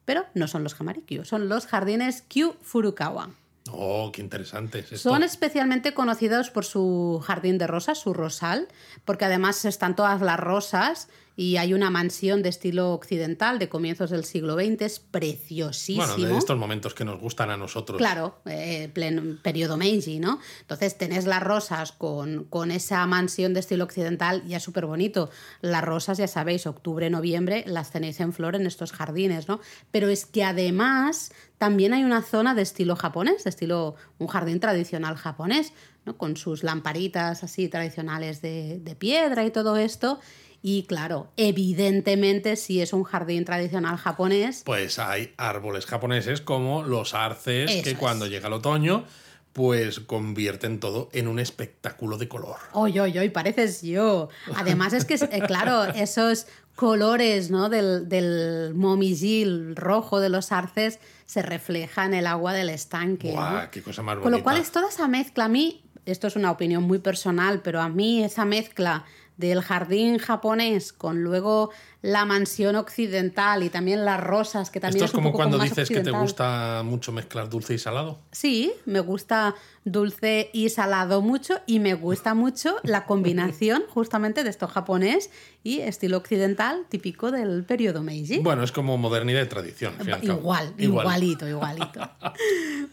pero 0.05 0.25
no 0.33 0.47
son 0.47 0.63
los 0.63 0.79
Hamarikyu, 0.79 1.25
son 1.25 1.47
los 1.47 1.67
jardines 1.67 2.23
Kyu 2.23 2.55
Furukawa. 2.61 3.29
Oh, 3.71 4.11
qué 4.11 4.21
interesante 4.21 4.79
es. 4.79 5.01
Son 5.01 5.21
especialmente 5.21 5.93
conocidos 5.93 6.49
por 6.49 6.65
su 6.65 7.21
jardín 7.23 7.59
de 7.59 7.67
rosas, 7.67 7.99
su 7.99 8.13
rosal, 8.13 8.67
porque 9.05 9.25
además 9.25 9.63
están 9.65 9.95
todas 9.95 10.21
las 10.21 10.39
rosas 10.39 11.07
y 11.39 11.55
hay 11.55 11.73
una 11.73 11.89
mansión 11.89 12.43
de 12.43 12.49
estilo 12.49 12.91
occidental 12.91 13.59
de 13.59 13.69
comienzos 13.69 14.09
del 14.09 14.25
siglo 14.25 14.55
XX, 14.55 14.81
es 14.81 14.99
preciosísimo. 14.99 16.05
Bueno, 16.05 16.33
de 16.33 16.37
estos 16.37 16.57
momentos 16.57 16.93
que 16.93 17.05
nos 17.05 17.17
gustan 17.17 17.49
a 17.49 17.55
nosotros. 17.55 17.97
Claro, 17.97 18.41
eh, 18.43 18.89
pleno 18.93 19.37
periodo 19.41 19.77
Meiji, 19.77 20.19
¿no? 20.19 20.41
Entonces 20.59 20.97
tenés 20.97 21.25
las 21.25 21.41
rosas 21.41 21.93
con, 21.93 22.43
con 22.43 22.71
esa 22.71 23.05
mansión 23.05 23.53
de 23.53 23.61
estilo 23.61 23.85
occidental, 23.85 24.43
ya 24.47 24.59
súper 24.59 24.85
bonito. 24.85 25.29
Las 25.61 25.81
rosas, 25.81 26.17
ya 26.17 26.27
sabéis, 26.27 26.67
octubre, 26.67 27.09
noviembre, 27.09 27.63
las 27.67 27.89
tenéis 27.91 28.19
en 28.19 28.33
flor 28.33 28.57
en 28.57 28.67
estos 28.67 28.91
jardines, 28.91 29.47
¿no? 29.47 29.61
Pero 29.91 30.09
es 30.09 30.25
que 30.25 30.43
además 30.43 31.31
también 31.57 31.93
hay 31.93 32.03
una 32.03 32.21
zona 32.21 32.53
de 32.53 32.63
estilo 32.63 32.97
japonés, 32.97 33.45
de 33.45 33.51
estilo, 33.51 33.95
un 34.17 34.27
jardín 34.27 34.59
tradicional 34.59 35.15
japonés, 35.15 35.71
¿no? 36.05 36.17
Con 36.17 36.35
sus 36.35 36.65
lamparitas 36.65 37.45
así 37.45 37.69
tradicionales 37.69 38.41
de, 38.41 38.79
de 38.79 38.95
piedra 38.95 39.45
y 39.45 39.51
todo 39.51 39.77
esto. 39.77 40.19
Y 40.61 40.83
claro, 40.83 41.31
evidentemente 41.37 42.55
si 42.55 42.81
es 42.81 42.91
un 42.93 43.03
jardín 43.03 43.45
tradicional 43.45 43.97
japonés, 43.97 44.63
Pues 44.65 44.99
hay 44.99 45.33
árboles 45.37 45.85
japoneses 45.85 46.41
como 46.41 46.83
los 46.83 47.13
arces 47.13 47.83
que 47.83 47.91
es. 47.91 47.97
cuando 47.97 48.27
llega 48.27 48.47
el 48.47 48.53
otoño 48.53 49.05
pues 49.53 49.99
convierten 49.99 50.79
todo 50.79 51.09
en 51.11 51.27
un 51.27 51.39
espectáculo 51.39 52.17
de 52.17 52.27
color. 52.27 52.57
Oy, 52.73 52.99
oy, 52.99 53.17
oy, 53.17 53.29
pareces 53.29 53.81
yo. 53.81 54.29
Además 54.55 54.93
es 54.93 55.05
que, 55.05 55.15
eh, 55.15 55.41
claro, 55.47 55.83
esos 55.95 56.45
colores 56.75 57.49
¿no? 57.49 57.67
del, 57.67 58.07
del 58.07 58.73
momijil 58.75 59.75
rojo 59.75 60.19
de 60.19 60.29
los 60.29 60.51
arces 60.51 60.99
se 61.25 61.41
refleja 61.41 62.05
en 62.05 62.13
el 62.13 62.27
agua 62.27 62.53
del 62.53 62.69
estanque. 62.69 63.29
¿no? 63.29 63.41
¡Guau! 63.41 63.69
¡Qué 63.71 63.81
cosa 63.81 64.01
más 64.01 64.15
bonita! 64.15 64.23
Con 64.23 64.31
lo 64.31 64.43
cual 64.43 64.57
es 64.57 64.71
toda 64.71 64.87
esa 64.89 65.07
mezcla. 65.07 65.45
A 65.45 65.49
mí, 65.49 65.83
esto 66.05 66.27
es 66.27 66.35
una 66.35 66.51
opinión 66.51 66.83
muy 66.83 66.99
personal, 66.99 67.61
pero 67.61 67.81
a 67.81 67.89
mí 67.89 68.23
esa 68.23 68.45
mezcla 68.45 69.03
del 69.39 69.61
jardín 69.61 70.17
japonés 70.17 70.91
con 70.91 71.23
luego 71.23 71.71
la 72.01 72.25
mansión 72.25 72.75
occidental 72.75 73.63
y 73.63 73.69
también 73.69 74.03
las 74.03 74.21
rosas, 74.21 74.69
que 74.69 74.79
también 74.81 74.97
Esto 74.97 75.05
es 75.05 75.11
es 75.11 75.15
un 75.15 75.19
como 75.19 75.29
poco 75.29 75.37
cuando 75.37 75.57
más 75.57 75.69
dices 75.69 75.89
que 75.89 76.01
te 76.01 76.11
gusta 76.11 76.81
mucho 76.83 77.11
mezclar 77.13 77.49
dulce 77.49 77.73
y 77.73 77.77
salado. 77.77 78.19
Sí, 78.31 78.73
me 78.85 78.99
gusta 78.99 79.55
dulce 79.85 80.49
y 80.53 80.69
salado 80.69 81.21
mucho 81.21 81.61
y 81.65 81.79
me 81.79 81.93
gusta 81.93 82.33
mucho 82.33 82.75
la 82.83 83.05
combinación 83.07 83.83
justamente 83.89 84.43
de 84.43 84.49
esto 84.49 84.67
japonés 84.67 85.29
y 85.63 85.79
estilo 85.79 86.17
occidental 86.17 86.85
típico 86.89 87.31
del 87.31 87.63
periodo 87.63 88.03
Meiji. 88.03 88.39
Bueno, 88.39 88.63
es 88.63 88.73
como 88.73 88.97
modernidad 88.97 89.43
y 89.43 89.47
tradición. 89.47 89.93
al. 89.99 90.23
Igual, 90.23 90.73
igualito, 90.77 91.47
igualito. 91.47 92.01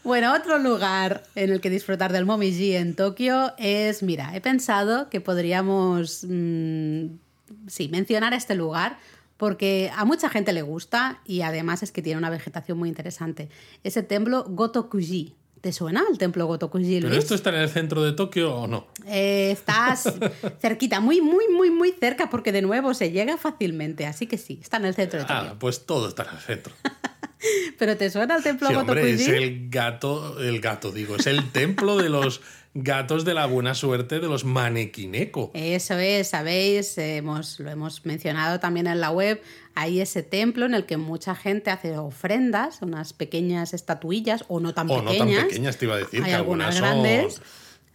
bueno, 0.07 0.33
otro 0.33 0.57
lugar 0.57 1.23
en 1.35 1.51
el 1.51 1.61
que 1.61 1.69
disfrutar 1.69 2.13
del 2.13 2.25
Momiji 2.25 2.75
en 2.75 2.95
Tokio 2.95 3.53
es, 3.57 4.01
mira, 4.01 4.35
he 4.35 4.41
pensado 4.41 5.09
que 5.09 5.21
podríamos, 5.21 6.25
mm, 6.27 7.07
sí, 7.67 7.89
mencionar 7.89 8.33
este 8.33 8.55
lugar 8.55 8.97
porque 9.35 9.91
a 9.95 10.05
mucha 10.05 10.29
gente 10.29 10.53
le 10.53 10.63
gusta 10.63 11.21
y 11.25 11.41
además 11.41 11.83
es 11.83 11.91
que 11.91 12.01
tiene 12.01 12.17
una 12.17 12.29
vegetación 12.29 12.77
muy 12.77 12.89
interesante. 12.89 13.49
Es 13.83 13.97
el 13.97 14.07
templo 14.07 14.45
Gotokuji, 14.47 15.35
¿Te 15.61 15.73
suena 15.73 16.03
el 16.09 16.17
templo 16.17 16.45
Gotokuji, 16.45 16.97
¿Pero 16.97 17.09
Luis? 17.09 17.19
esto 17.19 17.35
está 17.35 17.49
en 17.49 17.55
el 17.55 17.69
centro 17.69 18.03
de 18.03 18.13
Tokio 18.13 18.55
o 18.55 18.67
no? 18.67 18.87
Eh, 19.07 19.49
estás 19.51 20.13
cerquita, 20.61 20.99
muy, 20.99 21.19
muy, 21.19 21.47
muy, 21.49 21.71
muy 21.71 21.91
cerca, 21.91 22.29
porque 22.29 22.51
de 22.51 22.61
nuevo 22.61 22.93
se 22.93 23.11
llega 23.11 23.37
fácilmente. 23.37 24.05
Así 24.05 24.27
que 24.27 24.37
sí, 24.37 24.59
está 24.61 24.77
en 24.77 24.85
el 24.85 24.93
centro 24.93 25.19
de 25.19 25.25
Tokio. 25.25 25.51
Ah, 25.51 25.55
pues 25.59 25.85
todo 25.85 26.07
está 26.07 26.23
en 26.23 26.29
el 26.29 26.39
centro. 26.39 26.73
¿Pero 27.77 27.97
te 27.97 28.09
suena 28.09 28.35
el 28.37 28.43
templo 28.43 28.67
Sí, 28.69 28.75
hombre, 28.75 29.11
es 29.11 29.27
el 29.27 29.69
gato, 29.69 30.39
el 30.39 30.59
gato, 30.59 30.91
digo, 30.91 31.15
es 31.17 31.27
el 31.27 31.51
templo 31.51 31.97
de 31.97 32.09
los 32.09 32.41
gatos 32.73 33.25
de 33.25 33.33
la 33.33 33.45
buena 33.47 33.73
suerte 33.73 34.19
de 34.19 34.27
los 34.27 34.43
manequineko. 34.45 35.51
Eso 35.53 35.97
es, 35.97 36.27
sabéis, 36.29 36.97
hemos, 36.97 37.59
lo 37.59 37.71
hemos 37.71 38.05
mencionado 38.05 38.59
también 38.59 38.87
en 38.87 38.99
la 38.99 39.09
web. 39.11 39.41
Hay 39.73 39.99
ese 40.01 40.23
templo 40.23 40.65
en 40.65 40.73
el 40.73 40.85
que 40.85 40.97
mucha 40.97 41.35
gente 41.35 41.69
hace 41.71 41.97
ofrendas, 41.97 42.81
unas 42.81 43.13
pequeñas 43.13 43.73
estatuillas, 43.73 44.43
o 44.47 44.59
no 44.59 44.73
tan 44.73 44.89
O 44.89 45.01
no 45.01 45.09
pequeñas. 45.11 45.39
tan 45.39 45.47
pequeñas, 45.47 45.77
te 45.77 45.85
iba 45.85 45.95
a 45.95 45.99
decir, 45.99 46.21
Hay 46.23 46.29
que 46.29 46.35
algunas 46.35 46.75
algunas 46.75 46.93
son- 46.95 47.03
grandes. 47.03 47.41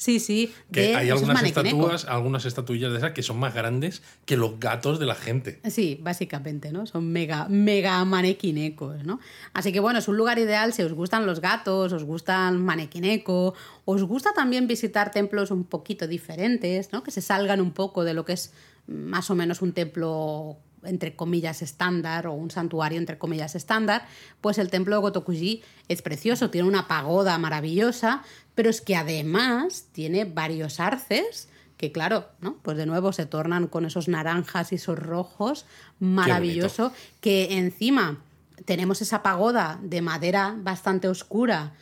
Sí, 0.03 0.19
sí. 0.19 0.53
Que 0.73 0.81
de 0.81 0.97
hay 0.97 1.11
algunas 1.11 1.37
manequineko. 1.37 1.77
estatuas, 1.77 2.05
algunas 2.07 2.45
estatuillas 2.45 2.91
de 2.91 2.99
esas 2.99 3.13
que 3.13 3.23
son 3.23 3.39
más 3.39 3.55
grandes 3.55 4.03
que 4.25 4.37
los 4.37 4.59
gatos 4.59 4.99
de 4.99 5.07
la 5.07 5.15
gente. 5.15 5.61
Sí, 5.71 6.01
básicamente, 6.03 6.73
¿no? 6.73 6.87
Son 6.87 7.13
mega, 7.13 7.47
mega 7.49 8.05
manequinecos, 8.05 9.05
¿no? 9.05 9.21
Así 9.55 9.71
que 9.71 9.79
bueno, 9.79 10.01
es 10.01 10.09
un 10.09 10.17
lugar 10.17 10.41
ideal 10.41 10.73
si 10.73 10.83
os 10.83 10.93
gustan 10.93 11.25
los 11.25 11.41
gatos, 11.41 11.93
os 11.93 12.03
gustan 12.03 12.65
manequineco, 12.65 13.55
os 13.85 14.03
gusta 14.03 14.33
también 14.35 14.67
visitar 14.67 15.13
templos 15.13 15.53
un 15.53 15.63
poquito 15.63 16.09
diferentes, 16.09 16.93
¿no? 16.93 17.05
Que 17.05 17.13
se 17.13 17.21
salgan 17.21 17.61
un 17.61 17.71
poco 17.71 18.03
de 18.03 18.15
lo 18.15 18.25
que 18.25 18.33
es 18.33 18.53
más 18.89 19.31
o 19.31 19.37
menos 19.37 19.63
un 19.63 19.73
templo 19.73 20.57
entre 20.85 21.17
comillas 21.17 21.63
estándar 21.63 22.27
o 22.27 22.33
un 22.33 22.51
santuario 22.51 22.99
entre 22.99 23.19
comillas 23.19 23.55
estándar, 23.55 24.07
pues 24.41 24.59
el 24.59 24.71
templo 24.71 24.97
de 24.97 25.01
Gotokuji 25.03 25.63
es 25.89 26.03
precioso, 26.03 26.51
tiene 26.51 26.69
una 26.69 26.89
pagoda 26.89 27.39
maravillosa, 27.39 28.23
pero 28.55 28.71
es 28.71 28.81
que 28.81 28.97
además 28.97 29.87
tiene 29.93 30.25
varios 30.25 30.81
arces 30.81 31.49
que 31.83 31.91
claro, 31.91 32.29
¿no? 32.41 32.59
Pues 32.63 32.77
de 32.77 32.87
nuevo 32.87 33.13
se 33.13 33.27
tornan 33.27 33.67
con 33.67 33.85
esos 33.85 34.07
naranjas 34.07 34.71
y 34.71 34.77
esos 34.77 34.97
rojos, 34.97 35.67
maravilloso, 35.99 36.93
que 37.21 37.59
encima 37.59 38.21
tenemos 38.65 39.03
esa 39.03 39.25
pagoda 39.25 39.81
de 39.83 40.01
madera 40.01 40.55
bastante 40.57 41.09
oscura, 41.09 41.73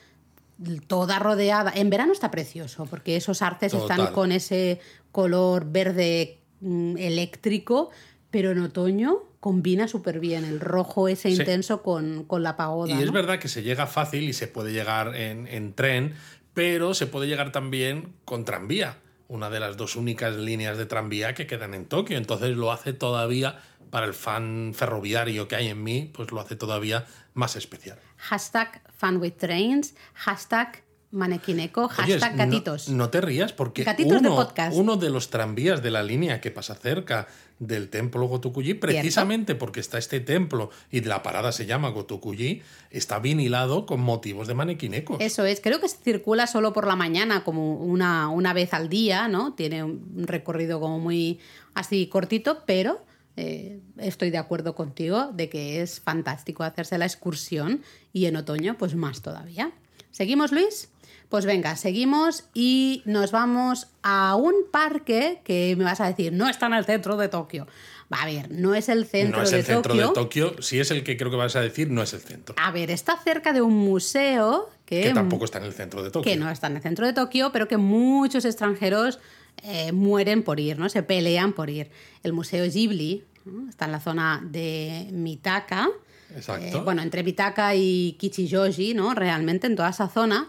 toda 0.86 1.18
rodeada. 1.18 1.70
En 1.74 1.90
verano 1.90 2.12
está 2.12 2.30
precioso, 2.30 2.86
porque 2.86 3.16
esos 3.16 3.42
arces 3.42 3.74
están 3.74 4.12
con 4.12 4.32
ese 4.32 4.80
color 5.12 5.70
verde 5.70 6.38
mm, 6.60 6.96
eléctrico, 6.96 7.90
pero 8.30 8.50
en 8.50 8.60
otoño 8.60 9.18
combina 9.40 9.88
súper 9.88 10.20
bien 10.20 10.44
el 10.44 10.60
rojo 10.60 11.08
ese 11.08 11.30
Sí. 11.30 11.36
intenso 11.40 11.82
con, 11.82 12.24
con 12.24 12.42
la 12.42 12.56
pagoda. 12.56 12.92
Y 12.94 13.02
es 13.02 13.10
verdad 13.12 13.38
que 13.38 13.48
se 13.48 13.62
llega 13.62 13.86
fácil 13.86 14.24
y 14.28 14.32
se 14.32 14.46
puede 14.48 14.72
llegar 14.72 15.16
en, 15.16 15.46
en 15.46 15.72
tren, 15.74 16.14
pero 16.54 16.94
se 16.94 17.06
puede 17.06 17.26
llegar 17.26 17.52
también 17.52 18.12
con 18.24 18.44
tranvía, 18.44 18.98
una 19.28 19.48
de 19.50 19.60
las 19.60 19.76
dos 19.76 19.96
únicas 19.96 20.36
líneas 20.36 20.76
de 20.76 20.86
tranvía 20.86 21.34
que 21.34 21.46
quedan 21.46 21.72
en 21.74 21.86
Tokio. 21.86 22.18
Entonces 22.18 22.56
lo 22.56 22.70
hace 22.72 22.92
todavía, 22.92 23.60
para 23.90 24.06
el 24.06 24.14
fan 24.14 24.72
ferroviario 24.74 25.48
que 25.48 25.56
hay 25.56 25.68
en 25.68 25.82
mí, 25.82 26.10
pues 26.14 26.30
lo 26.32 26.40
hace 26.40 26.54
todavía 26.56 27.06
más 27.34 27.56
especial. 27.56 27.98
Hashtag 28.18 28.82
fan 28.92 29.16
with 29.16 29.32
trains, 29.38 29.94
hashtag 30.14 30.82
manequineco, 31.12 31.88
hashtag 31.88 32.36
gatitos. 32.36 32.88
No, 32.88 33.10
te 33.10 33.20
rías 33.20 33.52
porque 33.52 33.82
Gatitos 33.82 34.22
de 34.22 34.28
uno, 34.28 34.36
podcast. 34.36 34.76
uno 34.76 34.96
de 34.96 35.10
los 35.10 35.30
tranvías 35.30 35.82
de 35.82 35.90
la 35.90 36.02
línea 36.02 36.40
que 36.40 36.50
pasa 36.50 36.74
cerca 36.74 37.26
del 37.58 37.90
templo 37.90 38.26
Gotokuji, 38.26 38.74
precisamente 38.74 39.54
porque 39.54 39.80
está 39.80 39.98
este 39.98 40.20
templo 40.20 40.70
y 40.90 41.00
la 41.02 41.22
parada 41.22 41.52
se 41.52 41.66
llama 41.66 41.90
Gotokuji, 41.90 42.62
está 42.90 43.18
vinilado 43.18 43.86
con 43.86 44.00
motivos 44.00 44.46
de 44.46 44.54
manequinecos. 44.54 45.20
Eso 45.20 45.44
es, 45.44 45.60
creo 45.60 45.80
que 45.80 45.88
circula 45.88 46.46
solo 46.46 46.72
por 46.72 46.86
la 46.86 46.96
mañana, 46.96 47.44
como 47.44 47.74
una, 47.74 48.28
una 48.28 48.52
vez 48.52 48.72
al 48.72 48.88
día, 48.88 49.28
¿no? 49.28 49.54
Tiene 49.54 49.82
un 49.84 50.26
recorrido 50.26 50.80
como 50.80 51.00
muy 51.00 51.40
así 51.74 52.06
cortito, 52.06 52.62
pero 52.66 53.04
eh, 53.36 53.80
estoy 53.98 54.30
de 54.30 54.38
acuerdo 54.38 54.74
contigo 54.74 55.30
de 55.32 55.48
que 55.48 55.82
es 55.82 56.00
fantástico 56.00 56.62
hacerse 56.62 56.98
la 56.98 57.06
excursión 57.06 57.82
y 58.12 58.26
en 58.26 58.36
otoño, 58.36 58.76
pues 58.78 58.94
más 58.94 59.22
todavía. 59.22 59.72
¿Seguimos, 60.10 60.52
Luis? 60.52 60.88
Pues 61.30 61.46
venga, 61.46 61.76
seguimos 61.76 62.44
y 62.54 63.02
nos 63.06 63.30
vamos 63.30 63.86
a 64.02 64.34
un 64.34 64.52
parque 64.70 65.40
que 65.44 65.76
me 65.78 65.84
vas 65.84 66.00
a 66.00 66.06
decir, 66.08 66.32
no 66.32 66.48
está 66.48 66.66
en 66.66 66.74
el 66.74 66.84
centro 66.84 67.16
de 67.16 67.28
Tokio. 67.28 67.68
Va 68.12 68.22
a 68.22 68.26
ver, 68.26 68.50
no 68.50 68.74
es 68.74 68.88
el 68.88 69.06
centro 69.06 69.38
no 69.38 69.44
es 69.44 69.52
de 69.52 69.60
el 69.60 69.64
centro 69.64 69.92
Tokio. 69.92 70.08
de 70.08 70.14
Tokio, 70.14 70.62
si 70.62 70.80
es 70.80 70.90
el 70.90 71.04
que 71.04 71.16
creo 71.16 71.30
que 71.30 71.36
vas 71.36 71.54
a 71.54 71.60
decir, 71.60 71.88
no 71.88 72.02
es 72.02 72.12
el 72.12 72.20
centro. 72.20 72.56
A 72.58 72.72
ver, 72.72 72.90
está 72.90 73.16
cerca 73.16 73.52
de 73.52 73.62
un 73.62 73.76
museo 73.76 74.68
que, 74.84 75.02
que 75.02 75.12
tampoco 75.12 75.44
está 75.44 75.58
en 75.58 75.64
el 75.64 75.72
centro 75.72 76.02
de 76.02 76.10
Tokio. 76.10 76.32
que 76.32 76.36
no 76.36 76.50
está 76.50 76.66
en 76.66 76.74
el 76.74 76.82
centro 76.82 77.06
de 77.06 77.12
Tokio, 77.12 77.52
pero 77.52 77.68
que 77.68 77.76
muchos 77.76 78.44
extranjeros 78.44 79.20
eh, 79.62 79.92
mueren 79.92 80.42
por 80.42 80.58
ir, 80.58 80.80
¿no? 80.80 80.88
Se 80.88 81.04
pelean 81.04 81.52
por 81.52 81.70
ir. 81.70 81.90
El 82.24 82.32
Museo 82.32 82.68
Ghibli 82.68 83.22
¿no? 83.44 83.68
está 83.68 83.84
en 83.84 83.92
la 83.92 84.00
zona 84.00 84.42
de 84.44 85.08
Mitaka. 85.12 85.88
Exacto. 86.34 86.78
eh, 86.78 86.82
bueno, 86.84 87.02
entre 87.02 87.22
Mitaka 87.22 87.76
y 87.76 88.16
Kichijoji, 88.18 88.94
¿no? 88.94 89.14
Realmente 89.14 89.68
en 89.68 89.76
toda 89.76 89.90
esa 89.90 90.08
zona. 90.08 90.48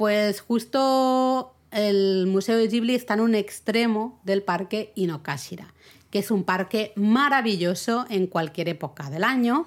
Pues 0.00 0.40
justo 0.40 1.54
el 1.72 2.26
Museo 2.26 2.56
de 2.56 2.68
Ghibli 2.68 2.94
está 2.94 3.12
en 3.12 3.20
un 3.20 3.34
extremo 3.34 4.18
del 4.24 4.42
parque 4.42 4.92
Inokashira, 4.94 5.74
que 6.10 6.20
es 6.20 6.30
un 6.30 6.44
parque 6.44 6.94
maravilloso 6.96 8.06
en 8.08 8.26
cualquier 8.26 8.70
época 8.70 9.10
del 9.10 9.24
año. 9.24 9.66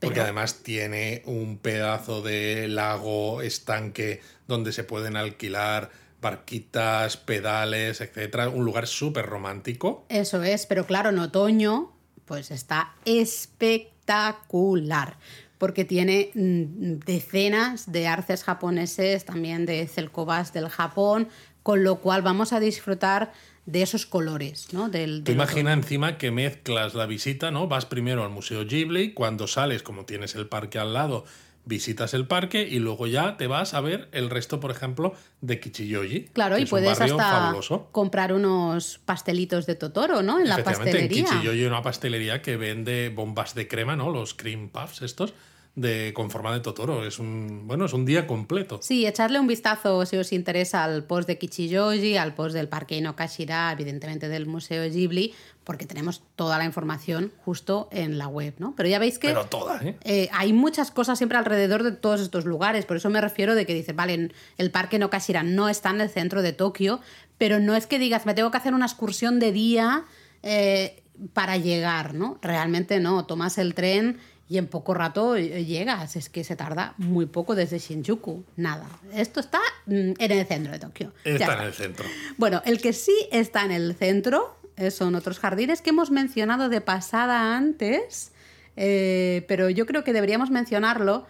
Porque 0.00 0.20
además 0.20 0.64
tiene 0.64 1.22
un 1.26 1.58
pedazo 1.58 2.22
de 2.22 2.66
lago, 2.66 3.40
estanque, 3.40 4.20
donde 4.48 4.72
se 4.72 4.82
pueden 4.82 5.16
alquilar 5.16 5.92
barquitas, 6.20 7.16
pedales, 7.16 8.00
etcétera. 8.00 8.48
Un 8.48 8.64
lugar 8.64 8.88
súper 8.88 9.26
romántico. 9.26 10.06
Eso 10.08 10.42
es, 10.42 10.66
pero 10.66 10.86
claro, 10.86 11.10
en 11.10 11.20
otoño, 11.20 11.92
pues 12.24 12.50
está 12.50 12.96
espectacular. 13.04 15.18
Porque 15.58 15.84
tiene 15.84 16.30
mm, 16.34 17.04
decenas 17.04 17.90
de 17.90 18.06
arces 18.06 18.44
japoneses, 18.44 19.24
también 19.24 19.66
de 19.66 19.86
celcobas 19.86 20.52
del 20.52 20.68
Japón, 20.68 21.28
con 21.62 21.84
lo 21.84 21.96
cual 21.96 22.22
vamos 22.22 22.52
a 22.52 22.60
disfrutar 22.60 23.32
de 23.66 23.82
esos 23.82 24.06
colores, 24.06 24.72
¿no? 24.72 24.88
Del, 24.88 25.24
del 25.24 25.34
imagina 25.34 25.74
encima 25.74 26.16
que 26.16 26.30
mezclas 26.30 26.94
la 26.94 27.04
visita, 27.04 27.50
¿no? 27.50 27.68
Vas 27.68 27.84
primero 27.84 28.24
al 28.24 28.30
Museo 28.30 28.64
Ghibli, 28.64 29.12
cuando 29.12 29.46
sales, 29.46 29.82
como 29.82 30.06
tienes 30.06 30.34
el 30.36 30.46
parque 30.46 30.78
al 30.78 30.94
lado, 30.94 31.26
visitas 31.68 32.14
el 32.14 32.26
parque 32.26 32.66
y 32.68 32.78
luego 32.78 33.06
ya 33.06 33.36
te 33.36 33.46
vas 33.46 33.74
a 33.74 33.80
ver 33.80 34.08
el 34.12 34.30
resto, 34.30 34.58
por 34.58 34.70
ejemplo, 34.70 35.14
de 35.42 35.60
Kichiyoji. 35.60 36.24
Claro, 36.32 36.56
que 36.56 36.62
y 36.62 36.64
es 36.64 36.72
un 36.72 36.78
puedes 36.78 36.98
barrio 36.98 37.20
hasta 37.20 37.30
fabuloso. 37.40 37.88
comprar 37.92 38.32
unos 38.32 38.98
pastelitos 39.04 39.66
de 39.66 39.74
Totoro, 39.74 40.22
¿no? 40.22 40.40
En 40.40 40.48
la 40.48 40.54
Efectivamente, 40.54 40.98
en 40.98 41.08
pastelería. 41.08 41.24
Kichiyoji 41.24 41.58
hay 41.60 41.64
una 41.66 41.82
pastelería 41.82 42.42
que 42.42 42.56
vende 42.56 43.12
bombas 43.14 43.54
de 43.54 43.68
crema, 43.68 43.94
¿no? 43.96 44.10
Los 44.10 44.34
cream 44.34 44.70
puffs 44.70 45.02
estos, 45.02 45.34
de, 45.78 46.12
con 46.14 46.30
forma 46.30 46.52
de 46.52 46.60
Totoro. 46.60 47.06
Es 47.06 47.18
un, 47.18 47.66
bueno, 47.66 47.84
es 47.84 47.92
un 47.92 48.04
día 48.04 48.26
completo. 48.26 48.80
Sí, 48.82 49.06
echarle 49.06 49.38
un 49.38 49.46
vistazo 49.46 50.04
si 50.06 50.16
os 50.16 50.32
interesa 50.32 50.84
al 50.84 51.04
post 51.04 51.28
de 51.28 51.38
Kichijoji, 51.38 52.16
al 52.16 52.34
post 52.34 52.54
del 52.54 52.68
Parque 52.68 52.96
Inokashira, 52.96 53.70
evidentemente 53.72 54.28
del 54.28 54.46
Museo 54.46 54.90
Ghibli, 54.90 55.34
porque 55.64 55.86
tenemos 55.86 56.22
toda 56.34 56.58
la 56.58 56.64
información 56.64 57.32
justo 57.44 57.88
en 57.92 58.18
la 58.18 58.26
web, 58.26 58.54
¿no? 58.58 58.74
Pero 58.76 58.88
ya 58.88 58.98
veis 58.98 59.18
que 59.18 59.28
Pero 59.28 59.46
toda, 59.46 59.80
¿eh? 59.82 59.96
eh, 60.02 60.28
hay 60.32 60.52
muchas 60.52 60.90
cosas 60.90 61.18
siempre 61.18 61.38
alrededor 61.38 61.82
de 61.82 61.92
todos 61.92 62.20
estos 62.20 62.44
lugares, 62.44 62.84
por 62.86 62.96
eso 62.96 63.10
me 63.10 63.20
refiero 63.20 63.54
de 63.54 63.66
que 63.66 63.74
dices, 63.74 63.94
vale, 63.94 64.30
el 64.56 64.70
Parque 64.70 64.96
Inokashira 64.96 65.42
no 65.42 65.68
está 65.68 65.90
en 65.90 66.00
el 66.00 66.10
centro 66.10 66.42
de 66.42 66.52
Tokio, 66.52 67.00
pero 67.36 67.60
no 67.60 67.76
es 67.76 67.86
que 67.86 67.98
digas, 67.98 68.26
me 68.26 68.34
tengo 68.34 68.50
que 68.50 68.56
hacer 68.56 68.74
una 68.74 68.86
excursión 68.86 69.38
de 69.38 69.52
día 69.52 70.04
eh, 70.42 71.02
para 71.32 71.56
llegar, 71.56 72.14
¿no? 72.14 72.38
Realmente 72.42 72.98
no, 73.00 73.26
tomas 73.26 73.58
el 73.58 73.74
tren 73.74 74.18
y 74.48 74.56
en 74.58 74.66
poco 74.66 74.94
rato 74.94 75.36
eh, 75.36 75.64
llegas, 75.64 76.16
es 76.16 76.28
que 76.30 76.42
se 76.42 76.56
tarda 76.56 76.94
muy 76.96 77.26
poco 77.26 77.54
desde 77.54 77.78
Shinjuku, 77.78 78.44
nada. 78.56 78.86
Esto 79.12 79.40
está 79.40 79.60
mm, 79.86 80.12
en 80.18 80.32
el 80.32 80.46
centro 80.46 80.72
de 80.72 80.78
Tokio. 80.78 81.12
Está 81.24 81.54
en 81.54 81.66
el 81.66 81.74
centro. 81.74 82.06
Bueno, 82.38 82.62
el 82.64 82.80
que 82.80 82.92
sí 82.92 83.14
está 83.30 83.64
en 83.64 83.72
el 83.72 83.94
centro 83.94 84.56
eh, 84.76 84.90
son 84.90 85.14
otros 85.14 85.38
jardines 85.38 85.82
que 85.82 85.90
hemos 85.90 86.10
mencionado 86.10 86.70
de 86.70 86.80
pasada 86.80 87.56
antes, 87.56 88.32
eh, 88.76 89.44
pero 89.48 89.68
yo 89.68 89.84
creo 89.84 90.02
que 90.02 90.12
deberíamos 90.14 90.50
mencionarlo 90.50 91.26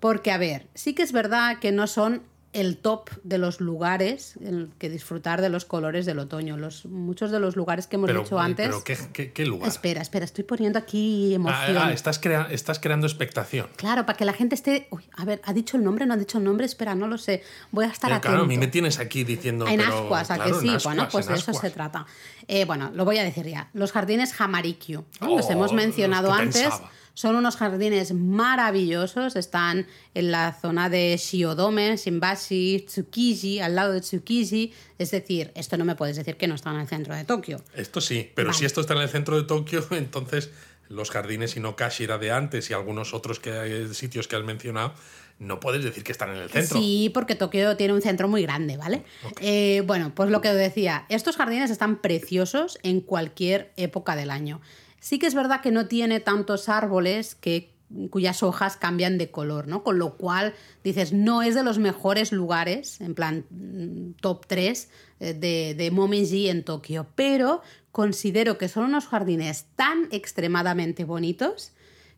porque, 0.00 0.30
a 0.30 0.38
ver, 0.38 0.66
sí 0.74 0.94
que 0.94 1.02
es 1.02 1.12
verdad 1.12 1.58
que 1.58 1.72
no 1.72 1.86
son 1.86 2.22
el 2.52 2.76
top 2.76 3.08
de 3.24 3.38
los 3.38 3.60
lugares 3.62 4.36
en 4.40 4.46
el 4.54 4.70
que 4.78 4.90
disfrutar 4.90 5.40
de 5.40 5.48
los 5.48 5.64
colores 5.64 6.04
del 6.04 6.18
otoño. 6.18 6.58
Los, 6.58 6.84
muchos 6.84 7.30
de 7.30 7.40
los 7.40 7.56
lugares 7.56 7.86
que 7.86 7.96
hemos 7.96 8.08
Pero, 8.08 8.22
dicho 8.24 8.38
antes... 8.38 8.66
pero 8.66 8.84
¿qué, 8.84 8.98
qué- 9.12 9.32
qué 9.32 9.46
lugar? 9.46 9.68
Espera, 9.68 10.02
espera, 10.02 10.26
estoy 10.26 10.44
poniendo 10.44 10.78
aquí 10.78 11.32
Ah, 11.32 11.36
emoción. 11.36 11.78
ah, 11.78 11.92
estás, 11.92 12.18
crea- 12.18 12.48
estás 12.50 12.78
creando 12.78 13.06
expectación. 13.06 13.68
Claro, 13.76 14.04
para 14.04 14.18
que 14.18 14.26
la 14.26 14.34
gente 14.34 14.54
esté... 14.54 14.86
Uy, 14.90 15.02
a 15.16 15.24
ver, 15.24 15.40
¿ha 15.44 15.54
dicho 15.54 15.78
el 15.78 15.84
nombre? 15.84 16.04
¿No 16.04 16.12
ha 16.12 16.18
dicho 16.18 16.36
el 16.38 16.44
nombre? 16.44 16.66
Espera, 16.66 16.94
no 16.94 17.06
lo 17.08 17.16
sé. 17.16 17.42
Voy 17.70 17.86
a 17.86 17.88
estar 17.88 18.10
Eh, 18.10 18.14
atento. 18.14 18.28
claro, 18.28 18.44
a 18.44 18.46
mí 18.46 18.58
me 18.58 18.66
tienes 18.66 18.98
aquí 18.98 19.24
diciendo. 19.24 19.66
En 19.66 19.78
pero, 19.78 19.94
ascuas, 20.00 20.30
¿a 20.30 20.34
claro, 20.36 20.54
que 20.56 20.60
sí? 20.60 20.68
en 20.74 20.78
bueno, 20.84 21.08
pues 21.10 21.26
de 21.28 21.34
eso 21.34 21.54
se 21.54 21.70
trata. 21.70 22.04
Eh, 22.48 22.66
bueno, 22.66 22.90
lo 22.94 23.06
voy 23.06 23.16
a 23.16 23.24
decir 23.24 23.46
ya. 23.46 23.70
Los 23.72 23.92
jardines 23.92 24.38
Hamarikyu. 24.38 25.04
¿no? 25.22 25.36
Los 25.36 25.46
Oh, 25.46 25.52
hemos 25.52 25.72
mencionado 25.72 26.28
los 26.28 26.38
antes. 26.38 26.62
pensaba. 26.62 26.90
Son 27.14 27.36
unos 27.36 27.56
jardines 27.56 28.12
maravillosos, 28.14 29.36
están 29.36 29.86
en 30.14 30.30
la 30.30 30.52
zona 30.52 30.88
de 30.88 31.16
Shiodome, 31.16 31.96
Shimbashi, 31.96 32.86
Tsukiji, 32.86 33.60
al 33.60 33.74
lado 33.74 33.92
de 33.92 34.00
Tsukiji. 34.00 34.72
Es 34.98 35.10
decir, 35.10 35.52
esto 35.54 35.76
no 35.76 35.84
me 35.84 35.94
puedes 35.94 36.16
decir 36.16 36.36
que 36.36 36.46
no 36.46 36.54
está 36.54 36.70
en 36.70 36.80
el 36.80 36.88
centro 36.88 37.14
de 37.14 37.24
Tokio. 37.24 37.62
Esto 37.74 38.00
sí, 38.00 38.30
pero 38.34 38.52
si 38.52 38.64
esto 38.64 38.80
está 38.80 38.94
en 38.94 39.00
el 39.00 39.08
centro 39.08 39.36
de 39.36 39.42
Tokio, 39.42 39.86
entonces 39.90 40.50
los 40.88 41.10
jardines 41.10 41.56
Inokashira 41.56 42.18
de 42.18 42.32
antes 42.32 42.70
y 42.70 42.74
algunos 42.74 43.14
otros 43.14 43.40
que, 43.40 43.88
sitios 43.92 44.28
que 44.28 44.36
has 44.36 44.44
mencionado, 44.44 44.94
no 45.38 45.58
puedes 45.58 45.82
decir 45.82 46.04
que 46.04 46.12
están 46.12 46.30
en 46.30 46.36
el 46.36 46.50
centro. 46.50 46.78
Sí, 46.78 47.10
porque 47.12 47.34
Tokio 47.34 47.76
tiene 47.76 47.94
un 47.94 48.02
centro 48.02 48.28
muy 48.28 48.42
grande, 48.42 48.76
¿vale? 48.76 49.04
Eh, 49.40 49.82
bueno, 49.86 50.12
pues 50.14 50.30
lo 50.30 50.40
que 50.40 50.52
decía, 50.52 51.06
estos 51.08 51.36
jardines 51.36 51.70
están 51.70 52.00
preciosos 52.00 52.78
en 52.82 53.00
cualquier 53.00 53.72
época 53.76 54.14
del 54.14 54.30
año. 54.30 54.60
Sí 55.02 55.18
que 55.18 55.26
es 55.26 55.34
verdad 55.34 55.60
que 55.62 55.72
no 55.72 55.88
tiene 55.88 56.20
tantos 56.20 56.68
árboles 56.68 57.34
que 57.34 57.74
cuyas 58.08 58.44
hojas 58.44 58.76
cambian 58.76 59.18
de 59.18 59.32
color, 59.32 59.66
¿no? 59.66 59.82
Con 59.82 59.98
lo 59.98 60.16
cual 60.16 60.54
dices, 60.84 61.12
no 61.12 61.42
es 61.42 61.56
de 61.56 61.64
los 61.64 61.80
mejores 61.80 62.30
lugares, 62.30 63.00
en 63.00 63.16
plan 63.16 63.44
mm, 63.50 64.20
top 64.20 64.46
3 64.46 64.88
eh, 65.18 65.34
de, 65.34 65.74
de 65.76 65.90
Momiji 65.90 66.48
en 66.48 66.62
Tokio, 66.62 67.08
pero 67.16 67.62
considero 67.90 68.58
que 68.58 68.68
son 68.68 68.84
unos 68.84 69.08
jardines 69.08 69.66
tan 69.74 70.06
extremadamente 70.12 71.02
bonitos 71.02 71.72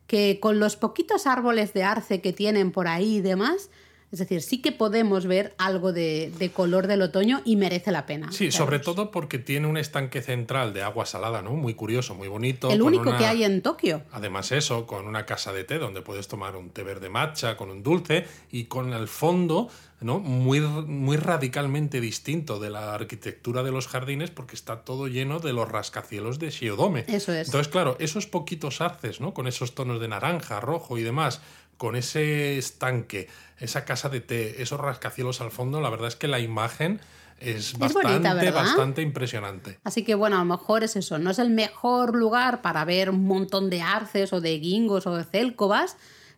que 0.05 0.39
con 0.39 0.59
los 0.59 0.75
poquitos 0.75 1.25
árboles 1.25 1.73
de 1.73 1.83
arce 1.83 2.21
que 2.21 2.33
tienen 2.33 2.71
por 2.71 2.87
ahí 2.87 3.15
y 3.15 3.21
demás, 3.21 3.71
es 4.11 4.19
decir, 4.19 4.41
sí 4.41 4.61
que 4.61 4.71
podemos 4.71 5.25
ver 5.25 5.53
algo 5.57 5.91
de, 5.91 6.51
color 6.53 6.87
del 6.87 7.01
otoño 7.01 7.41
y 7.43 7.55
merece 7.55 7.91
la 7.91 8.05
pena. 8.05 8.31
Sí, 8.31 8.51
sobre 8.51 8.79
todo 8.79 9.11
porque 9.11 9.39
tiene 9.39 9.67
un 9.67 9.77
estanque 9.77 10.21
central 10.21 10.73
de 10.73 10.83
agua 10.83 11.05
salada, 11.05 11.41
¿no? 11.41 11.51
Muy 11.51 11.73
curioso, 11.73 12.15
muy 12.15 12.27
bonito. 12.27 12.69
El 12.69 12.81
único 12.81 13.17
que 13.17 13.25
hay 13.25 13.43
en 13.43 13.61
Tokio. 13.61 14.03
Además 14.11 14.51
eso, 14.51 14.85
con 14.85 15.07
una 15.07 15.25
casa 15.25 15.51
de 15.53 15.63
té 15.63 15.79
donde 15.79 16.01
puedes 16.01 16.27
tomar 16.27 16.55
un 16.55 16.69
té 16.69 16.83
verde 16.83 17.09
matcha 17.09 17.57
con 17.57 17.69
un 17.69 17.83
dulce 17.83 18.25
y 18.51 18.65
con 18.65 18.93
el 18.93 19.07
fondo 19.07 19.69
¿no? 20.01 20.19
Muy, 20.19 20.59
muy 20.59 21.17
radicalmente 21.17 22.01
distinto 22.01 22.59
de 22.59 22.69
la 22.69 22.93
arquitectura 22.93 23.63
de 23.63 23.71
los 23.71 23.87
jardines 23.87 24.29
porque 24.29 24.55
está 24.55 24.83
todo 24.83 25.07
lleno 25.07 25.39
de 25.39 25.53
los 25.53 25.69
rascacielos 25.69 26.37
de 26.37 26.49
Shiodome. 26.49 27.05
Eso 27.07 27.33
es. 27.33 27.47
Entonces, 27.47 27.69
claro, 27.69 27.95
esos 27.99 28.27
poquitos 28.27 28.81
arces, 28.81 29.21
¿no? 29.21 29.33
Con 29.33 29.47
esos 29.47 29.73
tonos 29.73 29.99
de 29.99 30.07
naranja, 30.07 30.59
rojo 30.59 30.97
y 30.97 31.03
demás, 31.03 31.41
con 31.77 31.95
ese 31.95 32.57
estanque, 32.57 33.27
esa 33.59 33.85
casa 33.85 34.09
de 34.09 34.21
té, 34.21 34.61
esos 34.61 34.79
rascacielos 34.79 35.41
al 35.41 35.51
fondo, 35.51 35.81
la 35.81 35.89
verdad 35.89 36.07
es 36.07 36.15
que 36.15 36.27
la 36.27 36.39
imagen 36.39 36.99
es, 37.39 37.77
bastante, 37.77 38.51
bastante 38.51 39.01
impresionante. 39.01 39.79
Así 39.83 40.03
que 40.03 40.15
bueno, 40.15 40.37
a 40.37 40.39
lo 40.39 40.45
mejor 40.45 40.83
es 40.83 40.95
eso, 40.95 41.19
no 41.19 41.31
es 41.31 41.39
el 41.39 41.49
mejor 41.49 42.15
lugar 42.15 42.61
para 42.61 42.85
ver 42.85 43.09
un 43.09 43.25
montón 43.25 43.69
de 43.69 43.81
arces 43.81 44.31
o 44.33 44.41
de 44.41 44.57
guingos 44.59 45.05
o 45.07 45.15
de 45.15 45.23
célcobas, 45.23 45.97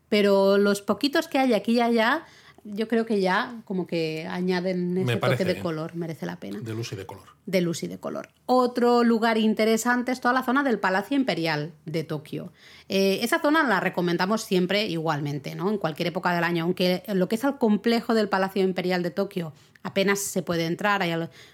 pero 0.10 0.58
los 0.58 0.82
poquitos 0.82 1.28
que 1.28 1.38
hay 1.38 1.54
aquí 1.54 1.74
y 1.74 1.82
allá 1.82 2.26
yo 2.74 2.88
creo 2.88 3.06
que 3.06 3.20
ya 3.20 3.62
como 3.66 3.88
que 3.88 4.28
añaden 4.30 4.98
ese 4.98 5.18
toque 5.18 5.46
de 5.46 5.60
color, 5.60 5.96
merece 5.96 6.26
la 6.26 6.38
pena. 6.38 6.60
De 6.60 6.74
luz 6.74 6.92
y 6.94 6.96
de 6.96 7.06
color. 7.06 7.26
De 7.46 7.62
luz 7.62 7.84
y 7.84 7.88
de 7.88 7.98
color. 7.98 8.30
Otro 8.46 9.04
lugar 9.04 9.38
interesante 9.38 10.12
es 10.12 10.22
toda 10.22 10.34
la 10.34 10.44
zona 10.44 10.64
del 10.64 10.80
Palacio 10.80 11.16
Imperial 11.16 11.74
de 11.86 12.04
Tokio. 12.04 12.52
Eh, 12.90 13.20
esa 13.22 13.40
zona 13.40 13.64
la 13.64 13.80
recomendamos 13.80 14.44
siempre 14.44 14.86
igualmente, 14.88 15.56
¿no? 15.56 15.70
En 15.70 15.78
cualquier 15.78 16.10
época 16.10 16.34
del 16.34 16.44
año, 16.44 16.64
aunque 16.64 17.04
lo 17.14 17.28
que 17.28 17.36
es 17.36 17.44
el 17.44 17.58
complejo 17.58 18.14
del 18.14 18.30
Palacio 18.30 18.64
Imperial 18.64 19.04
de 19.04 19.12
Tokio 19.12 19.54
apenas 19.84 20.20
se 20.20 20.42
puede 20.44 20.66
entrar, 20.66 21.02
hay, 21.02 21.14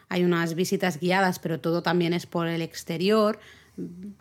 hay 0.09 0.23
unas 0.23 0.55
visitas 0.55 0.99
guiadas, 0.99 1.37
pero 1.39 1.59
todo 1.59 1.83
también 1.83 2.13
es 2.13 2.25
por 2.25 2.47
el 2.47 2.61
exterior 2.63 3.39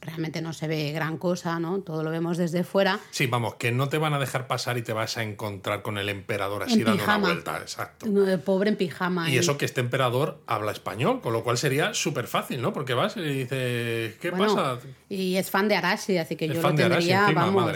realmente 0.00 0.40
no 0.40 0.53
se 0.53 0.66
ve 0.66 0.92
gran 0.92 1.18
cosa, 1.18 1.59
¿no? 1.59 1.80
Todo 1.80 2.03
lo 2.03 2.11
vemos 2.11 2.38
desde 2.38 2.64
fuera. 2.64 2.98
Sí, 3.11 3.26
vamos, 3.26 3.57
que 3.57 3.70
no 3.70 3.88
te 3.88 3.98
van 3.98 4.14
a 4.14 4.18
dejar 4.18 4.46
pasar 4.46 4.78
y 4.78 4.82
te 4.82 4.92
vas 4.92 5.18
a 5.18 5.22
encontrar 5.22 5.82
con 5.82 5.98
el 5.98 6.09
emperador 6.09 6.62
así 6.62 6.82
dando 6.82 7.05
una 7.05 7.18
vuelta, 7.18 7.59
exacto. 7.59 8.07
El 8.07 8.40
pobre 8.40 8.70
en 8.70 8.76
pijama. 8.76 9.28
Y 9.28 9.36
eso 9.36 9.59
que 9.59 9.64
este 9.64 9.80
emperador 9.80 10.40
habla 10.46 10.72
español, 10.72 11.20
con 11.20 11.32
lo 11.32 11.44
cual 11.44 11.59
sería 11.59 11.92
súper 11.92 12.26
fácil, 12.26 12.62
¿no? 12.62 12.72
Porque 12.72 12.94
vas 12.94 13.16
y 13.16 13.20
dices, 13.20 14.14
¿qué 14.20 14.32
pasa? 14.32 14.78
Y 15.13 15.37
es 15.37 15.51
fan 15.51 15.69
de 15.69 15.77
Arashi, 15.77 16.17
así 16.17 16.37
que 16.37 16.49
yo 16.49 16.63
lo 16.63 16.75
tendría, 16.75 17.31
vamos, 17.35 17.71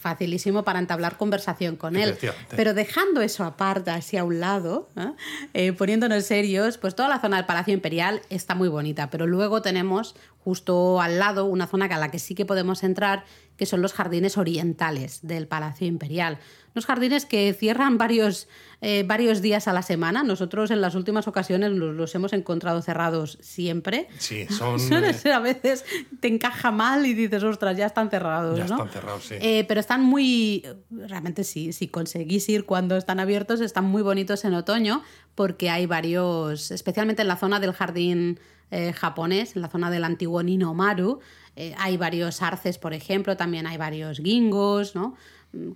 facilísimo 0.00 0.64
para 0.64 0.78
entablar 0.78 1.18
conversación 1.18 1.76
con 1.76 1.96
él. 1.96 2.16
Pero 2.56 2.72
dejando 2.72 3.20
eso 3.20 3.44
aparte, 3.44 3.90
así 3.90 4.16
a 4.16 4.24
un 4.24 4.40
lado, 4.40 4.88
¿eh? 4.96 5.12
Eh, 5.52 5.72
poniéndonos 5.74 6.24
serios, 6.24 6.78
pues 6.78 6.94
toda 6.94 7.10
la 7.10 7.20
zona 7.20 7.36
del 7.36 7.44
Palacio 7.44 7.74
Imperial 7.74 8.22
está 8.30 8.54
muy 8.54 8.68
bonita, 8.68 9.10
pero 9.10 9.26
luego 9.26 9.60
tenemos 9.60 10.14
justo 10.38 11.02
al 11.02 11.18
lado 11.18 11.44
una 11.44 11.66
zona 11.66 11.84
a 11.84 11.98
la 11.98 12.10
que 12.10 12.18
sí 12.18 12.34
que 12.34 12.46
podemos 12.46 12.82
entrar, 12.84 13.24
que 13.58 13.66
son 13.66 13.82
los 13.82 13.92
jardines 13.92 14.38
orientales 14.38 15.20
del 15.20 15.46
Palacio 15.46 15.86
Imperial. 15.86 16.38
Unos 16.74 16.86
jardines 16.86 17.26
que 17.26 17.52
cierran 17.52 17.98
varios, 17.98 18.48
eh, 18.80 19.04
varios 19.06 19.42
días 19.42 19.68
a 19.68 19.72
la 19.72 19.82
semana. 19.82 20.22
Nosotros 20.22 20.70
en 20.70 20.80
las 20.80 20.94
últimas 20.94 21.28
ocasiones 21.28 21.72
los, 21.72 22.14
hemos 22.14 22.32
encontrado 22.32 22.80
cerrados 22.82 23.38
siempre. 23.40 24.08
Sí, 24.18 24.46
son... 24.50 24.78
a 24.92 25.40
veces 25.40 25.84
te 26.20 26.28
encaja 26.28 26.70
mal 26.70 27.06
y 27.06 27.14
dices, 27.14 27.42
ostras, 27.42 27.76
ya 27.76 27.86
están 27.86 28.10
cerrados. 28.10 28.58
Ya 28.58 28.64
están 28.64 28.88
cerrados, 28.88 29.24
sí. 29.24 29.34
Eh, 29.40 29.64
pero 29.68 29.80
están 29.80 30.02
muy... 30.02 30.64
Realmente 30.90 31.44
sí, 31.44 31.72
si 31.72 31.88
conseguís 31.88 32.48
ir 32.48 32.64
cuando 32.64 32.96
están 32.96 33.20
abiertos, 33.20 33.60
están 33.60 33.84
muy 33.84 34.02
bonitos 34.02 34.44
en 34.44 34.54
otoño 34.54 35.02
porque 35.34 35.70
hay 35.70 35.86
varios, 35.86 36.70
especialmente 36.70 37.22
en 37.22 37.28
la 37.28 37.36
zona 37.36 37.60
del 37.60 37.72
jardín 37.72 38.38
eh, 38.70 38.92
japonés, 38.92 39.56
en 39.56 39.62
la 39.62 39.68
zona 39.68 39.90
del 39.90 40.04
antiguo 40.04 40.42
Ninomaru. 40.42 41.20
Eh, 41.56 41.74
hay 41.78 41.98
varios 41.98 42.40
arces, 42.40 42.78
por 42.78 42.94
ejemplo, 42.94 43.36
también 43.36 43.66
hay 43.66 43.76
varios 43.76 44.18
gingos, 44.18 44.94
¿no? 44.94 45.14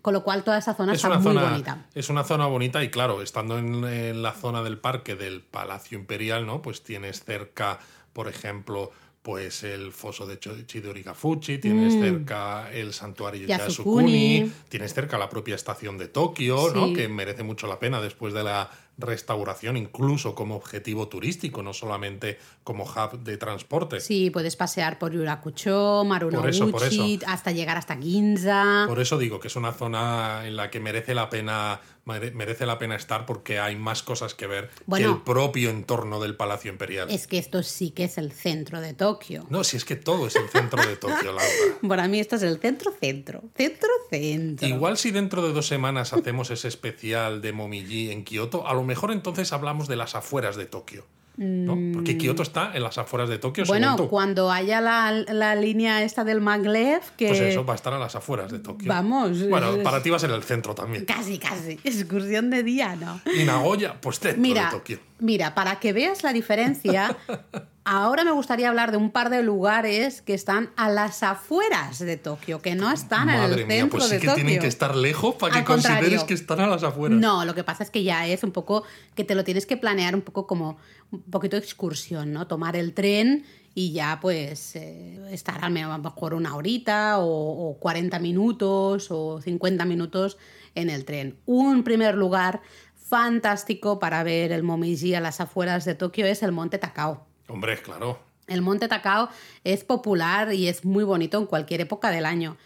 Con 0.01 0.15
lo 0.15 0.23
cual 0.23 0.43
toda 0.43 0.57
esa 0.57 0.75
zona 0.75 0.95
está 0.95 1.19
muy 1.19 1.37
bonita. 1.37 1.85
Es 1.95 2.09
una 2.09 2.25
zona 2.25 2.47
bonita 2.47 2.83
y 2.83 2.91
claro, 2.91 3.21
estando 3.21 3.59
en, 3.59 4.23
la 4.23 4.33
zona 4.33 4.63
del 4.63 4.79
parque 4.79 5.17
del 5.17 5.43
Palacio 5.43 5.99
Imperial, 5.99 6.47
¿no? 6.47 6.63
Pues 6.63 6.83
tienes 6.83 7.25
cerca, 7.25 7.79
por 8.15 8.29
ejemplo, 8.29 8.91
pues 9.27 9.65
el 9.65 9.91
foso 9.91 10.25
de 10.25 10.39
Chidorigafuchi, 10.39 11.59
tienes 11.59 11.97
mm. 11.97 12.01
cerca 12.01 12.71
el 12.73 12.93
santuario 12.93 13.41
de 13.41 13.49
Yasukuni, 13.49 14.53
tienes 14.69 14.95
cerca 14.95 15.19
la 15.19 15.29
propia 15.29 15.57
estación 15.57 15.99
de 15.99 16.07
Tokio, 16.07 16.73
¿no? 16.73 16.93
Que 16.93 17.09
merece 17.09 17.43
mucho 17.43 17.67
la 17.67 17.81
pena 17.81 18.01
después 18.01 18.33
de 18.33 18.45
la 18.45 18.71
restauración 18.99 19.77
incluso 19.77 20.37
como 20.37 20.55
objetivo 20.55 21.09
turístico, 21.09 21.61
no 21.65 21.73
solamente 21.73 22.39
como 22.63 22.85
hub 22.85 23.19
de 23.25 23.37
transporte. 23.37 23.99
Sí, 23.99 24.31
puedes 24.31 24.55
pasear 24.55 24.97
por 24.97 25.13
Yurakucho, 25.13 26.05
Marunouchi, 26.07 27.19
hasta 27.27 27.51
llegar 27.51 27.77
hasta 27.77 27.97
Ginza. 27.97 28.85
Por 28.87 29.01
eso 29.01 29.19
digo 29.19 29.41
que 29.41 29.49
es 29.49 29.57
una 29.57 29.73
zona 29.73 30.47
en 30.47 30.55
la 30.55 30.71
que 30.71 30.79
merece 30.79 31.17
la 31.17 31.29
pena 31.29 31.81
merece 32.07 32.67
la 32.67 32.79
pena 32.79 32.95
estar 32.95 33.27
porque 33.27 33.59
hay 33.59 33.77
más 33.77 34.03
cosas 34.03 34.35
que 34.35 34.47
ver 34.47 34.71
que 34.95 35.03
el 35.03 35.23
propio 35.23 35.71
entorno 35.71 36.21
del 36.21 36.37
Palacio 36.37 36.71
Imperial. 36.71 37.11
Es 37.11 37.27
que 37.27 37.39
esto 37.39 37.63
sí 37.63 37.91
que 37.91 38.05
es 38.05 38.17
el 38.17 38.33
centro 38.33 38.81
de 38.81 38.95
Tokio. 38.95 39.45
No, 39.51 39.65
si 39.65 39.77
es 39.77 39.85
que 39.85 39.97
todo 39.97 40.29
es 40.29 40.37
el 40.37 40.49
centro 40.49 40.85
de 40.87 40.97
Tokio, 40.97 41.33
Laura. 41.33 41.45
Para 41.89 42.07
mí 42.07 42.21
esto 42.21 42.37
es 42.37 42.43
el 42.43 42.59
centro-centro. 42.61 43.43
Centro-centro. 43.57 44.69
Igual 44.69 44.97
si 44.99 45.11
dentro 45.11 45.43
de 45.43 45.53
dos 45.53 45.67
semanas 45.67 46.13
hacemos 46.13 46.51
ese 46.51 46.69
especial 46.69 47.43
de 47.43 47.53
Momiji 47.53 48.13
en 48.13 48.25
Kioto, 48.25 48.67
a 48.69 48.75
lo 48.75 48.85
mejor 48.85 49.11
entonces 49.11 49.53
hablamos 49.53 49.89
de 49.89 49.97
las 49.97 50.15
afueras 50.15 50.57
de 50.57 50.67
Tokio. 50.67 51.05
¿No? 51.37 51.77
Porque 51.93 52.15
mm. 52.15 52.19
Kioto 52.19 52.43
está 52.43 52.73
en 52.75 52.83
las 52.83 52.99
afueras 52.99 53.29
de 53.29 53.39
Tokio. 53.39 53.65
Bueno, 53.67 53.97
cuando 54.09 54.51
haya 54.51 54.81
la, 54.81 55.55
línea 55.57 56.03
esta 56.03 56.25
del 56.25 56.41
maglev, 56.41 57.01
que... 57.17 57.29
Pues 57.29 57.41
eso 57.41 57.65
va 57.65 57.75
a 57.75 57.77
estar 57.77 57.93
a 57.93 57.99
las 57.99 58.15
afueras 58.17 58.51
de 58.51 58.59
Tokio. 58.59 58.89
Vamos. 58.89 59.49
Bueno, 59.49 59.83
para 59.83 60.03
ti 60.03 60.11
va 60.11 60.17
a 60.17 60.21
ser 60.21 60.31
el 60.31 60.43
centro 60.43 60.75
también. 60.75 61.05
Casi, 61.05 61.39
casi. 61.39 61.79
Excursión 61.85 62.51
de 62.51 62.63
día, 62.63 62.97
¿no? 62.97 63.21
Y 63.39 63.45
Nagoya, 63.45 64.01
pues 64.01 64.19
centro 64.19 64.41
mira, 64.41 64.67
de 64.67 64.71
Tokio. 64.71 64.99
Mira, 65.19 65.55
para 65.55 65.79
que 65.79 65.93
veas 65.93 66.23
la 66.23 66.33
diferencia, 66.33 67.17
ahora 67.87 68.25
me 68.25 68.33
gustaría 68.33 68.69
hablar 68.69 68.91
de 68.91 68.97
un 68.97 69.11
par 69.11 69.31
de 69.31 69.45
lugares 69.45 70.21
que 70.21 70.35
están 70.35 70.71
a 70.77 70.91
las 70.91 71.23
afueras 71.23 72.01
de 72.01 72.17
Tokio, 72.17 72.61
que 72.61 72.75
no 72.75 72.91
están 72.91 73.31
en 73.31 73.41
el 73.41 73.65
mía, 73.65 73.77
centro 73.79 73.99
pues 73.99 74.11
sí 74.11 74.19
que 74.19 74.29
tienen 74.29 74.59
que 74.59 74.67
estar 74.67 74.97
lejos 74.97 75.37
para 75.37 75.55
que 75.55 75.65
consideres 75.65 76.25
que 76.25 76.35
están 76.35 76.61
a 76.61 76.67
las 76.67 76.83
afueras. 76.83 77.19
No, 77.19 77.45
lo 77.45 77.55
que 77.55 77.63
pasa 77.63 77.85
es 77.85 77.91
que 77.91 78.03
ya 78.03 78.27
es 78.27 78.43
un 78.43 78.51
poco 78.51 78.83
que 79.15 79.23
te 79.23 79.37
lo 79.37 79.45
tienes 79.45 79.67
que 79.67 79.77
planear 79.77 80.17
un 80.17 80.23
poco 80.23 80.49
como 80.49 80.79
un 81.13 81.23
poquito 81.23 81.57
de 81.57 81.63
excursión, 81.63 82.33
¿no? 82.33 82.49
Tomar 82.49 82.75
el 82.75 82.93
tren 82.93 83.45
y 83.73 83.93
ya 83.93 84.19
pues 84.21 84.75
eh, 84.75 85.21
estar 85.31 85.65
a 85.65 85.71
lo 85.71 85.99
mejor 85.99 86.35
una 86.35 86.57
horita 86.57 87.21
o, 87.21 87.71
o 87.71 87.79
40 87.79 88.19
minutos 88.19 89.09
o 89.11 89.41
50 89.41 89.85
minutos 89.85 90.39
en 90.75 90.91
el 90.91 91.05
tren. 91.05 91.39
Un 91.47 91.85
primer 91.85 92.17
lugar 92.17 92.63
fantástico 92.97 94.01
para 94.01 94.25
ver 94.25 94.51
el 94.51 94.65
Momiji 94.65 95.15
a 95.15 95.21
las 95.21 95.41
afueras 95.41 95.85
de 95.85 95.95
Tokio 95.95 96.27
es 96.27 96.43
el 96.43 96.51
Monte 96.51 96.79
Takao. 96.79 97.26
Hombre, 97.49 97.81
claro. 97.81 98.19
El 98.47 98.63
Monte 98.63 98.89
Takao 98.89 99.29
es 99.65 99.85
popular 99.85 100.53
y 100.53 100.69
es 100.69 100.85
muy 100.85 101.05
bonito 101.05 101.39
en 101.39 101.47
cualquier 101.47 101.81
época 101.81 102.11
del 102.11 102.27
año. 102.27 102.57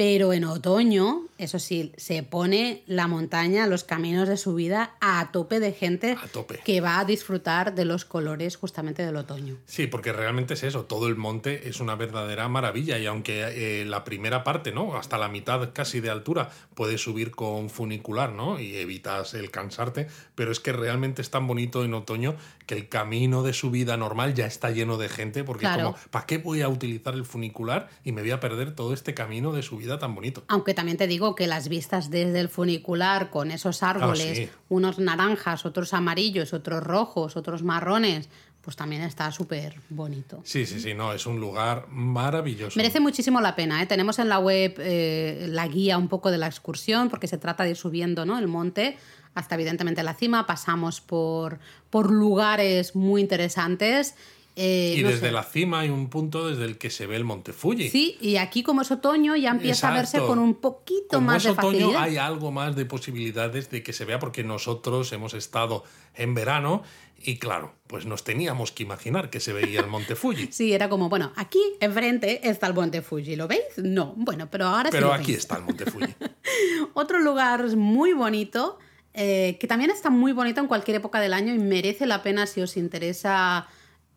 Pero 0.00 0.32
en 0.32 0.44
otoño, 0.44 1.24
eso 1.36 1.58
sí, 1.58 1.92
se 1.98 2.22
pone 2.22 2.82
la 2.86 3.06
montaña, 3.06 3.66
los 3.66 3.84
caminos 3.84 4.26
de 4.30 4.38
subida 4.38 4.94
a 5.02 5.30
tope 5.30 5.60
de 5.60 5.74
gente 5.74 6.16
A 6.24 6.26
tope. 6.26 6.58
que 6.64 6.80
va 6.80 7.00
a 7.00 7.04
disfrutar 7.04 7.74
de 7.74 7.84
los 7.84 8.06
colores 8.06 8.56
justamente 8.56 9.04
del 9.04 9.16
otoño. 9.16 9.58
Sí, 9.66 9.88
porque 9.88 10.14
realmente 10.14 10.54
es 10.54 10.62
eso, 10.62 10.86
todo 10.86 11.06
el 11.06 11.16
monte 11.16 11.68
es 11.68 11.80
una 11.80 11.96
verdadera 11.96 12.48
maravilla 12.48 12.98
y 12.98 13.04
aunque 13.04 13.82
eh, 13.82 13.84
la 13.84 14.02
primera 14.04 14.42
parte, 14.42 14.72
¿no? 14.72 14.96
Hasta 14.96 15.18
la 15.18 15.28
mitad 15.28 15.68
casi 15.74 16.00
de 16.00 16.08
altura 16.08 16.48
puedes 16.74 17.02
subir 17.02 17.30
con 17.30 17.68
funicular, 17.68 18.32
¿no? 18.32 18.58
Y 18.58 18.76
evitas 18.76 19.34
el 19.34 19.50
cansarte, 19.50 20.06
pero 20.34 20.50
es 20.50 20.60
que 20.60 20.72
realmente 20.72 21.20
es 21.20 21.28
tan 21.28 21.46
bonito 21.46 21.84
en 21.84 21.92
otoño 21.92 22.36
que 22.64 22.74
el 22.74 22.88
camino 22.88 23.42
de 23.42 23.52
subida 23.52 23.98
normal 23.98 24.32
ya 24.32 24.46
está 24.46 24.70
lleno 24.70 24.96
de 24.96 25.10
gente 25.10 25.44
porque 25.44 25.66
es 25.66 25.72
Claro. 25.74 25.92
como, 25.92 26.04
¿para 26.10 26.24
qué 26.24 26.38
voy 26.38 26.62
a 26.62 26.70
utilizar 26.70 27.12
el 27.12 27.26
funicular 27.26 27.90
y 28.02 28.12
me 28.12 28.22
voy 28.22 28.30
a 28.30 28.40
perder 28.40 28.74
todo 28.74 28.94
este 28.94 29.12
camino 29.12 29.52
de 29.52 29.62
subida 29.62 29.89
tan 29.98 30.14
bonito? 30.14 30.44
Aunque 30.48 30.74
también 30.74 30.96
te 30.96 31.06
digo 31.06 31.34
que 31.34 31.46
las 31.46 31.68
vistas 31.68 32.10
desde 32.10 32.40
el 32.40 32.48
funicular 32.48 33.30
con 33.30 33.50
esos 33.50 33.82
árboles, 33.82 34.36
sí. 34.36 34.50
unos 34.68 34.98
naranjas, 34.98 35.66
otros 35.66 35.94
amarillos, 35.94 36.52
otros 36.52 36.82
rojos, 36.82 37.36
otros 37.36 37.62
marrones, 37.62 38.28
pues 38.60 38.76
también 38.76 39.02
está 39.02 39.32
súper 39.32 39.80
bonito. 39.88 40.42
Sí, 40.44 40.66
sí, 40.66 40.80
sí, 40.80 40.92
no, 40.92 41.12
es 41.12 41.26
un 41.26 41.40
lugar 41.40 41.86
maravilloso. 41.88 42.76
Merece 42.76 43.00
muchísimo 43.00 43.40
la 43.40 43.56
pena. 43.56 43.82
¿eh? 43.82 43.86
Tenemos 43.86 44.18
en 44.18 44.28
la 44.28 44.38
web 44.38 44.74
eh, 44.78 45.46
la 45.48 45.66
guía 45.66 45.96
un 45.96 46.08
poco 46.08 46.30
de 46.30 46.38
la 46.38 46.46
excursión, 46.46 47.08
porque 47.08 47.26
se 47.26 47.38
trata 47.38 47.64
de 47.64 47.70
ir 47.70 47.76
subiendo 47.76 48.26
¿no? 48.26 48.38
el 48.38 48.48
monte 48.48 48.98
hasta 49.34 49.54
evidentemente 49.54 50.02
la 50.02 50.14
cima. 50.14 50.46
Pasamos 50.46 51.00
por, 51.00 51.58
por 51.88 52.10
lugares 52.10 52.94
muy 52.94 53.22
interesantes. 53.22 54.14
Eh, 54.56 54.96
y 54.98 55.02
no 55.02 55.08
desde 55.08 55.26
sé. 55.28 55.32
la 55.32 55.42
cima 55.44 55.80
hay 55.80 55.88
un 55.90 56.08
punto 56.10 56.48
desde 56.48 56.64
el 56.64 56.76
que 56.78 56.90
se 56.90 57.06
ve 57.06 57.16
el 57.16 57.24
Monte 57.24 57.52
Fuji. 57.52 57.88
Sí, 57.88 58.18
y 58.20 58.36
aquí 58.36 58.62
como 58.62 58.82
es 58.82 58.90
otoño 58.90 59.36
ya 59.36 59.50
empieza 59.50 59.88
a 59.88 59.92
verse 59.94 60.18
Exacto. 60.18 60.26
con 60.28 60.38
un 60.38 60.54
poquito 60.54 61.06
Como 61.12 61.26
más 61.28 61.36
es 61.38 61.44
de 61.44 61.50
otoño, 61.50 61.70
facilidad. 61.78 62.02
hay 62.02 62.16
algo 62.16 62.50
más 62.50 62.76
de 62.76 62.84
posibilidades 62.84 63.70
de 63.70 63.82
que 63.82 63.92
se 63.92 64.04
vea, 64.04 64.18
porque 64.18 64.44
nosotros 64.44 65.12
hemos 65.12 65.34
estado 65.34 65.84
en 66.14 66.34
verano 66.34 66.82
y 67.22 67.36
claro, 67.38 67.74
pues 67.86 68.06
nos 68.06 68.24
teníamos 68.24 68.72
que 68.72 68.82
imaginar 68.82 69.28
que 69.30 69.40
se 69.40 69.52
veía 69.52 69.80
el 69.80 69.86
Monte 69.88 70.16
Fuji. 70.16 70.48
Sí, 70.52 70.72
era 70.72 70.88
como, 70.88 71.08
bueno, 71.08 71.32
aquí 71.36 71.60
enfrente 71.80 72.48
está 72.48 72.66
el 72.66 72.74
Monte 72.74 73.02
Fuji, 73.02 73.36
¿lo 73.36 73.46
veis? 73.46 73.60
No, 73.76 74.14
bueno, 74.16 74.48
pero 74.50 74.66
ahora 74.66 74.90
sí 74.90 74.96
Pero 74.96 75.08
lo 75.08 75.12
aquí 75.14 75.32
veis. 75.32 75.38
está 75.38 75.56
el 75.56 75.64
Monte 75.64 75.84
Fuji. 75.86 76.14
Otro 76.94 77.18
lugar 77.20 77.76
muy 77.76 78.12
bonito, 78.14 78.78
eh, 79.14 79.56
que 79.60 79.66
también 79.66 79.90
está 79.90 80.08
muy 80.10 80.32
bonito 80.32 80.60
en 80.60 80.66
cualquier 80.66 80.96
época 80.96 81.20
del 81.20 81.34
año 81.34 81.54
y 81.54 81.58
merece 81.58 82.06
la 82.06 82.22
pena 82.22 82.46
si 82.46 82.60
os 82.62 82.76
interesa 82.76 83.66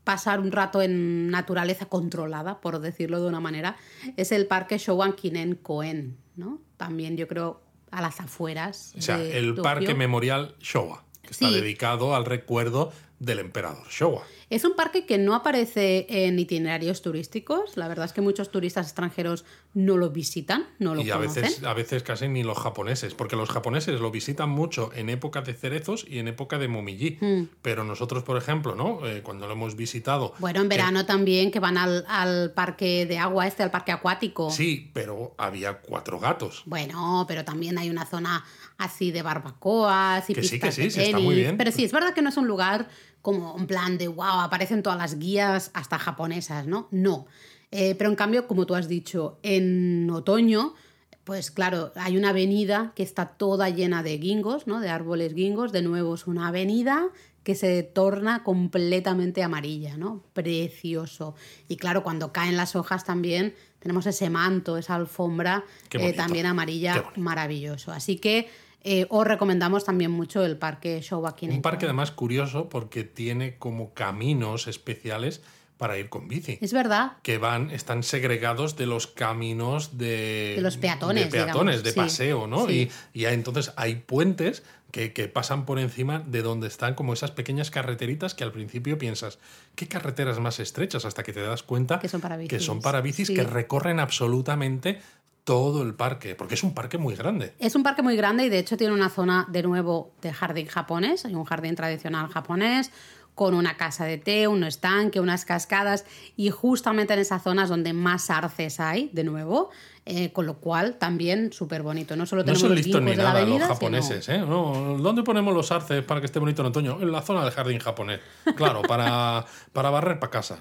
pasar 0.04 0.40
un 0.40 0.52
rato 0.52 0.82
en 0.82 1.30
naturaleza 1.30 1.86
controlada, 1.86 2.60
por 2.62 2.80
decirlo 2.80 3.22
de 3.22 3.28
una 3.28 3.40
manera, 3.40 3.78
es 4.18 4.32
el 4.32 4.48
Parque 4.48 4.78
Showan 4.78 5.14
Kinen 5.14 5.56
Koen, 5.56 6.18
¿no? 6.36 6.60
También 6.78 7.18
yo 7.18 7.28
creo 7.28 7.62
a 7.92 8.02
las 8.02 8.20
afueras. 8.20 8.94
O 8.98 9.02
sea, 9.02 9.18
de 9.18 9.38
el 9.38 9.50
Tokio. 9.50 9.64
Parque 9.64 9.94
Memorial 9.94 10.56
Showa, 10.60 11.04
que 11.22 11.32
está 11.32 11.50
dedicado 11.52 12.16
al 12.16 12.26
recuerdo 12.26 12.92
del 13.20 13.40
emperador 13.40 13.88
Showa. 13.90 14.24
Es 14.54 14.66
un 14.66 14.76
parque 14.76 15.06
que 15.08 15.18
no 15.18 15.34
aparece 15.34 16.06
en 16.08 16.38
itinerarios 16.38 17.02
turísticos. 17.02 17.76
La 17.76 17.88
verdad 17.88 18.06
es 18.06 18.14
que 18.14 18.22
muchos 18.22 18.52
turistas 18.52 18.86
extranjeros 18.86 19.46
no 19.74 19.98
lo 19.98 20.12
visitan, 20.12 20.68
no 20.78 20.94
lo 20.94 21.02
Y 21.02 21.10
a 21.10 21.16
conocen. 21.16 21.42
veces, 21.44 21.64
a 21.64 21.74
veces 21.74 22.04
casi 22.04 22.28
ni 22.28 22.44
los 22.44 22.60
japoneses, 22.60 23.16
porque 23.16 23.36
los 23.36 23.50
japoneses 23.50 24.00
lo 24.00 24.12
visitan 24.12 24.50
mucho 24.52 24.92
en 24.94 25.10
época 25.10 25.42
de 25.42 25.56
cerezos 25.56 26.06
y 26.08 26.20
en 26.20 26.28
época 26.28 26.60
de 26.60 26.68
momillí. 26.68 27.18
Hmm. 27.20 27.46
Pero 27.64 27.84
nosotros, 27.84 28.22
por 28.22 28.38
ejemplo, 28.38 28.76
¿no? 28.76 29.08
Eh, 29.08 29.22
cuando 29.24 29.48
lo 29.48 29.54
hemos 29.54 29.76
visitado. 29.76 30.36
Bueno, 30.38 30.62
en 30.62 30.70
verano 30.70 31.08
también, 31.08 31.50
que 31.50 31.60
van 31.60 31.80
al, 31.80 32.06
al 32.08 32.52
parque 32.54 33.08
de 33.08 33.18
agua 33.18 33.48
este, 33.48 33.64
al 33.64 33.72
parque 33.72 33.92
acuático. 33.92 34.52
Sí, 34.52 34.92
pero 34.94 35.34
había 35.40 35.80
cuatro 35.80 36.20
gatos. 36.20 36.62
Bueno, 36.68 37.26
pero 37.28 37.44
también 37.44 37.80
hay 37.80 37.90
una 37.90 38.06
zona 38.06 38.46
así 38.78 39.10
de 39.12 39.24
barbacoas 39.24 40.30
y 40.30 40.36
Que 40.36 40.44
sí, 40.44 40.50
pistas 40.52 40.70
que 40.70 40.76
sí, 40.76 40.82
de 40.84 40.90
sí, 40.92 41.00
está 41.00 41.12
tenis. 41.18 41.26
muy 41.26 41.36
bien. 41.36 41.58
Pero 41.58 41.72
sí, 41.72 41.84
es 41.84 41.92
verdad 41.92 42.14
que 42.14 42.22
no 42.22 42.30
es 42.30 42.38
un 42.38 42.46
lugar 42.48 42.88
como 43.24 43.56
un 43.56 43.66
plan 43.68 43.98
de 43.98 44.10
wow, 44.10 44.42
aparecen 44.42 44.84
todas 44.84 45.00
las 45.00 45.18
guías 45.18 45.72
hasta 45.74 45.98
japonesas, 45.98 46.68
¿no? 46.68 46.90
No. 46.92 47.26
Eh, 47.72 47.96
pero 47.96 48.10
en 48.10 48.16
cambio, 48.18 48.48
como 48.48 48.68
tú 48.68 48.76
has 48.76 48.88
dicho, 48.88 49.40
en 49.42 50.10
otoño, 50.12 50.76
pues 51.24 51.50
claro, 51.50 51.94
hay 51.96 52.18
una 52.18 52.30
avenida 52.30 52.92
que 52.96 53.02
está 53.02 53.26
toda 53.30 53.70
llena 53.70 54.04
de 54.04 54.18
guingos, 54.18 54.68
¿no? 54.68 54.82
De 54.82 54.90
árboles 54.90 55.34
guingos. 55.34 55.72
De 55.72 55.82
nuevo, 55.82 56.16
es 56.16 56.28
una 56.28 56.50
avenida 56.50 57.08
que 57.44 57.56
se 57.56 57.82
torna 57.84 58.44
completamente 58.44 59.42
amarilla, 59.42 59.96
¿no? 59.96 60.22
Precioso. 60.34 61.34
Y 61.70 61.78
claro, 61.78 62.04
cuando 62.04 62.34
caen 62.34 62.58
las 62.58 62.76
hojas 62.76 63.06
también 63.06 63.56
tenemos 63.80 64.06
ese 64.06 64.30
manto, 64.30 64.78
esa 64.78 64.96
alfombra 64.96 65.64
eh, 65.92 66.12
también 66.12 66.46
amarilla, 66.46 67.06
maravilloso. 67.16 67.94
Así 67.94 68.18
que 68.18 68.50
eh, 68.84 69.06
os 69.10 69.26
recomendamos 69.26 69.86
también 69.86 70.12
mucho 70.12 70.44
el 70.46 70.58
parque 70.58 71.02
Showakin. 71.02 71.52
Un 71.52 71.62
parque 71.62 71.86
además 71.86 72.12
curioso 72.12 72.70
porque 72.70 73.04
tiene 73.04 73.58
como 73.58 73.94
caminos 73.94 74.68
especiales 74.68 75.42
para 75.78 75.98
ir 75.98 76.10
con 76.10 76.28
bici. 76.28 76.60
Es 76.62 76.74
verdad. 76.74 77.14
Que 77.24 77.38
van, 77.38 77.72
están 77.72 78.04
segregados 78.04 78.76
de 78.76 78.86
los 78.86 79.08
caminos 79.08 79.98
de, 79.98 80.54
De 80.56 80.62
los 80.62 80.78
peatones, 80.78 81.26
de, 81.26 81.32
peatones, 81.32 81.82
digamos, 81.82 81.84
de 81.84 81.92
sí, 81.92 81.98
paseo, 81.98 82.48
¿no? 82.48 82.68
sí. 82.68 82.90
Y, 83.14 83.22
y 83.22 83.26
entonces 83.26 83.74
hay 83.76 83.96
puentes 83.96 84.64
que, 84.92 85.12
que 85.12 85.28
pasan 85.28 85.66
por 85.66 85.80
encima 85.80 86.20
de 86.20 86.42
donde 86.42 86.68
están 86.68 86.94
como 86.94 87.14
esas 87.14 87.32
pequeñas 87.32 87.72
carreteritas 87.72 88.36
que 88.36 88.44
al 88.44 88.52
principio 88.52 88.98
piensas, 88.98 89.40
¿qué 89.76 89.88
carreteras 89.88 90.40
más 90.40 90.60
estrechas? 90.60 91.04
Hasta 91.06 91.24
que 91.24 91.34
te 91.34 91.42
das 91.42 91.64
cuenta 91.64 92.00
Que 92.00 92.08
son 92.08 92.22
para 92.22 92.38
que 92.38 92.44
bicis, 92.44 92.64
son 92.64 92.80
para 92.80 93.02
bicis 93.02 93.28
sí. 93.28 93.34
que 93.34 93.44
recorren 93.44 94.00
absolutamente 94.00 95.02
todo 95.44 95.82
el 95.84 95.94
parque, 95.94 96.36
porque 96.36 96.54
es 96.56 96.64
un 96.64 96.74
parque 96.74 96.98
muy 96.98 97.16
grande. 97.16 97.54
Es 97.60 97.76
un 97.76 97.84
parque 97.84 98.02
muy 98.02 98.16
grande 98.16 98.46
y 98.46 98.50
de 98.50 98.60
hecho 98.60 98.78
tiene 98.78 98.94
una 98.94 99.10
zona 99.10 99.46
de 99.50 99.62
nuevo 99.64 100.12
de 100.22 100.34
jardín 100.34 100.68
japonés, 100.68 101.26
hay 101.26 101.36
un 101.36 101.44
jardín 101.44 101.76
tradicional 101.76 102.28
japonés 102.30 102.92
con 103.36 103.56
una 103.56 103.76
casa 103.78 104.06
de 104.06 104.20
té, 104.20 104.48
un 104.48 104.64
estanque, 104.64 105.20
unas 105.20 105.44
cascadas 105.44 106.06
y 106.38 106.52
justamente 106.52 107.14
en 107.14 107.20
esas 107.20 107.42
zonas 107.42 107.68
donde 107.68 107.92
más 107.92 108.30
arces 108.30 108.80
hay, 108.80 109.10
de 109.12 109.24
nuevo, 109.24 109.72
eh, 110.06 110.32
con 110.32 110.46
lo 110.46 110.58
cual 110.58 110.98
también 111.00 111.52
súper 111.52 111.82
bonito. 111.82 112.16
No 112.16 112.28
solo 112.28 112.44
No 112.44 112.46
tenemos 112.46 112.62
son 112.62 112.70
los 112.70 112.78
listos 112.78 113.02
ni 113.02 113.16
nada 113.16 113.32
avenida, 113.32 113.50
los 113.50 113.62
sino- 113.64 113.74
japoneses, 113.74 114.30
¿eh? 114.30 114.38
No, 114.38 114.98
¿Dónde 115.00 115.24
ponemos 115.24 115.52
los 115.56 115.72
arces 115.72 116.04
para 116.06 116.20
que 116.22 116.28
esté 116.28 116.38
bonito 116.38 116.62
en 116.62 116.68
otoño? 116.68 117.02
En 117.02 117.12
la 117.12 117.24
zona 117.24 117.44
del 117.44 117.52
jardín 117.52 117.80
japonés. 117.80 118.20
Claro, 118.56 118.84
para, 118.84 119.46
para 119.74 119.90
barrer 119.90 120.20
para 120.20 120.30
casa. 120.32 120.60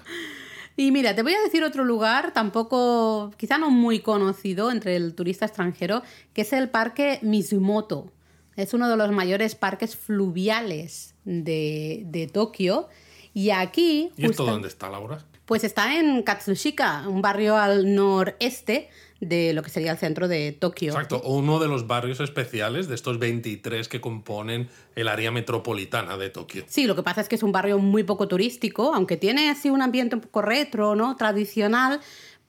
Y 0.75 0.91
mira, 0.91 1.13
te 1.15 1.21
voy 1.21 1.33
a 1.33 1.41
decir 1.41 1.63
otro 1.63 1.83
lugar, 1.83 2.33
tampoco, 2.33 3.31
quizá 3.37 3.57
no 3.57 3.69
muy 3.69 3.99
conocido 3.99 4.71
entre 4.71 4.95
el 4.95 5.13
turista 5.13 5.45
extranjero, 5.45 6.01
que 6.33 6.41
es 6.41 6.53
el 6.53 6.69
Parque 6.69 7.19
Mizumoto. 7.21 8.11
Es 8.55 8.73
uno 8.73 8.89
de 8.89 8.97
los 8.97 9.11
mayores 9.11 9.55
parques 9.55 9.95
fluviales 9.95 11.15
de, 11.25 12.03
de 12.05 12.27
Tokio. 12.27 12.87
Y 13.33 13.49
aquí... 13.51 14.11
¿Y 14.17 14.25
esto 14.25 14.43
justa- 14.43 14.51
dónde 14.51 14.67
está, 14.67 14.89
Laura? 14.89 15.23
Pues 15.45 15.63
está 15.63 15.99
en 15.99 16.23
Katsushika, 16.23 17.07
un 17.07 17.21
barrio 17.21 17.57
al 17.57 17.93
noreste 17.93 18.89
de 19.19 19.53
lo 19.53 19.61
que 19.61 19.69
sería 19.69 19.91
el 19.91 19.97
centro 19.97 20.27
de 20.27 20.51
Tokio. 20.51 20.91
Exacto, 20.91 21.21
uno 21.23 21.59
de 21.59 21.67
los 21.67 21.87
barrios 21.87 22.19
especiales 22.19 22.87
de 22.87 22.95
estos 22.95 23.19
23 23.19 23.87
que 23.87 24.01
componen 24.01 24.69
el 24.95 25.07
área 25.07 25.31
metropolitana 25.31 26.17
de 26.17 26.29
Tokio. 26.29 26.63
Sí, 26.67 26.87
lo 26.87 26.95
que 26.95 27.03
pasa 27.03 27.21
es 27.21 27.29
que 27.29 27.35
es 27.35 27.43
un 27.43 27.51
barrio 27.51 27.79
muy 27.79 28.03
poco 28.03 28.27
turístico, 28.27 28.93
aunque 28.93 29.17
tiene 29.17 29.49
así 29.49 29.69
un 29.69 29.81
ambiente 29.81 30.15
un 30.15 30.21
poco 30.21 30.41
retro, 30.41 30.95
¿no? 30.95 31.15
Tradicional. 31.15 31.99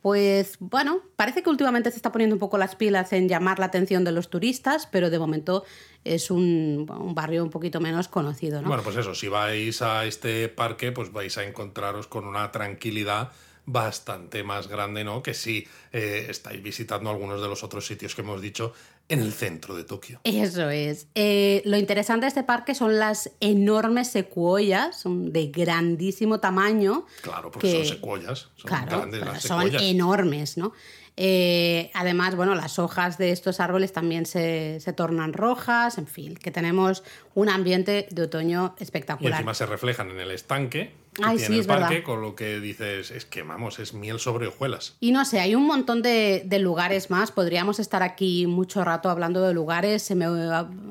Pues 0.05 0.59
bueno, 0.61 1.00
parece 1.16 1.42
que 1.42 1.48
últimamente 1.48 1.90
se 1.90 1.96
está 1.96 2.12
poniendo 2.12 2.36
un 2.36 2.38
poco 2.38 2.59
las 2.59 2.76
pilas 2.76 3.14
en 3.14 3.26
llamar 3.26 3.59
la 3.59 3.64
atención 3.64 4.05
de 4.05 4.12
los 4.12 4.28
turistas, 4.28 4.86
pero 4.86 5.09
de 5.09 5.18
momento 5.18 5.64
es 6.05 6.30
un, 6.30 6.84
barrio 7.14 7.42
un 7.42 7.48
poquito 7.48 7.80
menos 7.80 8.09
conocido, 8.09 8.61
¿no? 8.61 8.68
Bueno, 8.68 8.82
pues 8.82 8.98
eso, 8.98 9.14
si 9.14 9.28
vais 9.28 9.80
a 9.80 10.05
este 10.05 10.50
parque, 10.50 10.92
pues 10.92 11.11
vais 11.11 11.38
a 11.38 11.44
encontraros 11.44 12.07
con 12.07 12.26
una 12.26 12.52
tranquilidad 12.52 13.32
bastante 13.64 14.44
más 14.44 14.68
grande, 14.68 15.05
¿no? 15.05 15.22
Que 15.22 15.32
si 15.32 15.66
eh, 15.90 16.26
estáis 16.28 16.62
visitando 16.62 17.09
algunos 17.09 17.40
de 17.40 17.48
los 17.48 17.64
otros 17.64 17.86
sitios 17.86 18.14
que 18.14 18.20
hemos 18.20 18.42
dicho 18.42 18.74
en 19.09 19.20
el 19.20 19.32
centro 19.32 19.74
de 19.76 19.84
Tokio. 19.84 20.20
Eso 20.24 20.70
es. 20.70 21.09
Eh, 21.14 21.61
lo 21.66 21.76
interesante 21.76 22.24
de 22.24 22.28
este 22.28 22.42
parque 22.42 22.74
son 22.74 22.98
las 22.98 23.30
enormes 23.40 24.09
secuoyas, 24.09 24.98
son 24.98 25.32
de 25.32 25.48
grandísimo 25.48 26.40
tamaño. 26.40 27.05
Claro, 27.22 27.50
porque 27.50 27.70
que- 27.70 27.84
son 27.84 27.94
secuoyas, 27.96 28.48
son 28.57 28.68
Claro, 28.68 28.86
grandes 28.98 29.20
pero 29.20 29.32
las 29.32 29.42
son 29.42 29.59
secuoyas. 29.61 29.82
enormes, 29.82 30.57
¿no? 30.57 30.72
Eh, 31.17 31.91
además, 31.95 32.35
bueno, 32.35 32.55
las 32.57 32.79
hojas 32.81 33.19
de 33.19 33.31
estos 33.31 33.61
árboles 33.61 33.93
también 33.93 34.27
se, 34.27 34.81
se 34.81 34.93
tornan 34.93 35.33
rojas, 35.33 35.97
en 35.99 36.09
fin, 36.09 36.35
que 36.35 36.51
tenemos 36.51 37.05
un 37.35 37.49
ambiente 37.49 38.09
de 38.11 38.23
otoño 38.23 38.75
Y 38.79 38.83
espectacular. 38.83 39.33
encima 39.35 39.55
se 39.55 39.67
reflejan 39.67 40.11
en 40.11 40.19
el 40.19 40.33
estanque 40.33 40.93
que 41.15 41.23
Ay, 41.25 41.37
tiene 41.37 41.47
sí, 41.47 41.53
el 41.55 41.61
es 41.61 41.67
parque, 41.69 41.83
verdad. 41.95 42.05
con 42.05 42.21
lo 42.21 42.35
que 42.35 42.59
dices, 42.59 43.12
es 43.12 43.25
que 43.25 43.43
vamos, 43.45 43.79
es 43.79 43.95
miel 43.95 44.19
sobre 44.19 44.49
hojuelas. 44.49 44.97
Y 44.99 45.12
no 45.12 45.25
sé, 45.25 45.39
hay 45.39 45.55
un 45.55 45.65
montón 45.65 46.03
de, 46.03 46.43
de 46.45 46.59
lugares 46.59 47.09
más. 47.11 47.31
Podríamos 47.31 47.79
estar 47.79 48.03
aquí 48.03 48.49
mucho 48.49 48.83
rato 48.85 49.09
hablando 49.09 49.41
de 49.47 49.55
lugares. 49.55 50.03
Se 50.03 50.17
me, 50.17 50.27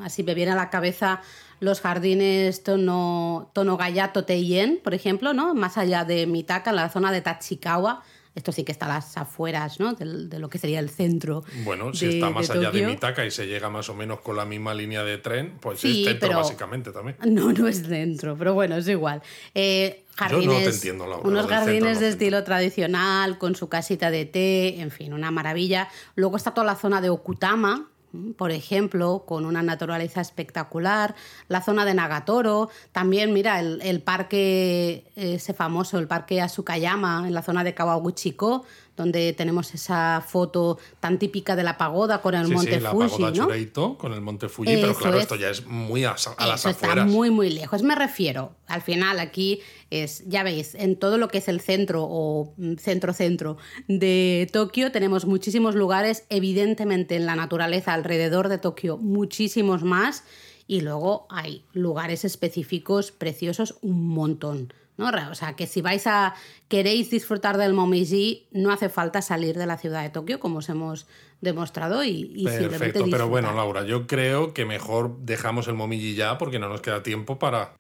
así 0.02 0.24
me 0.24 0.34
viene 0.34 0.54
a 0.54 0.56
la 0.56 0.70
cabeza 0.70 1.20
los 1.60 1.82
jardines 1.82 2.64
Tono, 2.64 3.50
Tonogayato 3.52 4.24
Teien, 4.24 4.80
por 4.82 4.94
ejemplo, 4.94 5.34
¿no? 5.34 5.54
Más 5.56 5.78
allá 5.78 6.06
de 6.06 6.26
Mitaka, 6.26 6.70
en 6.70 6.78
la 6.78 6.88
zona 6.90 7.12
de 7.12 7.20
Tachikawa. 7.20 8.02
Esto 8.36 8.52
sí 8.52 8.64
que 8.64 8.72
está 8.72 8.86
a 8.88 8.96
las 8.96 9.16
afueras, 9.18 9.80
¿no? 9.80 9.94
De, 9.94 10.28
de 10.28 10.40
lo 10.40 10.50
que 10.50 10.58
sería 10.58 10.80
el 10.80 10.90
centro. 10.90 11.44
Bueno, 11.64 11.94
si 11.94 12.08
de- 12.08 12.14
está 12.16 12.30
más 12.32 12.48
de 12.48 12.58
allá 12.60 12.72
de. 12.72 12.86
Mitaka 12.88 13.26
y 13.26 13.32
se 13.32 13.46
llega 13.48 13.70
más 13.70 13.90
o 13.90 13.94
menos 13.94 14.22
con 14.22 14.36
la 14.36 14.46
misma 14.46 14.74
línea 14.74 15.04
de 15.04 15.18
tren, 15.20 15.58
pues 15.62 15.80
Sí, 15.80 16.02
es 16.02 16.08
centro 16.10 16.30
pero- 16.30 16.40
básicamente 16.40 16.92
también. 16.92 17.18
No, 17.26 17.52
no 17.54 17.68
es 17.68 17.88
dentro, 17.88 18.36
pero 18.38 18.54
bueno, 18.54 18.76
es 18.78 18.88
igual. 18.88 19.22
Eh, 19.54 20.00
Yo 20.00 20.04
no 20.04 20.28
te 20.28 20.36
jardines, 20.46 20.76
entiendo, 20.76 21.06
Laura, 21.08 21.28
unos 21.28 21.48
jardines 21.48 21.74
centro, 21.84 22.00
de 22.00 22.06
no 22.08 22.12
estilo 22.12 22.44
tradicional, 22.44 23.38
con 23.38 23.56
su 23.56 23.70
casita 23.70 24.10
de 24.12 24.26
té, 24.26 24.80
en 24.82 24.90
fin, 24.92 25.14
una 25.14 25.30
maravilla. 25.32 25.88
Luego 26.16 26.38
está 26.38 26.52
toda 26.54 26.66
la 26.66 26.76
zona 26.76 27.02
de 27.02 27.10
Okutama, 27.10 27.90
por 28.38 28.51
ejemplo, 28.51 29.24
con 29.26 29.45
una 29.45 29.61
naturaleza 29.64 30.22
espectacular. 30.22 31.16
La 31.47 31.61
zona 31.61 31.86
de 31.86 31.93
Nagatoro, 31.93 32.70
también, 32.91 33.34
mira, 33.34 33.59
el, 33.59 33.82
el 33.82 34.01
parque, 34.01 35.05
ese 35.16 35.53
famoso, 35.53 35.97
el 35.99 36.07
parque 36.07 36.41
Asukayama, 36.41 37.24
en 37.28 37.34
la 37.34 37.41
zona 37.41 37.64
de 37.64 37.74
Kawaguchiko, 37.74 38.66
donde 38.95 39.34
tenemos 39.34 39.74
esa 39.74 40.24
foto 40.26 40.78
tan 40.99 41.18
típica 41.18 41.55
de 41.55 41.64
la 41.64 41.80
pagoda 41.80 42.22
con 42.22 42.36
el 42.36 42.45
Sí, 42.45 42.53
monte 42.53 42.76
sí, 42.76 42.80
la 42.80 42.91
Fuji, 42.91 43.09
pagoda 43.09 43.30
¿no? 43.32 43.36
Chureito 43.45 43.97
con 43.97 44.14
el 44.14 44.22
monte 44.22 44.49
Fuji, 44.49 44.76
pero 44.76 44.93
claro, 44.93 45.18
es. 45.18 45.24
esto 45.24 45.36
ya 45.36 45.49
es 45.49 45.66
muy 45.66 46.03
a, 46.03 46.11
a 46.38 46.45
las 46.47 46.59
Eso 46.59 46.70
está 46.70 46.86
afueras. 46.88 47.07
muy, 47.09 47.32
muy 47.32 47.49
lejos. 47.49 47.82
Me 47.82 47.95
refiero, 47.95 48.51
al 48.68 48.84
final 48.84 49.20
aquí 49.20 49.61
es, 49.89 50.24
ya 50.28 50.43
veis, 50.43 50.76
en 50.76 50.95
todo 50.95 51.18
lo 51.18 51.28
que 51.28 51.39
es 51.39 51.47
el 51.47 51.59
centro 51.59 52.03
o 52.07 52.53
mm, 52.57 52.76
centro-centro 52.76 53.57
de 53.88 54.47
Tokio 54.53 54.91
tenemos 54.91 55.26
muchísimos 55.26 55.74
lugares, 55.74 56.26
evidentemente 56.30 57.16
en 57.16 57.26
la 57.26 57.36
naturaleza 57.36 57.93
alrededor 58.04 58.49
de 58.49 58.58
Tokio 58.58 58.97
muchísimos 58.97 59.84
más 59.84 60.26
y 60.68 60.82
luego 60.82 61.26
hay 61.30 61.64
lugares 61.74 62.26
específicos 62.26 63.12
preciosos 63.12 63.78
un 63.82 64.10
montón. 64.10 64.74
¿no? 64.97 65.10
O 65.32 65.36
sea, 65.36 65.56
que 65.56 65.68
si 65.68 65.82
vais 65.82 66.06
a 66.06 66.36
queréis 66.68 67.10
disfrutar 67.10 67.58
del 67.58 67.74
Momiji, 67.74 68.47
no 68.51 68.72
hace 68.72 68.89
falta 68.89 69.22
salir 69.22 69.58
de 69.58 69.66
la 69.66 69.78
ciudad 69.78 70.04
de 70.04 70.10
Tokio, 70.10 70.39
como 70.39 70.60
os 70.60 70.70
hemos 70.70 71.08
demostrado, 71.41 72.04
y, 72.04 72.32
y 72.36 72.47
simplemente 72.47 72.70
Perfecto, 72.70 73.06
pero 73.10 73.28
bueno. 73.28 73.54
Laura, 73.54 73.84
yo 73.86 74.06
creo 74.06 74.54
que 74.54 74.66
mejor 74.66 75.18
dejamos 75.20 75.68
el 75.68 75.74
momiji 75.74 76.16
ya 76.16 76.38
porque 76.38 76.60
no 76.60 76.70
nos 76.70 76.82
queda 76.82 77.01
tiempo 77.01 77.39
para. 77.39 77.76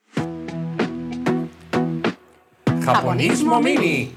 Japonismo 2.83 3.61
mini. 3.61 4.13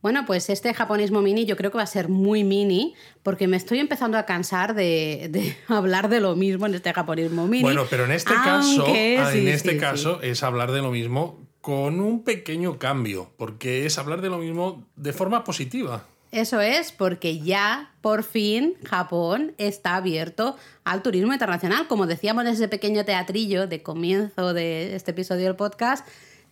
Bueno, 0.00 0.24
pues 0.26 0.48
este 0.48 0.72
japonismo 0.74 1.22
mini 1.22 1.44
yo 1.44 1.56
creo 1.56 1.70
que 1.72 1.78
va 1.78 1.82
a 1.82 1.86
ser 1.86 2.08
muy 2.08 2.44
mini 2.44 2.94
porque 3.22 3.48
me 3.48 3.56
estoy 3.56 3.80
empezando 3.80 4.16
a 4.16 4.26
cansar 4.26 4.74
de, 4.74 5.28
de 5.30 5.56
hablar 5.68 6.08
de 6.08 6.20
lo 6.20 6.36
mismo 6.36 6.66
en 6.66 6.74
este 6.74 6.92
japonismo 6.92 7.46
mini. 7.46 7.62
Bueno, 7.62 7.84
pero 7.90 8.04
en 8.04 8.12
este 8.12 8.34
caso, 8.34 8.82
Aunque 8.84 9.18
ah, 9.18 9.32
sí, 9.32 9.40
en 9.40 9.48
este 9.48 9.72
sí, 9.72 9.78
caso 9.78 10.22
es 10.22 10.42
hablar 10.42 10.70
de 10.72 10.82
lo 10.82 10.90
mismo 10.90 11.46
con 11.60 12.00
un 12.00 12.22
pequeño 12.22 12.78
cambio, 12.78 13.32
porque 13.36 13.86
es 13.86 13.98
hablar 13.98 14.22
de 14.22 14.30
lo 14.30 14.38
mismo 14.38 14.86
de 14.96 15.12
forma 15.12 15.44
positiva. 15.44 16.06
Eso 16.30 16.60
es 16.60 16.92
porque 16.92 17.40
ya 17.40 17.92
por 18.02 18.22
fin 18.22 18.74
Japón 18.84 19.54
está 19.56 19.96
abierto 19.96 20.56
al 20.84 21.02
turismo 21.02 21.32
internacional. 21.32 21.88
Como 21.88 22.06
decíamos 22.06 22.44
en 22.44 22.52
ese 22.52 22.68
pequeño 22.68 23.04
teatrillo 23.04 23.66
de 23.66 23.82
comienzo 23.82 24.52
de 24.52 24.94
este 24.94 25.12
episodio 25.12 25.46
del 25.46 25.56
podcast, 25.56 26.06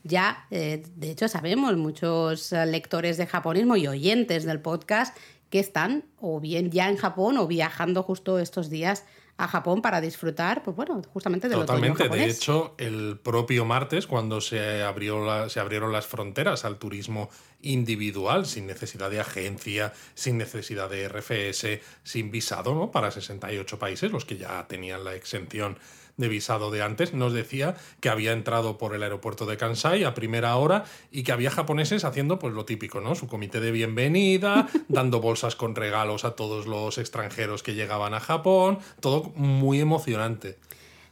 ya, 0.07 0.47
eh, 0.51 0.83
de 0.95 1.11
hecho, 1.11 1.29
sabemos 1.29 1.77
muchos 1.77 2.53
eh, 2.53 2.65
lectores 2.67 3.17
de 3.17 3.27
japonismo 3.27 3.77
y 3.77 3.87
oyentes 3.87 4.45
del 4.45 4.61
podcast 4.61 5.17
que 5.51 5.59
están 5.61 6.05
o 6.21 6.41
bien 6.41 6.71
ya 6.71 6.89
en 6.89 6.97
Japón 6.97 7.39
o 7.39 7.47
viajando 7.47 8.03
justo 8.03 8.39
estos 8.39 8.69
días 8.71 9.05
a 9.39 9.49
Japón 9.49 9.83
para 9.83 10.01
disfrutar, 10.01 10.63
pues 10.63 10.75
bueno, 10.77 11.03
justamente 11.13 11.47
otoño 11.49 11.61
Totalmente. 11.67 12.05
De 12.05 12.09
japonés. 12.09 12.37
hecho, 12.39 12.75
el 12.79 13.19
propio 13.23 13.67
martes, 13.67 14.07
cuando 14.07 14.41
se, 14.41 14.83
abrió 14.83 15.25
la- 15.27 15.51
se 15.51 15.61
abrieron 15.61 15.93
las 15.93 16.07
fronteras 16.07 16.65
al 16.65 16.79
turismo 16.79 17.29
individual, 17.61 18.47
sin 18.47 18.67
necesidad 18.67 19.11
de 19.11 19.21
agencia, 19.21 19.93
sin 20.15 20.39
necesidad 20.39 20.89
de 20.89 21.07
RFS, 21.09 21.81
sin 22.03 22.31
visado, 22.31 22.75
¿no? 22.75 22.91
Para 22.91 23.11
68 23.11 23.79
países, 23.79 24.11
los 24.11 24.25
que 24.25 24.39
ya 24.39 24.67
tenían 24.67 25.05
la 25.05 25.15
exención 25.15 25.79
de 26.17 26.29
visado 26.29 26.71
de 26.71 26.83
antes, 26.83 27.13
nos 27.13 27.33
decía 27.33 27.77
que 28.01 28.09
había 28.09 28.33
entrado 28.33 28.79
por 28.79 28.95
el 28.95 29.03
aeropuerto 29.03 29.47
de 29.47 29.57
Kansai 29.57 30.05
a 30.05 30.15
primera 30.15 30.57
hora 30.57 30.85
y 31.11 31.23
que 31.23 31.33
había 31.33 31.51
japoneses 31.51 32.05
haciendo 32.05 32.39
pues 32.39 32.55
lo 32.55 32.65
típico, 32.65 33.01
¿no? 33.01 33.15
Su 33.15 33.27
comité 33.27 33.61
de 33.61 33.71
bienvenida, 33.71 34.69
dando 34.89 35.21
bolsas 35.21 35.57
con 35.57 35.75
regalos 35.75 36.25
a 36.25 36.37
todos 36.37 36.67
los 36.67 36.99
extranjeros 36.99 37.63
que 37.63 37.75
llegaban 37.75 38.15
a 38.15 38.21
Japón, 38.21 38.79
todo 39.01 39.33
muy 39.35 39.81
emocionante. 39.81 40.59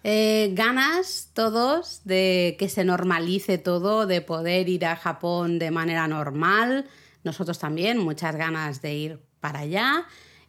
Eh, 0.07 0.51
ganas 0.53 1.31
todos 1.33 2.03
de 2.05 2.57
que 2.59 2.69
se 2.69 2.85
normalice 2.85 3.57
todo, 3.57 4.07
de 4.07 4.21
poder 4.21 4.69
ir 4.69 4.85
a 4.85 4.97
Japón 4.97 5.59
de 5.59 5.71
manera 5.71 6.07
normal. 6.09 6.87
Nosotros 7.25 7.59
también, 7.59 7.97
muchas 7.99 8.37
ganas 8.37 8.83
de 8.83 8.95
ir 8.95 9.19
para 9.41 9.61
allá. 9.61 10.07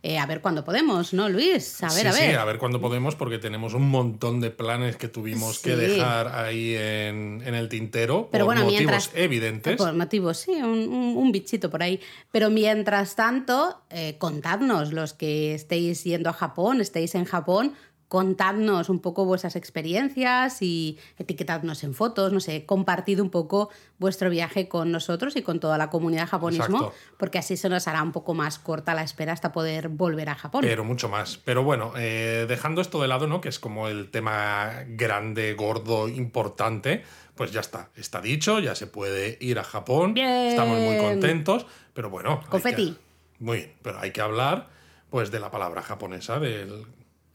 Eh, 0.08 0.20
a 0.20 0.26
ver 0.28 0.40
cuándo 0.40 0.64
podemos, 0.64 1.14
¿no, 1.14 1.30
Luis? 1.30 1.82
A 1.82 1.88
ver, 1.88 1.94
sí, 2.02 2.08
a 2.08 2.12
ver. 2.12 2.30
Sí, 2.30 2.36
a 2.36 2.46
ver 2.46 2.60
cuándo 2.60 2.80
podemos, 2.80 3.16
porque 3.16 3.40
tenemos 3.40 3.74
un 3.74 3.90
montón 3.90 4.40
de 4.40 4.52
planes 4.52 4.98
que 4.98 5.08
tuvimos 5.08 5.58
que 5.58 5.76
dejar 5.76 6.28
ahí 6.28 6.76
en, 6.76 7.42
en 7.44 7.56
el 7.56 7.70
tintero 7.70 8.30
Pero 8.32 8.46
por 8.46 8.54
bueno, 8.54 8.66
motivos 8.66 8.80
mientras- 8.82 9.10
evidentes. 9.16 9.78
Por 9.78 9.94
motivos, 9.96 10.38
sí, 10.38 10.52
un, 10.52 10.90
un- 10.94 11.18
un 11.18 11.32
bichito 11.32 11.72
por 11.72 11.82
ahí. 11.82 12.00
Pero 12.32 12.52
mientras 12.52 13.16
tanto, 13.16 13.82
eh, 13.90 14.18
contadnos, 14.20 14.94
los 14.94 15.14
que 15.14 15.56
estéis 15.56 16.04
yendo 16.04 16.30
a 16.30 16.34
Japón, 16.34 16.82
estéis 16.82 17.16
en 17.16 17.26
Japón, 17.26 17.74
contadnos 18.16 18.88
un 18.88 19.00
poco 19.00 19.26
vuestras 19.26 19.58
experiencias 19.58 20.62
y 20.62 20.98
etiquetadnos 21.18 21.84
en 21.84 21.94
fotos, 21.94 22.32
no 22.32 22.40
sé, 22.40 22.66
compartid 22.66 23.20
un 23.20 23.30
poco 23.30 23.70
vuestro 24.00 24.30
viaje 24.30 24.70
con 24.70 24.90
nosotros 24.90 25.36
y 25.36 25.42
con 25.42 25.60
toda 25.60 25.78
la 25.78 25.90
comunidad 25.90 26.26
japonismo, 26.30 26.78
Exacto. 26.78 26.94
porque 27.18 27.40
así 27.40 27.58
se 27.58 27.68
nos 27.68 27.90
hará 27.90 28.02
un 28.02 28.14
poco 28.14 28.34
más 28.34 28.58
corta 28.58 28.94
la 28.94 29.04
espera 29.04 29.34
hasta 29.34 29.52
poder 29.52 29.90
volver 29.90 30.30
a 30.30 30.36
Japón. 30.36 30.62
Pero 30.64 30.86
mucho 30.86 31.10
más. 31.10 31.38
Pero 31.44 31.66
bueno, 31.66 31.92
eh, 31.98 32.46
dejando 32.48 32.80
esto 32.80 33.02
de 33.02 33.10
lado, 33.10 33.28
¿no? 33.28 33.42
Que 33.42 33.50
es 33.50 33.60
como 33.60 33.90
el 33.90 34.10
tema 34.12 34.86
grande, 34.88 35.54
gordo, 35.54 36.08
importante. 36.08 37.04
Pues 37.36 37.52
ya 37.52 37.60
está, 37.60 37.90
está 37.98 38.22
dicho, 38.22 38.60
ya 38.62 38.76
se 38.76 38.88
puede 38.88 39.38
ir 39.42 39.60
a 39.60 39.66
Japón. 39.66 40.14
Bien. 40.14 40.48
Estamos 40.48 40.80
muy 40.80 40.98
contentos. 41.00 41.66
Pero 41.94 42.10
bueno. 42.10 42.40
hay 42.44 42.50
Confeti. 42.50 42.92
que- 42.94 43.44
muy 43.44 43.58
bien, 43.58 43.74
pero 43.82 44.00
hay 44.00 44.12
que 44.12 44.22
hablar 44.22 44.70
pues 45.10 45.32
de 45.32 45.40
la 45.42 45.52
palabra 45.52 45.82
japonesa, 45.82 46.40
del 46.40 46.86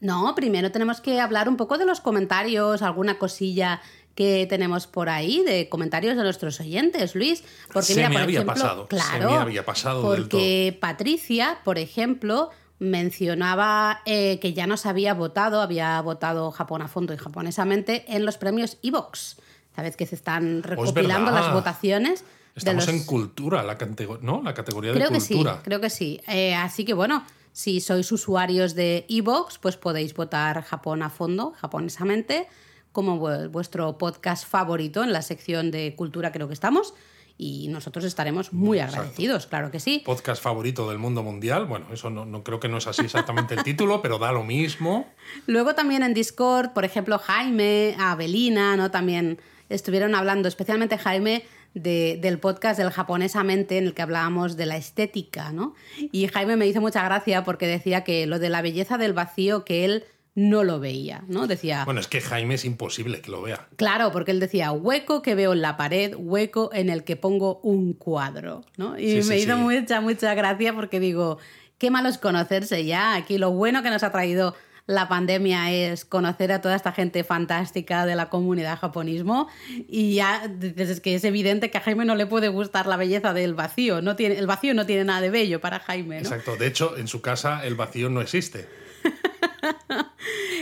No, 0.01 0.35
primero 0.35 0.71
tenemos 0.71 0.99
que 0.99 1.21
hablar 1.21 1.47
un 1.47 1.55
poco 1.55 1.77
de 1.77 1.85
los 1.85 2.01
comentarios, 2.01 2.81
alguna 2.81 3.17
cosilla 3.17 3.81
que 4.15 4.45
tenemos 4.49 4.87
por 4.87 5.07
ahí, 5.07 5.41
de 5.45 5.69
comentarios 5.69 6.17
de 6.17 6.23
nuestros 6.23 6.59
oyentes, 6.59 7.15
Luis. 7.15 7.43
Porque 7.71 7.93
Se 7.93 7.95
mira, 7.95 8.09
me 8.09 8.15
por 8.15 8.23
había 8.23 8.39
ejemplo, 8.41 8.53
pasado, 8.53 8.81
se 8.83 8.87
claro, 8.89 9.29
me 9.31 9.37
había 9.37 9.63
pasado 9.65 10.11
del 10.11 10.23
porque 10.23 10.77
Patricia, 10.81 11.59
por 11.63 11.77
ejemplo, 11.77 12.49
mencionaba 12.79 14.01
eh, 14.05 14.39
que 14.41 14.53
ya 14.53 14.67
nos 14.67 14.85
había 14.85 15.13
votado, 15.13 15.61
había 15.61 15.99
votado 16.01 16.51
Japón 16.51 16.81
a 16.81 16.87
fondo 16.87 17.13
y 17.13 17.17
japonesamente 17.17 18.05
en 18.07 18.25
los 18.25 18.37
premios 18.37 18.77
Evox. 18.83 19.37
Sabes 19.75 19.95
que 19.95 20.05
se 20.05 20.15
están 20.15 20.63
recopilando 20.63 21.31
verdad. 21.31 21.45
las 21.45 21.53
votaciones. 21.53 22.21
de 22.21 22.27
Estamos 22.55 22.85
los- 22.87 22.95
en 22.95 23.05
cultura, 23.05 23.63
la 23.63 23.77
¿no? 24.21 24.41
La 24.43 24.53
categoría 24.53 24.91
Creo 24.93 25.07
de 25.07 25.13
que 25.13 25.21
sí, 25.21 25.35
cultura. 25.35 25.61
creo 25.63 25.79
que 25.79 25.89
sí. 25.89 26.19
Eh, 26.27 26.53
así 26.53 26.83
que 26.83 26.93
bueno, 26.93 27.23
si 27.53 27.81
sois 27.81 28.11
usuarios 28.11 28.75
de 28.75 29.05
Evox, 29.09 29.57
pues 29.57 29.77
podéis 29.77 30.13
votar 30.13 30.63
Japón 30.63 31.03
a 31.03 31.09
fondo, 31.09 31.53
japonesamente, 31.59 32.47
como 32.91 33.17
vu- 33.19 33.49
vuestro 33.49 33.97
podcast 33.97 34.47
favorito 34.47 35.03
en 35.03 35.11
la 35.13 35.21
sección 35.21 35.71
de 35.71 35.95
cultura 35.95 36.31
creo 36.31 36.47
que 36.47 36.53
estamos. 36.53 36.93
Y 37.37 37.69
nosotros 37.69 38.05
estaremos 38.05 38.53
muy 38.53 38.77
agradecidos, 38.79 39.47
claro 39.47 39.71
que 39.71 39.79
sí. 39.79 40.03
podcast 40.05 40.43
favorito 40.43 40.87
del 40.89 40.99
mundo 40.99 41.23
mundial. 41.23 41.65
Bueno, 41.65 41.87
eso 41.91 42.11
no, 42.11 42.23
no 42.25 42.43
creo 42.43 42.59
que 42.59 42.67
no 42.67 42.77
es 42.77 42.85
así 42.85 43.01
exactamente 43.01 43.55
el 43.55 43.63
título, 43.63 44.01
pero 44.03 44.19
da 44.19 44.31
lo 44.31 44.43
mismo. 44.43 45.07
Luego 45.47 45.73
también 45.73 46.03
en 46.03 46.13
Discord, 46.13 46.71
por 46.73 46.85
ejemplo, 46.85 47.17
Jaime, 47.17 47.95
Abelina, 47.97 48.75
¿no? 48.77 48.91
También 48.91 49.39
estuvieron 49.69 50.13
hablando, 50.13 50.47
especialmente 50.47 50.99
Jaime, 50.99 51.43
de- 51.73 52.17
del 52.21 52.37
podcast 52.39 52.77
del 52.79 52.89
japonesamente 52.91 53.77
en 53.77 53.85
el 53.85 53.93
que 53.93 54.01
hablábamos 54.01 54.57
de 54.57 54.65
la 54.65 54.77
estética, 54.77 55.51
¿no? 55.51 55.73
Y 56.11 56.27
Jaime 56.27 56.55
me 56.57 56.67
hizo 56.67 56.81
mucha 56.81 57.03
gracia 57.03 57.43
porque 57.43 57.67
decía 57.67 58.03
que 58.03 58.25
lo 58.27 58.39
de 58.39 58.49
la 58.49 58.61
belleza 58.61 58.97
del 58.97 59.13
vacío 59.13 59.63
que 59.65 59.85
él 59.85 60.03
no 60.33 60.63
lo 60.63 60.79
veía, 60.79 61.23
¿no? 61.27 61.45
Decía, 61.47 61.83
Bueno, 61.83 61.99
es 61.99 62.07
que 62.07 62.21
Jaime 62.21 62.55
es 62.55 62.63
imposible 62.63 63.19
que 63.21 63.31
lo 63.31 63.41
vea. 63.41 63.67
claro, 63.75 64.11
porque 64.13 64.31
él 64.31 64.39
decía, 64.39 64.71
hueco 64.71 65.21
que 65.21 65.35
veo 65.35 65.51
en 65.53 65.61
la 65.61 65.75
pared, 65.75 66.13
hueco 66.17 66.69
en 66.73 66.89
el 66.89 67.03
que 67.03 67.17
pongo 67.17 67.59
un 67.63 67.93
cuadro, 67.93 68.63
¿no? 68.77 68.97
Y 68.97 69.21
Sí, 69.21 69.29
me 69.29 69.35
sí, 69.37 69.43
hizo 69.43 69.55
sí. 69.57 69.61
mucha, 69.61 69.99
mucha 69.99 70.33
gracia 70.33 70.73
porque 70.73 70.99
digo, 71.01 71.37
qué 71.77 71.89
malo 71.91 72.07
es 72.07 72.17
conocerse 72.17 72.85
ya. 72.85 73.15
Aquí 73.15 73.37
lo 73.37 73.51
bueno 73.51 73.83
que 73.83 73.89
nos 73.89 74.03
ha 74.03 74.11
traído 74.11 74.55
la 74.87 75.07
pandemia 75.07 75.71
es 75.71 76.05
conocer 76.05 76.51
a 76.51 76.61
toda 76.61 76.75
esta 76.75 76.91
gente 76.91 77.23
fantástica 77.23 78.05
de 78.05 78.15
la 78.15 78.29
comunidad 78.29 78.79
japonismo 78.79 79.47
y 79.87 80.15
ya 80.15 80.47
dices 80.47 80.89
es 80.89 81.01
que 81.01 81.15
es 81.15 81.23
evidente 81.23 81.71
que 81.71 81.77
a 81.77 81.81
Jaime 81.81 82.05
no 82.05 82.15
le 82.15 82.25
puede 82.25 82.49
gustar 82.49 82.87
la 82.87 82.97
belleza 82.97 83.33
del 83.33 83.53
vacío, 83.53 84.01
no 84.01 84.15
tiene, 84.15 84.37
el 84.37 84.47
vacío 84.47 84.73
no 84.73 84.85
tiene 84.85 85.03
nada 85.03 85.21
de 85.21 85.29
bello 85.29 85.61
para 85.61 85.79
Jaime, 85.79 86.21
¿no? 86.21 86.21
Exacto. 86.21 86.55
De 86.55 86.67
hecho, 86.67 86.97
en 86.97 87.07
su 87.07 87.21
casa 87.21 87.65
el 87.65 87.75
vacío 87.75 88.09
no 88.09 88.21
existe. 88.21 88.67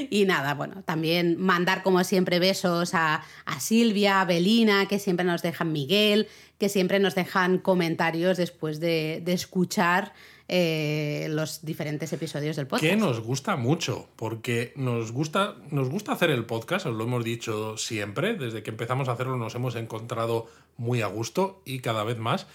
Y 0.09 0.25
nada, 0.25 0.53
bueno, 0.55 0.81
también 0.83 1.39
mandar 1.39 1.83
como 1.83 2.03
siempre 2.03 2.39
besos 2.39 2.93
a, 2.93 3.23
a 3.45 3.59
Silvia, 3.59 4.21
a 4.21 4.25
Belina, 4.25 4.87
que 4.87 4.97
siempre 4.97 5.25
nos 5.25 5.41
dejan 5.41 5.71
Miguel, 5.71 6.27
que 6.57 6.69
siempre 6.69 6.99
nos 6.99 7.15
dejan 7.15 7.59
comentarios 7.59 8.37
después 8.37 8.79
de, 8.79 9.21
de 9.23 9.33
escuchar 9.33 10.13
eh, 10.49 11.27
los 11.29 11.63
diferentes 11.63 12.11
episodios 12.11 12.55
del 12.55 12.65
podcast. 12.65 12.89
Que 12.89 12.97
nos 12.97 13.21
gusta 13.21 13.55
mucho, 13.55 14.09
porque 14.15 14.73
nos 14.75 15.11
gusta, 15.11 15.55
nos 15.69 15.89
gusta 15.89 16.11
hacer 16.11 16.31
el 16.31 16.45
podcast, 16.45 16.87
os 16.87 16.95
lo 16.95 17.03
hemos 17.03 17.23
dicho 17.23 17.77
siempre, 17.77 18.33
desde 18.33 18.63
que 18.63 18.71
empezamos 18.71 19.07
a 19.07 19.11
hacerlo 19.13 19.37
nos 19.37 19.53
hemos 19.53 19.75
encontrado 19.75 20.47
muy 20.75 21.01
a 21.01 21.07
gusto 21.07 21.61
y 21.65 21.79
cada 21.79 22.03
vez 22.03 22.17
más 22.17 22.47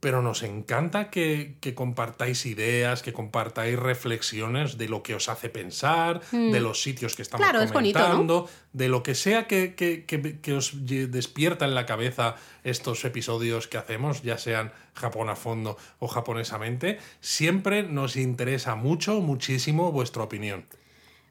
pero 0.00 0.22
nos 0.22 0.42
encanta 0.42 1.10
que, 1.10 1.56
que, 1.60 1.74
compartáis 1.74 2.44
ideas, 2.46 3.02
que 3.02 3.12
compartáis 3.12 3.78
reflexiones 3.78 4.76
de 4.76 4.88
lo 4.88 5.02
que 5.02 5.14
os 5.14 5.28
hace 5.28 5.48
pensar, 5.48 6.20
mm. 6.32 6.52
de 6.52 6.60
los 6.60 6.82
sitios 6.82 7.16
que 7.16 7.22
estamos 7.22 7.46
claro, 7.46 7.66
comentando, 7.72 8.16
bonito, 8.16 8.50
¿no? 8.52 8.68
de 8.72 8.88
lo 8.88 9.02
que 9.02 9.14
sea 9.14 9.46
que, 9.46 9.74
que, 9.74 10.04
que, 10.04 10.52
os 10.52 10.72
despierta 10.86 11.64
en 11.64 11.74
la 11.74 11.86
cabeza 11.86 12.36
estos 12.62 13.04
episodios 13.04 13.68
que 13.68 13.78
hacemos, 13.78 14.22
ya 14.22 14.38
sean 14.38 14.72
Japón 14.94 15.30
a 15.30 15.36
fondo 15.36 15.78
o 15.98 16.08
japonesamente. 16.08 16.98
Siempre 17.20 17.82
nos 17.82 18.16
interesa 18.16 18.74
mucho, 18.74 19.20
muchísimo 19.20 19.92
vuestra 19.92 20.22
opinión. 20.22 20.66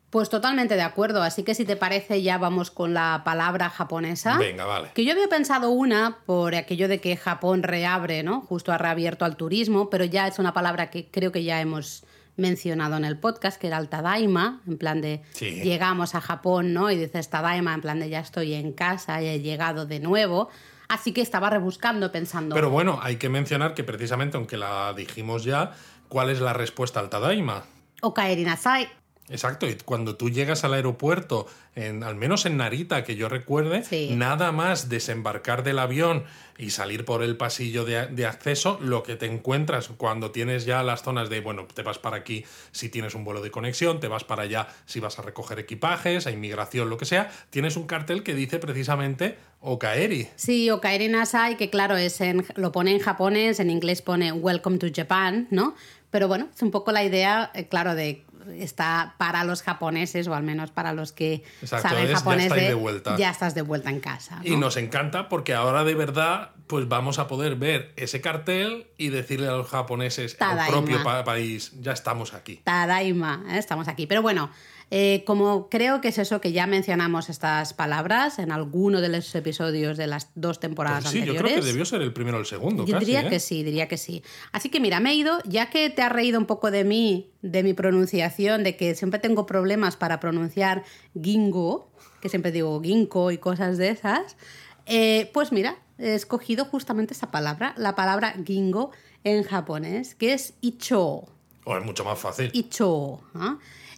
Pues 0.10 0.30
totalmente 0.30 0.76
de 0.76 0.82
acuerdo, 0.82 1.22
así 1.24 1.44
que 1.44 1.56
si 1.56 1.66
te 1.66 1.76
parece 1.76 2.22
ya 2.22 2.38
vamos 2.38 2.72
con 2.72 2.94
la 2.94 3.24
palabra 3.26 3.70
japonesa. 3.70 4.38
Venga, 4.38 4.66
vale. 4.66 4.92
Que 4.94 5.04
yo 5.04 5.12
había 5.12 5.28
pensado 5.28 5.72
una 5.72 6.20
por 6.26 6.56
aquello 6.56 6.88
de 6.88 7.02
que 7.02 7.18
Japón 7.18 7.64
reabre, 7.64 8.24
¿no? 8.24 8.42
Justo 8.42 8.72
ha 8.72 8.78
reabierto 8.78 9.26
al 9.26 9.36
turismo, 9.36 9.90
pero 9.90 10.06
ya 10.06 10.28
es 10.28 10.40
una 10.40 10.54
palabra 10.54 10.90
que 10.90 11.10
creo 11.10 11.32
que 11.32 11.44
ya 11.44 11.60
hemos 11.60 12.06
mencionado 12.38 12.98
en 12.98 13.06
el 13.06 13.18
podcast, 13.18 13.60
que 13.60 13.68
era 13.68 13.78
el 13.78 13.90
Tadaima, 13.90 14.62
en 14.68 14.78
plan 14.78 15.02
de 15.02 15.22
sí. 15.34 15.62
llegamos 15.64 16.16
a 16.16 16.22
Japón, 16.22 16.74
¿no? 16.74 16.92
Y 16.92 16.98
dices 16.98 17.30
Tadaima, 17.30 17.74
en 17.74 17.82
plan 17.82 18.00
de 18.00 18.10
ya 18.10 18.20
estoy 18.20 18.54
en 18.54 18.74
casa, 18.74 19.22
y 19.22 19.28
he 19.28 19.40
llegado 19.40 19.86
de 19.86 20.00
nuevo. 20.00 20.50
Así 20.88 21.14
que 21.14 21.22
estaba 21.22 21.50
rebuscando, 21.50 22.12
pensando. 22.12 22.54
Pero 22.54 22.70
bueno, 22.70 23.00
hay 23.02 23.16
que 23.16 23.30
mencionar 23.30 23.74
que 23.74 23.84
precisamente, 23.84 24.38
aunque 24.38 24.58
la 24.58 24.94
dijimos 24.94 25.44
ya, 25.44 25.72
¿cuál 26.10 26.30
es 26.30 26.40
la 26.40 26.54
respuesta 26.54 27.00
al 27.00 27.10
Tadaima? 27.10 27.64
Okaeri 28.02 28.44
nasai. 28.44 28.88
Exacto, 29.28 29.68
y 29.68 29.76
cuando 29.76 30.16
tú 30.16 30.30
llegas 30.30 30.64
al 30.64 30.76
aeropuerto, 30.76 31.48
en, 31.76 32.04
al 32.04 32.16
menos 32.16 32.46
en 32.46 32.58
Narita, 32.58 33.04
que 33.04 33.16
yo 33.16 33.28
recuerde, 33.28 33.84
sí. 33.84 34.12
nada 34.16 34.52
más 34.52 34.88
desembarcar 34.88 35.64
del 35.64 35.80
avión 35.80 36.26
y 36.60 36.70
salir 36.70 37.06
por 37.06 37.24
el 37.24 37.36
pasillo 37.36 37.86
de, 37.86 38.06
de, 38.06 38.26
acceso, 38.28 38.78
lo 38.82 39.02
que 39.02 39.16
te 39.16 39.26
encuentras 39.26 39.90
cuando 39.98 40.30
tienes 40.30 40.66
ya 40.66 40.84
las 40.84 41.02
zonas 41.02 41.30
de, 41.30 41.42
bueno, 41.42 41.66
te 41.74 41.82
vas 41.82 41.98
para 41.98 42.18
aquí 42.18 42.46
si 42.72 42.90
tienes 42.90 43.16
un 43.16 43.24
vuelo 43.24 43.42
de 43.42 43.50
conexión, 43.50 44.00
te 44.00 44.08
vas 44.08 44.24
para 44.24 44.44
allá 44.44 44.68
si 44.86 45.00
vas 45.00 45.18
a 45.18 45.24
recoger 45.24 45.58
equipajes, 45.58 46.28
a 46.28 46.32
inmigración, 46.32 46.90
lo 46.90 46.98
que 46.98 47.06
sea, 47.06 47.32
tienes 47.50 47.78
un 47.78 47.88
cartel 47.88 48.22
que 48.22 48.36
dice 48.36 48.60
precisamente 48.60 49.38
Okaeri. 49.60 50.30
Sí, 50.36 50.70
Okaeri 50.70 51.08
Nasai, 51.08 51.58
que 51.58 51.72
claro, 51.72 51.98
es 51.98 52.22
en, 52.22 52.46
lo 52.56 52.72
pone 52.72 52.92
en 52.92 53.00
japonés, 53.00 53.60
en 53.60 53.72
inglés 53.72 54.04
pone 54.04 54.32
Welcome 54.32 54.78
to 54.78 54.88
Japan, 54.94 55.48
¿no? 55.50 55.76
Pero 56.12 56.30
bueno, 56.30 56.48
es 56.56 56.62
un 56.62 56.72
poco 56.72 56.94
la 56.94 57.04
idea, 57.04 57.52
eh, 57.54 57.68
claro, 57.68 57.96
de 57.96 58.24
está 58.58 59.16
para 59.18 59.44
los 59.44 59.62
japoneses, 59.64 60.28
o 60.28 60.36
al 60.36 60.44
menos 60.44 60.72
para 60.72 60.94
los 60.94 61.12
que 61.12 61.44
Exacto, 61.62 61.90
saben 61.90 62.08
es, 62.08 62.14
japonés, 62.14 62.50
ya, 62.50 62.56
de, 62.56 62.62
de 62.62 62.74
vuelta. 62.74 63.18
ya 63.18 63.30
estás 63.30 63.56
de 63.56 63.62
vuelta 63.62 63.90
en 63.90 64.00
casa. 64.00 64.38
¿no? 64.38 64.44
Y 64.46 64.58
nos 64.58 64.78
encanta 64.78 65.30
porque 65.30 65.54
ahora 65.54 65.84
de 65.84 65.96
verdad 65.96 66.52
pues 66.68 66.88
vamos 66.88 67.20
a 67.20 67.28
poder 67.28 67.56
ver 67.56 67.94
ese 67.96 68.22
cartel 68.22 68.88
y 68.98 69.10
decirle 69.10 69.48
a 69.48 69.52
los 69.52 69.68
japoneses, 69.68 70.36
al 70.40 70.68
propio 70.68 71.04
pa 71.04 71.24
país, 71.24 71.74
ya 71.82 71.92
estamos 71.92 72.34
aquí. 72.34 72.62
Tadaima, 72.64 73.44
¿eh? 73.50 73.58
estamos 73.58 73.88
aquí. 73.88 74.08
Pero 74.08 74.22
bueno, 74.22 74.50
eh, 74.92 75.24
como 75.26 75.70
creo 75.70 76.00
que 76.00 76.10
es 76.10 76.18
eso 76.18 76.40
que 76.42 76.52
ya 76.52 76.68
mencionamos 76.68 77.30
estas 77.30 77.74
palabras 77.74 78.38
en 78.38 78.52
alguno 78.52 79.02
de 79.02 79.10
los 79.10 79.34
episodios 79.34 79.98
de 79.98 80.08
las 80.08 80.30
dos 80.36 80.60
temporadas 80.60 81.04
pues 81.04 81.12
sí, 81.12 81.20
anteriores. 81.20 81.42
yo 81.42 81.48
creo 81.48 81.62
que 81.62 81.68
debió 81.68 81.86
ser 81.86 82.02
el 82.02 82.14
primero 82.14 82.38
o 82.38 82.40
el 82.40 82.46
segundo. 82.46 82.86
Yo 82.86 82.94
casi, 82.94 83.06
diría 83.06 83.22
¿eh? 83.22 83.30
que 83.30 83.40
sí, 83.40 83.64
diría 83.64 83.88
que 83.88 83.98
sí. 83.98 84.24
Así 84.52 84.70
que 84.70 84.80
mira, 84.80 85.00
me 85.00 85.12
he 85.12 85.16
ido, 85.16 85.40
ya 85.46 85.70
que 85.70 85.90
te 85.90 86.02
has 86.02 86.12
reído 86.12 86.40
un 86.40 86.46
poco 86.46 86.70
de 86.70 86.84
mí, 86.84 87.32
de 87.42 87.64
mi 87.64 87.74
pronunciación, 87.74 88.64
de 88.64 88.78
que 88.78 88.94
siempre 88.96 89.20
tengo 89.20 89.46
problemas 89.46 89.96
para 89.96 90.20
pronunciar 90.20 90.84
gingo, 91.20 91.90
que 92.22 92.30
siempre 92.30 92.52
digo 92.52 92.80
ginkgo 92.82 93.32
y 93.32 93.38
cosas 93.40 93.78
de 93.78 93.90
esas, 93.90 94.38
eh, 94.86 95.32
pues 95.34 95.52
mira, 95.52 95.78
he 95.98 96.14
escogido 96.14 96.66
justamente 96.66 97.14
esa 97.14 97.32
palabra, 97.32 97.74
la 97.78 97.96
palabra 97.96 98.36
gingo 98.46 98.92
en 99.24 99.44
japonés, 99.44 100.14
que 100.14 100.34
es 100.34 100.54
icho. 100.62 101.24
Oh, 101.64 101.78
es 101.78 101.84
mucho 101.84 102.06
más 102.06 102.20
fácil. 102.20 102.52
Icho. 102.54 103.22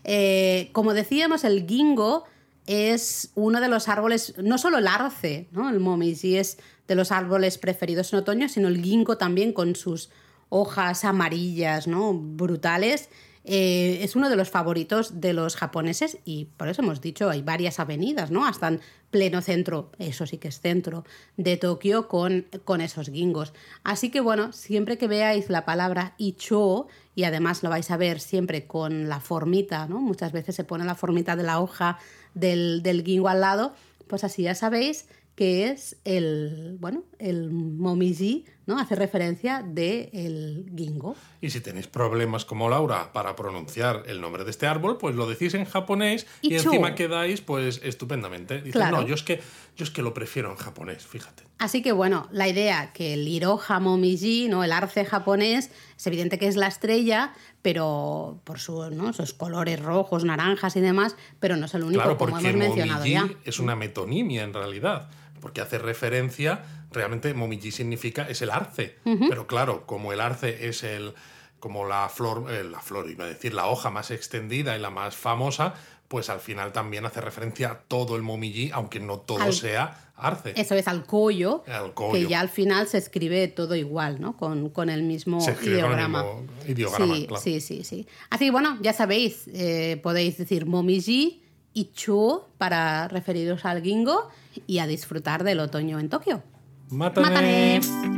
Eh, 0.08 0.70
como 0.72 0.93
decíamos, 0.93 1.43
el 1.43 1.68
gingo 1.68 2.24
es 2.66 3.32
uno 3.36 3.60
de 3.60 3.68
los 3.68 3.89
árboles, 3.89 4.34
no 4.41 4.58
solo 4.58 4.78
el 4.78 4.88
arce, 4.88 5.47
¿no? 5.51 5.70
el 5.70 5.80
momiji 5.80 6.38
es 6.38 6.58
de 6.88 6.95
los 6.95 7.12
árboles 7.12 7.58
preferidos 7.58 8.12
en 8.14 8.20
otoño, 8.20 8.49
sino 8.49 8.70
el 8.70 8.82
ginkgo 8.82 9.18
también 9.18 9.51
con 9.51 9.76
sus 9.76 10.10
hojas 10.49 11.03
amarillas, 11.03 11.88
¿no? 11.88 12.14
brutales. 12.14 13.10
Eh, 13.49 13.99
es 14.01 14.16
uno 14.18 14.30
de 14.30 14.36
los 14.36 14.49
favoritos 14.49 15.22
de 15.22 15.32
los 15.32 15.55
japoneses 15.55 16.18
y 16.26 16.45
por 16.58 16.68
eso 16.68 16.82
hemos 16.82 16.99
dicho, 16.99 17.30
hay 17.30 17.41
varias 17.41 17.80
avenidas, 17.80 18.30
¿no? 18.30 18.45
Hasta 18.45 18.68
en 18.68 18.82
pleno 19.10 19.41
centro, 19.41 19.89
eso 19.99 20.26
sí 20.26 20.38
que 20.38 20.49
es 20.49 20.60
centro, 20.60 21.05
de 21.38 21.55
Tokio 21.55 22.10
con, 22.10 22.47
con 22.66 22.82
esos 22.82 23.10
gingos. 23.10 23.53
Así 23.86 24.10
que 24.10 24.20
bueno, 24.20 24.51
siempre 24.51 24.97
que 24.97 25.08
veáis 25.08 25.49
la 25.49 25.64
palabra 25.64 26.14
icho, 26.18 26.88
y 27.18 27.24
además 27.24 27.63
lo 27.63 27.72
vais 27.72 27.89
a 27.89 27.97
ver 27.97 28.20
siempre 28.20 28.68
con 28.68 29.09
la 29.09 29.20
formita, 29.20 29.88
¿no? 29.88 29.99
Muchas 29.99 30.32
veces 30.32 30.53
se 30.53 30.63
pone 30.63 30.86
la 30.86 30.93
formita 30.93 31.36
de 31.36 31.41
la 31.41 31.59
hoja 31.59 31.97
del, 32.36 32.84
del 32.84 33.03
gingo 33.03 33.28
al 33.28 33.41
lado, 33.41 33.74
pues 34.05 34.24
así 34.24 34.43
ya 34.43 34.53
sabéis 34.53 35.07
que 35.34 35.68
es 35.68 35.97
el, 36.05 36.78
bueno, 36.80 37.01
el 37.20 37.51
momiji, 37.51 38.45
¿no? 38.65 38.80
Hace 38.80 38.95
referencia 38.95 39.63
de 39.63 40.09
el 40.13 40.72
gingo. 40.76 41.15
Y 41.41 41.49
si 41.49 41.61
tenéis 41.61 41.88
problemas 41.88 42.45
como 42.45 42.70
Laura 42.70 43.11
para 43.13 43.36
pronunciar 43.36 44.03
el 44.07 44.22
nombre 44.22 44.43
de 44.43 44.51
este 44.51 44.68
árbol, 44.68 44.97
pues 44.97 45.15
lo 45.15 45.28
decís 45.28 45.53
en 45.53 45.65
japonés 45.65 46.28
y, 46.41 46.53
encima 46.55 46.95
quedáis 46.95 47.41
pues 47.41 47.82
estupendamente. 47.84 48.57
Dices, 48.57 48.74
Claro. 48.74 49.01
no, 49.01 49.07
yo 49.07 49.15
es 49.15 49.24
que 49.24 49.41
yo 49.78 49.84
es 49.84 49.91
que 49.91 50.01
lo 50.01 50.13
prefiero 50.13 50.49
en 50.49 50.57
japonés, 50.57 51.05
fíjate. 51.05 51.43
Así 51.59 51.82
que 51.82 51.91
bueno, 51.91 52.28
la 52.32 52.47
idea 52.47 52.91
que 52.93 53.13
el 53.13 53.28
Iroha 53.28 53.80
Momiji, 53.80 54.47
¿no? 54.47 54.63
el 54.63 54.72
arce 54.72 55.05
japonés, 55.05 55.70
es 55.95 56.07
evidente 56.07 56.39
que 56.39 56.47
es 56.47 56.55
la 56.55 56.68
estrella, 56.68 57.34
pero 57.61 58.41
por 58.43 58.59
su, 58.59 58.89
¿no? 58.91 59.13
sus 59.13 59.34
colores 59.34 59.80
rojos, 59.80 60.24
naranjas 60.24 60.76
y 60.76 60.82
demás, 60.82 61.15
pero 61.39 61.57
no 61.57 61.65
es 61.65 61.74
el 61.76 61.84
único, 61.84 62.01
claro, 62.01 62.18
como 62.18 62.39
hemos 62.39 62.55
mencionado 62.55 63.05
ya. 63.05 63.30
es 63.45 63.59
una 63.59 63.76
metonimia 63.76 64.43
en 64.43 64.53
realidad, 64.53 65.09
porque 65.48 65.62
hace 65.62 65.78
referencia, 65.78 66.62
realmente 66.91 67.34
momiji 67.34 67.72
significa 67.72 68.28
es 68.30 68.41
el 68.41 68.50
arce, 68.50 68.98
pero 69.30 69.48
claro, 69.48 69.86
como 69.86 70.12
el 70.12 70.20
arce 70.20 70.68
es 70.68 70.84
el 70.84 71.14
como 71.62 71.88
la 71.88 72.10
flor, 72.10 72.52
eh, 72.52 72.66
la 72.66 72.82
flor 72.82 73.10
iba 73.10 73.24
a 73.24 73.28
decir, 73.30 73.54
la 73.54 73.68
hoja 73.68 73.89
más 73.89 74.12
extendida 74.12 74.76
y 74.76 74.80
la 74.82 74.89
más 74.89 75.16
famosa, 75.16 75.74
pues 76.10 76.30
al 76.30 76.41
final 76.41 76.74
también 76.74 77.06
hace 77.06 77.22
referencia 77.22 77.72
a 77.72 77.80
todo 77.80 78.18
el 78.18 78.24
momiji, 78.24 78.72
aunque 78.74 79.00
no 79.00 79.20
todo 79.22 79.39
Al- 79.41 79.54
sea 79.54 80.12
arce. 80.18 80.52
Eso 80.58 80.76
es 80.76 80.86
al 80.89 81.06
koyo, 81.06 81.64
Al 81.68 81.93
koyo. 81.93 82.12
que 82.12 82.28
ya 82.28 82.41
al 82.41 82.50
final 82.50 82.88
se 82.89 82.98
escribe 82.98 83.48
todo 83.48 83.74
igual, 83.76 84.20
¿no? 84.20 84.36
Con, 84.36 84.70
con 84.70 84.89
el 84.89 85.04
mismo 85.04 85.39
Se 85.39 85.52
escribe 85.52 85.80
con 85.82 85.91
el 85.93 85.98
ideograma. 86.00 86.24
mismo 86.24 86.45
ideograma, 86.68 87.16
sí, 87.16 87.26
claro. 87.28 87.41
sí, 87.41 87.62
sí, 87.62 87.84
sí. 87.86 88.06
Así 88.30 88.45
que 88.45 88.52
bueno, 88.52 88.78
ya 88.82 88.91
sabéis, 88.91 89.48
eh, 89.54 89.98
podéis 90.04 90.38
decir 90.38 90.66
momiji 90.66 91.41
y 91.74 91.91
chu 91.93 92.43
para 92.58 93.08
referiros 93.08 93.64
al 93.66 93.82
gingo 93.82 94.30
y 94.66 94.80
a 94.80 94.88
disfrutar 94.88 95.43
del 95.43 95.60
otoño 95.60 95.99
en 95.99 96.10
Tokio. 96.10 96.43
Mátane. 96.89 97.80
¡Mátane! 97.80 98.16